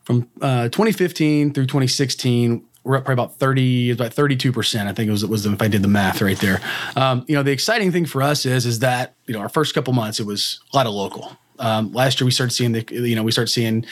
from 0.05 0.29
uh, 0.41 0.69
2015 0.69 1.53
through 1.53 1.67
2016 1.67 2.65
we're 2.85 2.97
up 2.97 3.05
probably 3.05 3.25
about 3.25 3.37
30 3.37 3.91
about 3.91 4.13
32 4.13 4.53
percent 4.53 4.89
i 4.89 4.93
think 4.93 5.09
it 5.09 5.11
was, 5.11 5.25
it 5.25 5.29
was 5.29 5.45
if 5.45 5.61
i 5.61 5.67
did 5.67 5.83
the 5.83 5.89
math 5.89 6.23
right 6.23 6.39
there 6.39 6.61
um, 6.95 7.25
you 7.27 7.35
know 7.35 7.43
the 7.43 7.51
exciting 7.51 7.91
thing 7.91 8.07
for 8.07 8.23
us 8.23 8.47
is 8.47 8.65
is 8.65 8.79
that 8.79 9.15
you 9.27 9.35
know 9.35 9.41
our 9.41 9.49
first 9.49 9.75
couple 9.75 9.93
months 9.93 10.21
it 10.21 10.27
was 10.27 10.61
a 10.73 10.77
lot 10.77 10.87
of 10.87 10.95
local 10.95 11.37
um, 11.59 11.93
last 11.93 12.21
year 12.21 12.27
we 12.27 12.31
started 12.31 12.53
seeing 12.53 12.73
the 12.73 12.85
you 12.91 13.15
know 13.17 13.23
we 13.23 13.33
started 13.33 13.51
seeing 13.51 13.85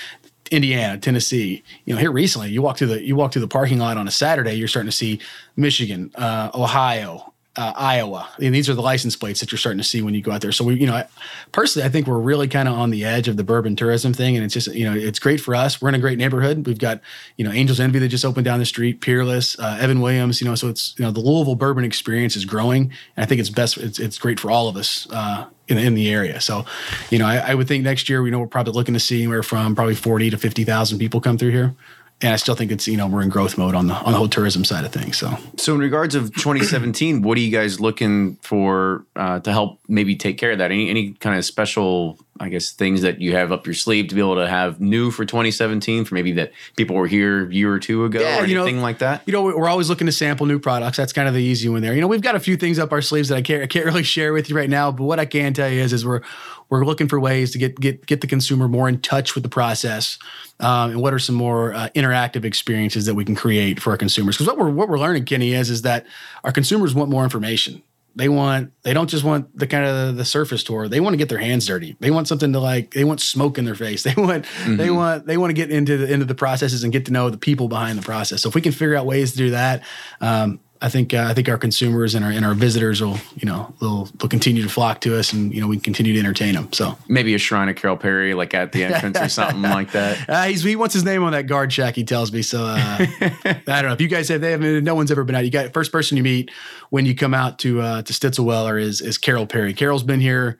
Indiana, 0.50 0.98
Tennessee. 0.98 1.62
You 1.84 1.94
know, 1.94 2.00
here 2.00 2.12
recently, 2.12 2.50
you 2.50 2.62
walk 2.62 2.78
through 2.78 2.88
the 2.88 3.02
you 3.02 3.16
walk 3.16 3.32
through 3.32 3.42
the 3.42 3.48
parking 3.48 3.78
lot 3.78 3.96
on 3.96 4.06
a 4.08 4.10
Saturday, 4.10 4.54
you're 4.54 4.68
starting 4.68 4.90
to 4.90 4.96
see 4.96 5.20
Michigan, 5.56 6.10
uh, 6.16 6.50
Ohio, 6.54 7.33
uh, 7.56 7.72
Iowa. 7.76 8.28
And 8.40 8.54
these 8.54 8.68
are 8.68 8.74
the 8.74 8.82
license 8.82 9.14
plates 9.16 9.40
that 9.40 9.52
you're 9.52 9.58
starting 9.58 9.78
to 9.78 9.84
see 9.84 10.02
when 10.02 10.14
you 10.14 10.22
go 10.22 10.32
out 10.32 10.40
there. 10.40 10.52
So 10.52 10.64
we, 10.64 10.74
you 10.74 10.86
know, 10.86 10.94
I, 10.94 11.06
personally, 11.52 11.86
I 11.86 11.88
think 11.88 12.06
we're 12.06 12.18
really 12.18 12.48
kind 12.48 12.68
of 12.68 12.74
on 12.74 12.90
the 12.90 13.04
edge 13.04 13.28
of 13.28 13.36
the 13.36 13.44
bourbon 13.44 13.76
tourism 13.76 14.12
thing, 14.12 14.36
and 14.36 14.44
it's 14.44 14.54
just, 14.54 14.68
you 14.74 14.84
know, 14.84 14.94
it's 14.96 15.18
great 15.18 15.40
for 15.40 15.54
us. 15.54 15.80
We're 15.80 15.88
in 15.88 15.94
a 15.94 16.00
great 16.00 16.18
neighborhood. 16.18 16.66
We've 16.66 16.78
got, 16.78 17.00
you 17.36 17.44
know, 17.44 17.52
Angels 17.52 17.78
Envy 17.78 18.00
that 18.00 18.08
just 18.08 18.24
opened 18.24 18.44
down 18.44 18.58
the 18.58 18.66
street, 18.66 19.00
Peerless, 19.00 19.58
uh, 19.58 19.78
Evan 19.80 20.00
Williams. 20.00 20.40
You 20.40 20.48
know, 20.48 20.54
so 20.54 20.68
it's, 20.68 20.94
you 20.98 21.04
know, 21.04 21.10
the 21.10 21.20
Louisville 21.20 21.54
bourbon 21.54 21.84
experience 21.84 22.36
is 22.36 22.44
growing, 22.44 22.92
and 23.16 23.24
I 23.24 23.26
think 23.26 23.40
it's 23.40 23.50
best. 23.50 23.76
It's, 23.78 23.98
it's 23.98 24.18
great 24.18 24.40
for 24.40 24.50
all 24.50 24.68
of 24.68 24.76
us. 24.76 25.08
Uh, 25.10 25.46
in, 25.66 25.78
in 25.78 25.94
the 25.94 26.10
area. 26.10 26.42
So, 26.42 26.66
you 27.08 27.18
know, 27.18 27.24
I, 27.24 27.36
I 27.38 27.54
would 27.54 27.66
think 27.66 27.84
next 27.84 28.10
year, 28.10 28.20
we 28.20 28.30
know, 28.30 28.38
we're 28.38 28.46
probably 28.46 28.74
looking 28.74 28.92
to 28.92 29.00
see 29.00 29.22
anywhere 29.22 29.42
from 29.42 29.74
probably 29.74 29.94
40 29.94 30.28
to 30.28 30.36
50,000 30.36 30.98
people 30.98 31.22
come 31.22 31.38
through 31.38 31.52
here 31.52 31.74
and 32.20 32.32
I 32.32 32.36
still 32.36 32.54
think 32.54 32.70
it's 32.70 32.86
you 32.86 32.96
know 32.96 33.06
we're 33.06 33.22
in 33.22 33.28
growth 33.28 33.58
mode 33.58 33.74
on 33.74 33.86
the 33.86 33.94
on 33.94 34.12
the 34.12 34.18
whole 34.18 34.28
tourism 34.28 34.64
side 34.64 34.84
of 34.84 34.92
things. 34.92 35.18
So, 35.18 35.36
so 35.56 35.74
in 35.74 35.80
regards 35.80 36.14
of 36.14 36.32
2017, 36.34 37.22
what 37.22 37.36
are 37.36 37.40
you 37.40 37.50
guys 37.50 37.80
looking 37.80 38.36
for 38.36 39.04
uh, 39.16 39.40
to 39.40 39.52
help 39.52 39.80
maybe 39.88 40.16
take 40.16 40.38
care 40.38 40.52
of 40.52 40.58
that? 40.58 40.70
Any 40.70 40.88
any 40.88 41.12
kind 41.14 41.36
of 41.36 41.44
special, 41.44 42.18
I 42.40 42.48
guess, 42.48 42.72
things 42.72 43.02
that 43.02 43.20
you 43.20 43.32
have 43.36 43.52
up 43.52 43.64
your 43.66 43.74
sleeve 43.74 44.08
to 44.08 44.14
be 44.14 44.20
able 44.20 44.34
to 44.36 44.48
have 44.48 44.80
new 44.80 45.10
for 45.12 45.24
2017 45.24 46.04
for 46.04 46.14
maybe 46.14 46.32
that 46.32 46.52
people 46.76 46.96
were 46.96 47.06
here 47.06 47.48
a 47.48 47.54
year 47.54 47.72
or 47.72 47.78
two 47.78 48.04
ago 48.04 48.20
Yeah, 48.20 48.40
or 48.42 48.46
you 48.46 48.56
know, 48.56 48.64
like 48.82 48.98
that? 48.98 49.22
you 49.26 49.32
know 49.32 49.42
we're 49.42 49.68
always 49.68 49.88
looking 49.88 50.06
to 50.06 50.12
sample 50.12 50.46
new 50.46 50.58
products. 50.58 50.96
That's 50.96 51.12
kind 51.12 51.28
of 51.28 51.34
the 51.34 51.42
easy 51.42 51.68
one 51.68 51.80
there. 51.82 51.94
You 51.94 52.00
know 52.00 52.08
we've 52.08 52.20
got 52.22 52.34
a 52.34 52.40
few 52.40 52.56
things 52.56 52.78
up 52.80 52.90
our 52.92 53.02
sleeves 53.02 53.28
that 53.28 53.36
I 53.36 53.42
can't 53.42 53.62
I 53.62 53.66
can't 53.66 53.84
really 53.90 54.02
share 54.02 54.32
with 54.32 54.50
you 54.50 54.56
right 54.56 54.68
now. 54.68 54.90
But 54.90 55.04
what 55.04 55.20
I 55.20 55.26
can 55.26 55.54
tell 55.54 55.70
you 55.70 55.80
is 55.80 55.92
is 55.92 56.04
we're 56.04 56.22
we're 56.70 56.84
looking 56.84 57.06
for 57.08 57.20
ways 57.20 57.52
to 57.52 57.58
get 57.58 57.78
get 57.78 58.04
get 58.06 58.20
the 58.20 58.26
consumer 58.26 58.66
more 58.66 58.88
in 58.88 59.00
touch 59.00 59.34
with 59.36 59.44
the 59.44 59.50
process. 59.50 60.18
Um, 60.58 60.90
and 60.90 61.00
what 61.00 61.14
are 61.14 61.18
some 61.20 61.36
more 61.36 61.72
uh, 61.72 61.88
interactive 61.94 62.44
experiences 62.44 63.06
that 63.06 63.14
we 63.14 63.24
can 63.24 63.36
create 63.36 63.80
for 63.80 63.90
our 63.90 63.96
consumers? 63.96 64.36
Because 64.36 64.48
what 64.48 64.58
we're 64.58 64.70
what 64.70 64.88
we're 64.88 64.98
learning, 64.98 65.24
Kenny, 65.24 65.52
is 65.52 65.70
is 65.70 65.82
that 65.82 66.04
our 66.42 66.50
consumers 66.50 66.94
want 66.96 67.10
more 67.10 67.22
information. 67.22 67.82
They 68.16 68.28
want 68.28 68.72
they 68.82 68.92
don't 68.92 69.10
just 69.10 69.24
want 69.24 69.56
the 69.58 69.66
kind 69.66 69.84
of 69.84 70.16
the 70.16 70.24
surface 70.24 70.62
tour. 70.62 70.88
They 70.88 71.00
want 71.00 71.14
to 71.14 71.16
get 71.18 71.28
their 71.28 71.38
hands 71.38 71.66
dirty. 71.66 71.96
They 72.00 72.10
want 72.10 72.28
something 72.28 72.52
to 72.52 72.60
like. 72.60 72.92
They 72.92 73.04
want 73.04 73.20
smoke 73.20 73.58
in 73.58 73.64
their 73.64 73.74
face. 73.74 74.04
They 74.14 74.14
want 74.20 74.46
they 74.66 74.90
want 74.90 75.26
they 75.26 75.36
want 75.36 75.50
to 75.50 75.54
get 75.54 75.70
into 75.70 75.96
the 75.96 76.12
into 76.12 76.24
the 76.24 76.34
processes 76.34 76.84
and 76.84 76.92
get 76.92 77.06
to 77.06 77.12
know 77.12 77.30
the 77.30 77.38
people 77.38 77.68
behind 77.68 77.98
the 77.98 78.02
process. 78.02 78.42
So 78.42 78.48
if 78.48 78.54
we 78.54 78.60
can 78.60 78.72
figure 78.72 78.94
out 78.94 79.06
ways 79.06 79.32
to 79.32 79.38
do 79.38 79.50
that, 79.50 79.82
um, 80.20 80.60
I 80.82 80.88
think 80.88 81.14
uh, 81.14 81.26
I 81.30 81.34
think 81.34 81.48
our 81.48 81.56
consumers 81.56 82.14
and 82.14 82.24
our 82.24 82.30
and 82.30 82.44
our 82.44 82.52
visitors 82.52 83.00
will 83.00 83.18
you 83.36 83.46
know 83.46 83.74
they'll 83.80 84.04
they'll 84.16 84.28
continue 84.28 84.62
to 84.62 84.68
flock 84.68 85.00
to 85.02 85.18
us 85.18 85.32
and 85.32 85.54
you 85.54 85.60
know 85.60 85.66
we 85.66 85.76
can 85.76 85.82
continue 85.82 86.12
to 86.12 86.18
entertain 86.18 86.54
them. 86.54 86.72
So 86.72 86.98
Maybe 87.08 87.34
a 87.34 87.38
shrine 87.38 87.68
of 87.68 87.76
Carol 87.76 87.96
Perry, 87.96 88.34
like 88.34 88.52
at 88.54 88.72
the 88.72 88.84
entrance 88.84 89.18
or 89.18 89.28
something 89.28 89.62
like 89.78 89.92
that. 89.92 90.28
uh, 90.28 90.42
he's, 90.44 90.62
he 90.62 90.76
wants 90.76 90.92
his 90.92 91.04
name 91.04 91.22
on 91.22 91.32
that 91.32 91.46
guard 91.46 91.72
shack. 91.72 91.94
He 91.94 92.04
tells 92.04 92.32
me. 92.32 92.42
So 92.42 92.64
uh, 92.64 92.76
I 92.78 93.62
don't 93.64 93.86
know 93.86 93.92
if 93.92 94.00
you 94.00 94.08
guys 94.08 94.28
have. 94.28 94.40
They 94.40 94.50
haven't. 94.50 94.84
No 94.84 94.94
one's 94.94 95.10
ever 95.10 95.24
been 95.24 95.34
out. 95.34 95.44
You 95.44 95.50
got 95.50 95.72
first 95.72 95.92
person 95.92 96.16
you 96.16 96.22
meet 96.22 96.50
when 96.90 97.06
you 97.06 97.14
come 97.14 97.34
out 97.34 97.58
to 97.60 97.80
uh, 97.80 98.02
to 98.02 98.12
Stitzelweller 98.12 98.80
is 98.80 99.00
is 99.00 99.16
Carol 99.16 99.46
Perry. 99.46 99.72
Carol's 99.74 100.02
been 100.02 100.20
here. 100.20 100.58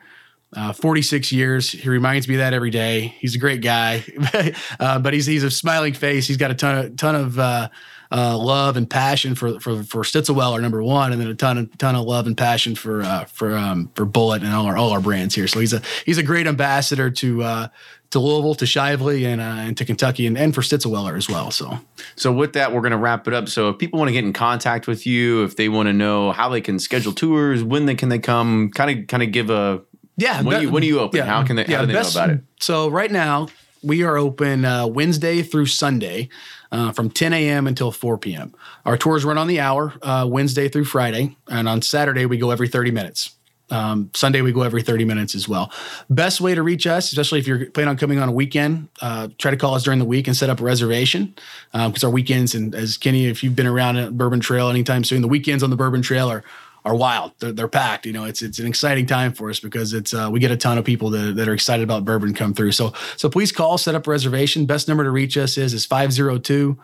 Uh, 0.57 0.73
46 0.73 1.33
years. 1.33 1.69
He 1.73 1.89
reminds 1.89 2.29
me 2.29 2.37
of 2.37 2.39
that 2.39 2.55
every 2.55 2.71
day. 2.71 3.17
He's 3.19 3.35
a 3.35 3.41
great 3.41 3.61
guy, 3.61 4.05
uh, 4.79 5.01
but 5.01 5.13
he's 5.13 5.27
he's 5.27 5.43
a 5.43 5.51
smiling 5.51 5.95
face. 5.95 6.29
He's 6.29 6.37
got 6.37 6.53
a 6.53 6.55
ton 6.55 6.79
of 6.79 6.97
ton 6.97 7.17
of 7.17 7.39
uh, 7.41 7.69
uh, 8.15 8.39
love 8.39 8.77
and 8.77 8.89
passion 8.89 9.35
for 9.35 9.59
for 9.59 9.83
for 9.83 10.03
Stitzelweller 10.03 10.61
number 10.63 10.83
one, 10.83 11.13
and 11.13 11.21
then 11.21 11.29
a 11.29 11.35
ton 11.35 11.59
of 11.59 11.77
ton 11.79 11.97
of 11.97 12.05
love 12.07 12.27
and 12.27 12.37
passion 12.37 12.75
for 12.77 13.03
uh, 13.03 13.25
for 13.25 13.57
um, 13.57 13.91
for 13.95 14.07
Bulleit 14.07 14.43
and 14.43 14.53
all 14.55 14.67
our 14.67 14.77
all 14.77 14.91
our 14.93 15.01
brands 15.01 15.35
here. 15.35 15.49
So 15.49 15.59
he's 15.61 15.73
a 15.73 15.83
he's 16.07 16.19
a 16.19 16.23
great 16.23 16.47
ambassador 16.47 17.11
to 17.11 17.43
uh, 17.43 17.69
to 18.11 18.21
Louisville, 18.21 18.55
to 18.55 18.65
Shively, 18.67 19.25
and 19.27 19.41
uh, 19.41 19.45
and 19.67 19.77
to 19.79 19.85
Kentucky, 19.85 20.27
and, 20.29 20.39
and 20.39 20.55
for 20.55 20.61
Stitzelweller 20.61 21.17
as 21.17 21.29
well. 21.29 21.51
So 21.51 21.79
So 22.15 22.31
with 22.33 22.53
that, 22.53 22.73
we're 22.73 22.83
going 22.83 22.93
to 22.93 22.99
wrap 22.99 23.27
it 23.27 23.35
up. 23.35 23.49
So 23.49 23.71
if 23.71 23.79
people 23.79 23.99
want 23.99 24.09
to 24.11 24.13
get 24.13 24.23
in 24.25 24.33
contact 24.33 24.87
with 24.87 25.07
you, 25.07 25.43
if 25.43 25.57
they 25.57 25.69
want 25.69 25.89
to 25.89 25.93
know 25.93 26.31
how 26.31 26.49
they 26.49 26.61
can 26.61 26.79
schedule 26.79 27.13
tours, 27.13 27.65
when 27.65 27.87
they 27.87 27.97
can 27.97 28.11
they 28.11 28.21
come, 28.21 28.71
kind 28.71 29.01
of 29.01 29.07
kind 29.09 29.25
of 29.25 29.33
give 29.33 29.51
a 29.51 29.81
Yeah. 30.17 30.43
When 30.43 30.61
do 30.61 30.67
you- 30.67 30.71
when 30.71 30.83
do 30.83 30.87
you 30.87 31.01
open? 31.01 31.19
How 31.27 31.43
can 31.43 31.57
they- 31.57 31.65
how 31.65 31.81
do 31.81 31.87
they 31.89 31.95
know 31.95 32.01
about 32.15 32.31
it? 32.31 32.41
So 32.61 32.87
right 32.89 33.11
now 33.11 33.49
we 33.85 34.03
are 34.03 34.17
open 34.17 34.65
uh, 34.65 34.87
Wednesday 34.87 35.43
through 35.43 35.67
Sunday 35.67 36.29
uh, 36.73 36.91
from 36.93 37.11
10 37.11 37.33
a.m. 37.33 37.67
until 37.67 37.93
4 37.93 38.19
p.m. 38.19 38.55
Our 38.85 38.97
tours 38.97 39.25
run 39.25 39.39
on 39.39 39.47
the 39.47 39.61
hour 39.61 39.93
uh, 40.03 40.27
Wednesday 40.29 40.69
through 40.69 40.87
Friday, 40.87 41.37
and 41.49 41.69
on 41.69 41.83
Saturday 41.83 42.27
we 42.27 42.39
go 42.39 42.51
every 42.51 42.69
30 42.69 42.91
minutes. 42.91 43.37
Um, 43.71 44.11
Sunday 44.15 44.43
we 44.43 44.53
go 44.53 44.63
every 44.63 44.83
30 44.83 45.05
minutes 45.05 45.35
as 45.35 45.49
well. 45.49 45.73
Best 46.11 46.41
way 46.41 46.55
to 46.55 46.63
reach 46.63 46.87
us, 46.87 47.11
especially 47.11 47.39
if 47.39 47.47
you're 47.47 47.67
planning 47.71 47.91
on 47.91 47.97
coming 47.97 48.19
on 48.19 48.29
a 48.29 48.33
weekend, 48.33 48.89
uh, 49.01 49.29
try 49.39 49.51
to 49.51 49.57
call 49.57 49.75
us 49.75 49.83
during 49.83 49.99
the 49.99 50.05
week 50.05 50.27
and 50.27 50.37
set 50.37 50.51
up 50.51 50.61
a 50.61 50.65
reservation 50.65 51.35
because 51.73 52.05
our 52.05 52.11
weekends 52.11 52.55
and 52.55 52.75
as 52.75 52.99
Kenny, 52.99 53.27
if 53.27 53.43
you've 53.43 53.57
been 53.57 53.67
around 53.67 53.97
at 53.97 54.17
Bourbon 54.19 54.41
Trail 54.41 54.69
anytime 54.69 55.03
soon, 55.03 55.23
the 55.23 55.29
weekends 55.29 55.63
on 55.63 55.71
the 55.71 55.77
Bourbon 55.77 56.03
Trail 56.03 56.31
are 56.31 56.45
are 56.85 56.95
wild. 56.95 57.33
They're, 57.39 57.53
they're 57.53 57.69
packed. 57.69 58.07
You 58.07 58.13
know, 58.13 58.25
it's 58.25 58.43
it's 58.43 58.59
an 58.59 58.67
exciting 58.67 59.07
time 59.07 59.33
for 59.33 59.51
us 59.51 59.61
because 59.61 59.93
it's 59.93 60.13
uh, 60.13 60.29
we 60.31 60.41
get 60.41 60.51
a 60.51 60.57
ton 60.57 60.79
of 60.79 60.85
people 60.85 61.11
that, 61.11 61.37
that 61.37 61.49
are 61.49 61.55
excited 61.55 61.83
about 61.83 62.05
bourbon 62.05 62.35
come 62.35 62.55
through. 62.55 62.73
So 62.73 62.93
so 63.17 63.29
please 63.29 63.53
call, 63.53 63.79
set 63.79 63.95
up 63.95 64.07
a 64.07 64.11
reservation. 64.11 64.67
Best 64.67 64.89
number 64.89 65.05
to 65.05 65.11
reach 65.11 65.37
us 65.37 65.57
is 65.57 65.73
is 65.73 65.87
502 65.87 66.79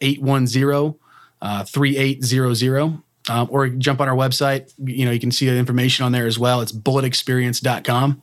810 0.00 0.94
uh, 1.40 1.64
3800. 1.64 3.02
Um, 3.28 3.48
or 3.50 3.66
jump 3.66 4.00
on 4.00 4.08
our 4.08 4.14
website. 4.14 4.72
You 4.78 5.04
know, 5.04 5.10
you 5.10 5.18
can 5.18 5.32
see 5.32 5.46
the 5.46 5.56
information 5.56 6.04
on 6.04 6.12
there 6.12 6.28
as 6.28 6.38
well. 6.38 6.60
It's 6.60 6.70
bulleitexperience.com. 6.70 8.22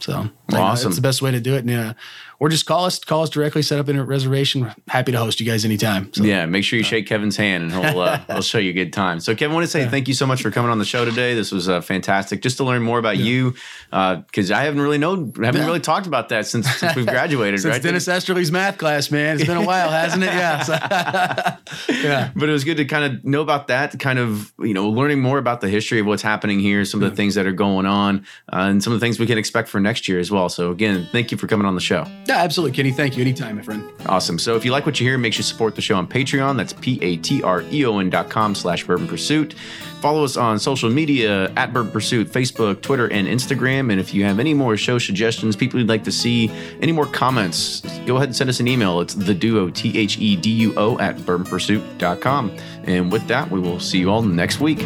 So 0.00 0.28
Awesome. 0.52 0.90
That's 0.90 0.96
the 0.96 1.00
best 1.00 1.22
way 1.22 1.30
to 1.30 1.40
do 1.40 1.54
it. 1.54 1.64
And 1.64 1.70
uh, 1.70 1.94
or 2.38 2.48
just 2.48 2.66
call 2.66 2.84
us, 2.84 2.98
call 2.98 3.22
us 3.22 3.30
directly, 3.30 3.62
set 3.62 3.78
up 3.78 3.88
in 3.88 3.96
a 3.96 4.04
reservation. 4.04 4.72
Happy 4.88 5.12
to 5.12 5.18
host 5.18 5.40
you 5.40 5.46
guys 5.46 5.64
anytime. 5.64 6.12
So, 6.12 6.24
yeah, 6.24 6.46
make 6.46 6.64
sure 6.64 6.76
you 6.76 6.84
shake 6.84 7.06
Kevin's 7.06 7.36
hand 7.36 7.64
and 7.64 7.72
he'll 7.72 8.00
uh, 8.00 8.18
he'll 8.26 8.42
show 8.42 8.58
you 8.58 8.70
a 8.70 8.74
good 8.74 8.92
time. 8.92 9.20
So 9.20 9.34
Kevin, 9.34 9.52
I 9.52 9.54
want 9.54 9.64
to 9.64 9.70
say 9.70 9.82
yeah. 9.82 9.90
thank 9.90 10.08
you 10.08 10.14
so 10.14 10.26
much 10.26 10.42
for 10.42 10.50
coming 10.50 10.70
on 10.70 10.78
the 10.78 10.84
show 10.84 11.04
today. 11.04 11.34
This 11.34 11.52
was 11.52 11.68
uh, 11.68 11.80
fantastic. 11.80 12.42
Just 12.42 12.56
to 12.58 12.64
learn 12.64 12.82
more 12.82 12.98
about 12.98 13.16
yeah. 13.16 13.24
you, 13.24 13.50
because 13.90 14.50
uh, 14.50 14.56
I 14.56 14.64
haven't 14.64 14.80
really 14.80 14.98
known, 14.98 15.32
haven't 15.34 15.60
yeah. 15.60 15.66
really 15.66 15.80
talked 15.80 16.06
about 16.06 16.28
that 16.30 16.46
since 16.46 16.68
since 16.76 16.94
we've 16.96 17.06
graduated. 17.14 17.60
since 17.60 17.72
right? 17.72 17.82
Dennis 17.82 18.06
Esterly's 18.08 18.52
math 18.52 18.78
class, 18.78 19.10
man. 19.10 19.36
It's 19.36 19.46
been 19.46 19.56
a 19.56 19.64
while, 19.64 19.90
hasn't 19.90 20.22
it? 20.22 20.26
Yeah. 20.26 20.62
So, 20.62 20.72
yeah. 21.92 22.30
But 22.34 22.48
it 22.48 22.52
was 22.52 22.64
good 22.64 22.76
to 22.78 22.84
kind 22.84 23.04
of 23.04 23.24
know 23.24 23.42
about 23.42 23.68
that, 23.68 23.98
kind 23.98 24.18
of 24.18 24.52
you 24.58 24.74
know 24.74 24.88
learning 24.88 25.20
more 25.20 25.38
about 25.38 25.60
the 25.60 25.68
history 25.68 26.00
of 26.00 26.06
what's 26.06 26.22
happening 26.22 26.60
here, 26.60 26.84
some 26.84 27.02
of 27.02 27.10
the 27.10 27.16
things 27.16 27.34
that 27.34 27.46
are 27.46 27.52
going 27.52 27.86
on, 27.86 28.26
uh, 28.52 28.68
and 28.68 28.82
some 28.82 28.92
of 28.92 29.00
the 29.00 29.04
things 29.04 29.18
we 29.18 29.26
can 29.26 29.38
expect 29.38 29.68
for 29.68 29.80
next 29.80 30.08
year 30.08 30.18
as 30.18 30.30
well. 30.30 30.48
So 30.48 30.70
again, 30.70 31.08
thank 31.12 31.30
you 31.30 31.38
for 31.38 31.46
coming 31.46 31.66
on 31.66 31.74
the 31.74 31.80
show. 31.80 32.06
Yeah, 32.34 32.42
absolutely, 32.42 32.74
Kenny. 32.74 32.90
Thank 32.90 33.16
you. 33.16 33.22
Anytime, 33.22 33.54
my 33.56 33.62
friend. 33.62 33.88
Awesome. 34.06 34.40
So 34.40 34.56
if 34.56 34.64
you 34.64 34.72
like 34.72 34.84
what 34.86 34.98
you 34.98 35.06
hear, 35.06 35.16
make 35.16 35.32
sure 35.32 35.38
you 35.38 35.44
support 35.44 35.76
the 35.76 35.80
show 35.80 35.94
on 35.94 36.08
Patreon. 36.08 36.56
That's 36.56 36.72
P-A-T-R-E-O-N 36.72 38.10
dot 38.10 38.28
com 38.28 38.56
slash 38.56 38.84
bourbon 38.84 39.06
pursuit. 39.06 39.54
Follow 40.00 40.24
us 40.24 40.36
on 40.36 40.58
social 40.58 40.90
media 40.90 41.52
at 41.52 41.72
Bourbon 41.72 41.92
Pursuit, 41.92 42.26
Facebook, 42.26 42.82
Twitter, 42.82 43.06
and 43.06 43.28
Instagram. 43.28 43.92
And 43.92 44.00
if 44.00 44.12
you 44.12 44.24
have 44.24 44.40
any 44.40 44.52
more 44.52 44.76
show 44.76 44.98
suggestions, 44.98 45.54
people 45.54 45.78
you'd 45.78 45.88
like 45.88 46.02
to 46.04 46.12
see, 46.12 46.50
any 46.82 46.90
more 46.90 47.06
comments, 47.06 47.82
go 48.04 48.16
ahead 48.16 48.28
and 48.28 48.36
send 48.36 48.50
us 48.50 48.58
an 48.58 48.66
email. 48.66 49.00
It's 49.00 49.14
the 49.14 49.32
duo, 49.32 49.70
T 49.70 49.96
H 49.96 50.18
E 50.18 50.34
D 50.34 50.50
U 50.50 50.74
O, 50.76 50.98
at 50.98 51.16
bourbonpursuit.com. 51.18 52.56
And 52.82 53.12
with 53.12 53.28
that, 53.28 53.48
we 53.48 53.60
will 53.60 53.78
see 53.78 54.00
you 54.00 54.10
all 54.10 54.22
next 54.22 54.58
week. 54.58 54.84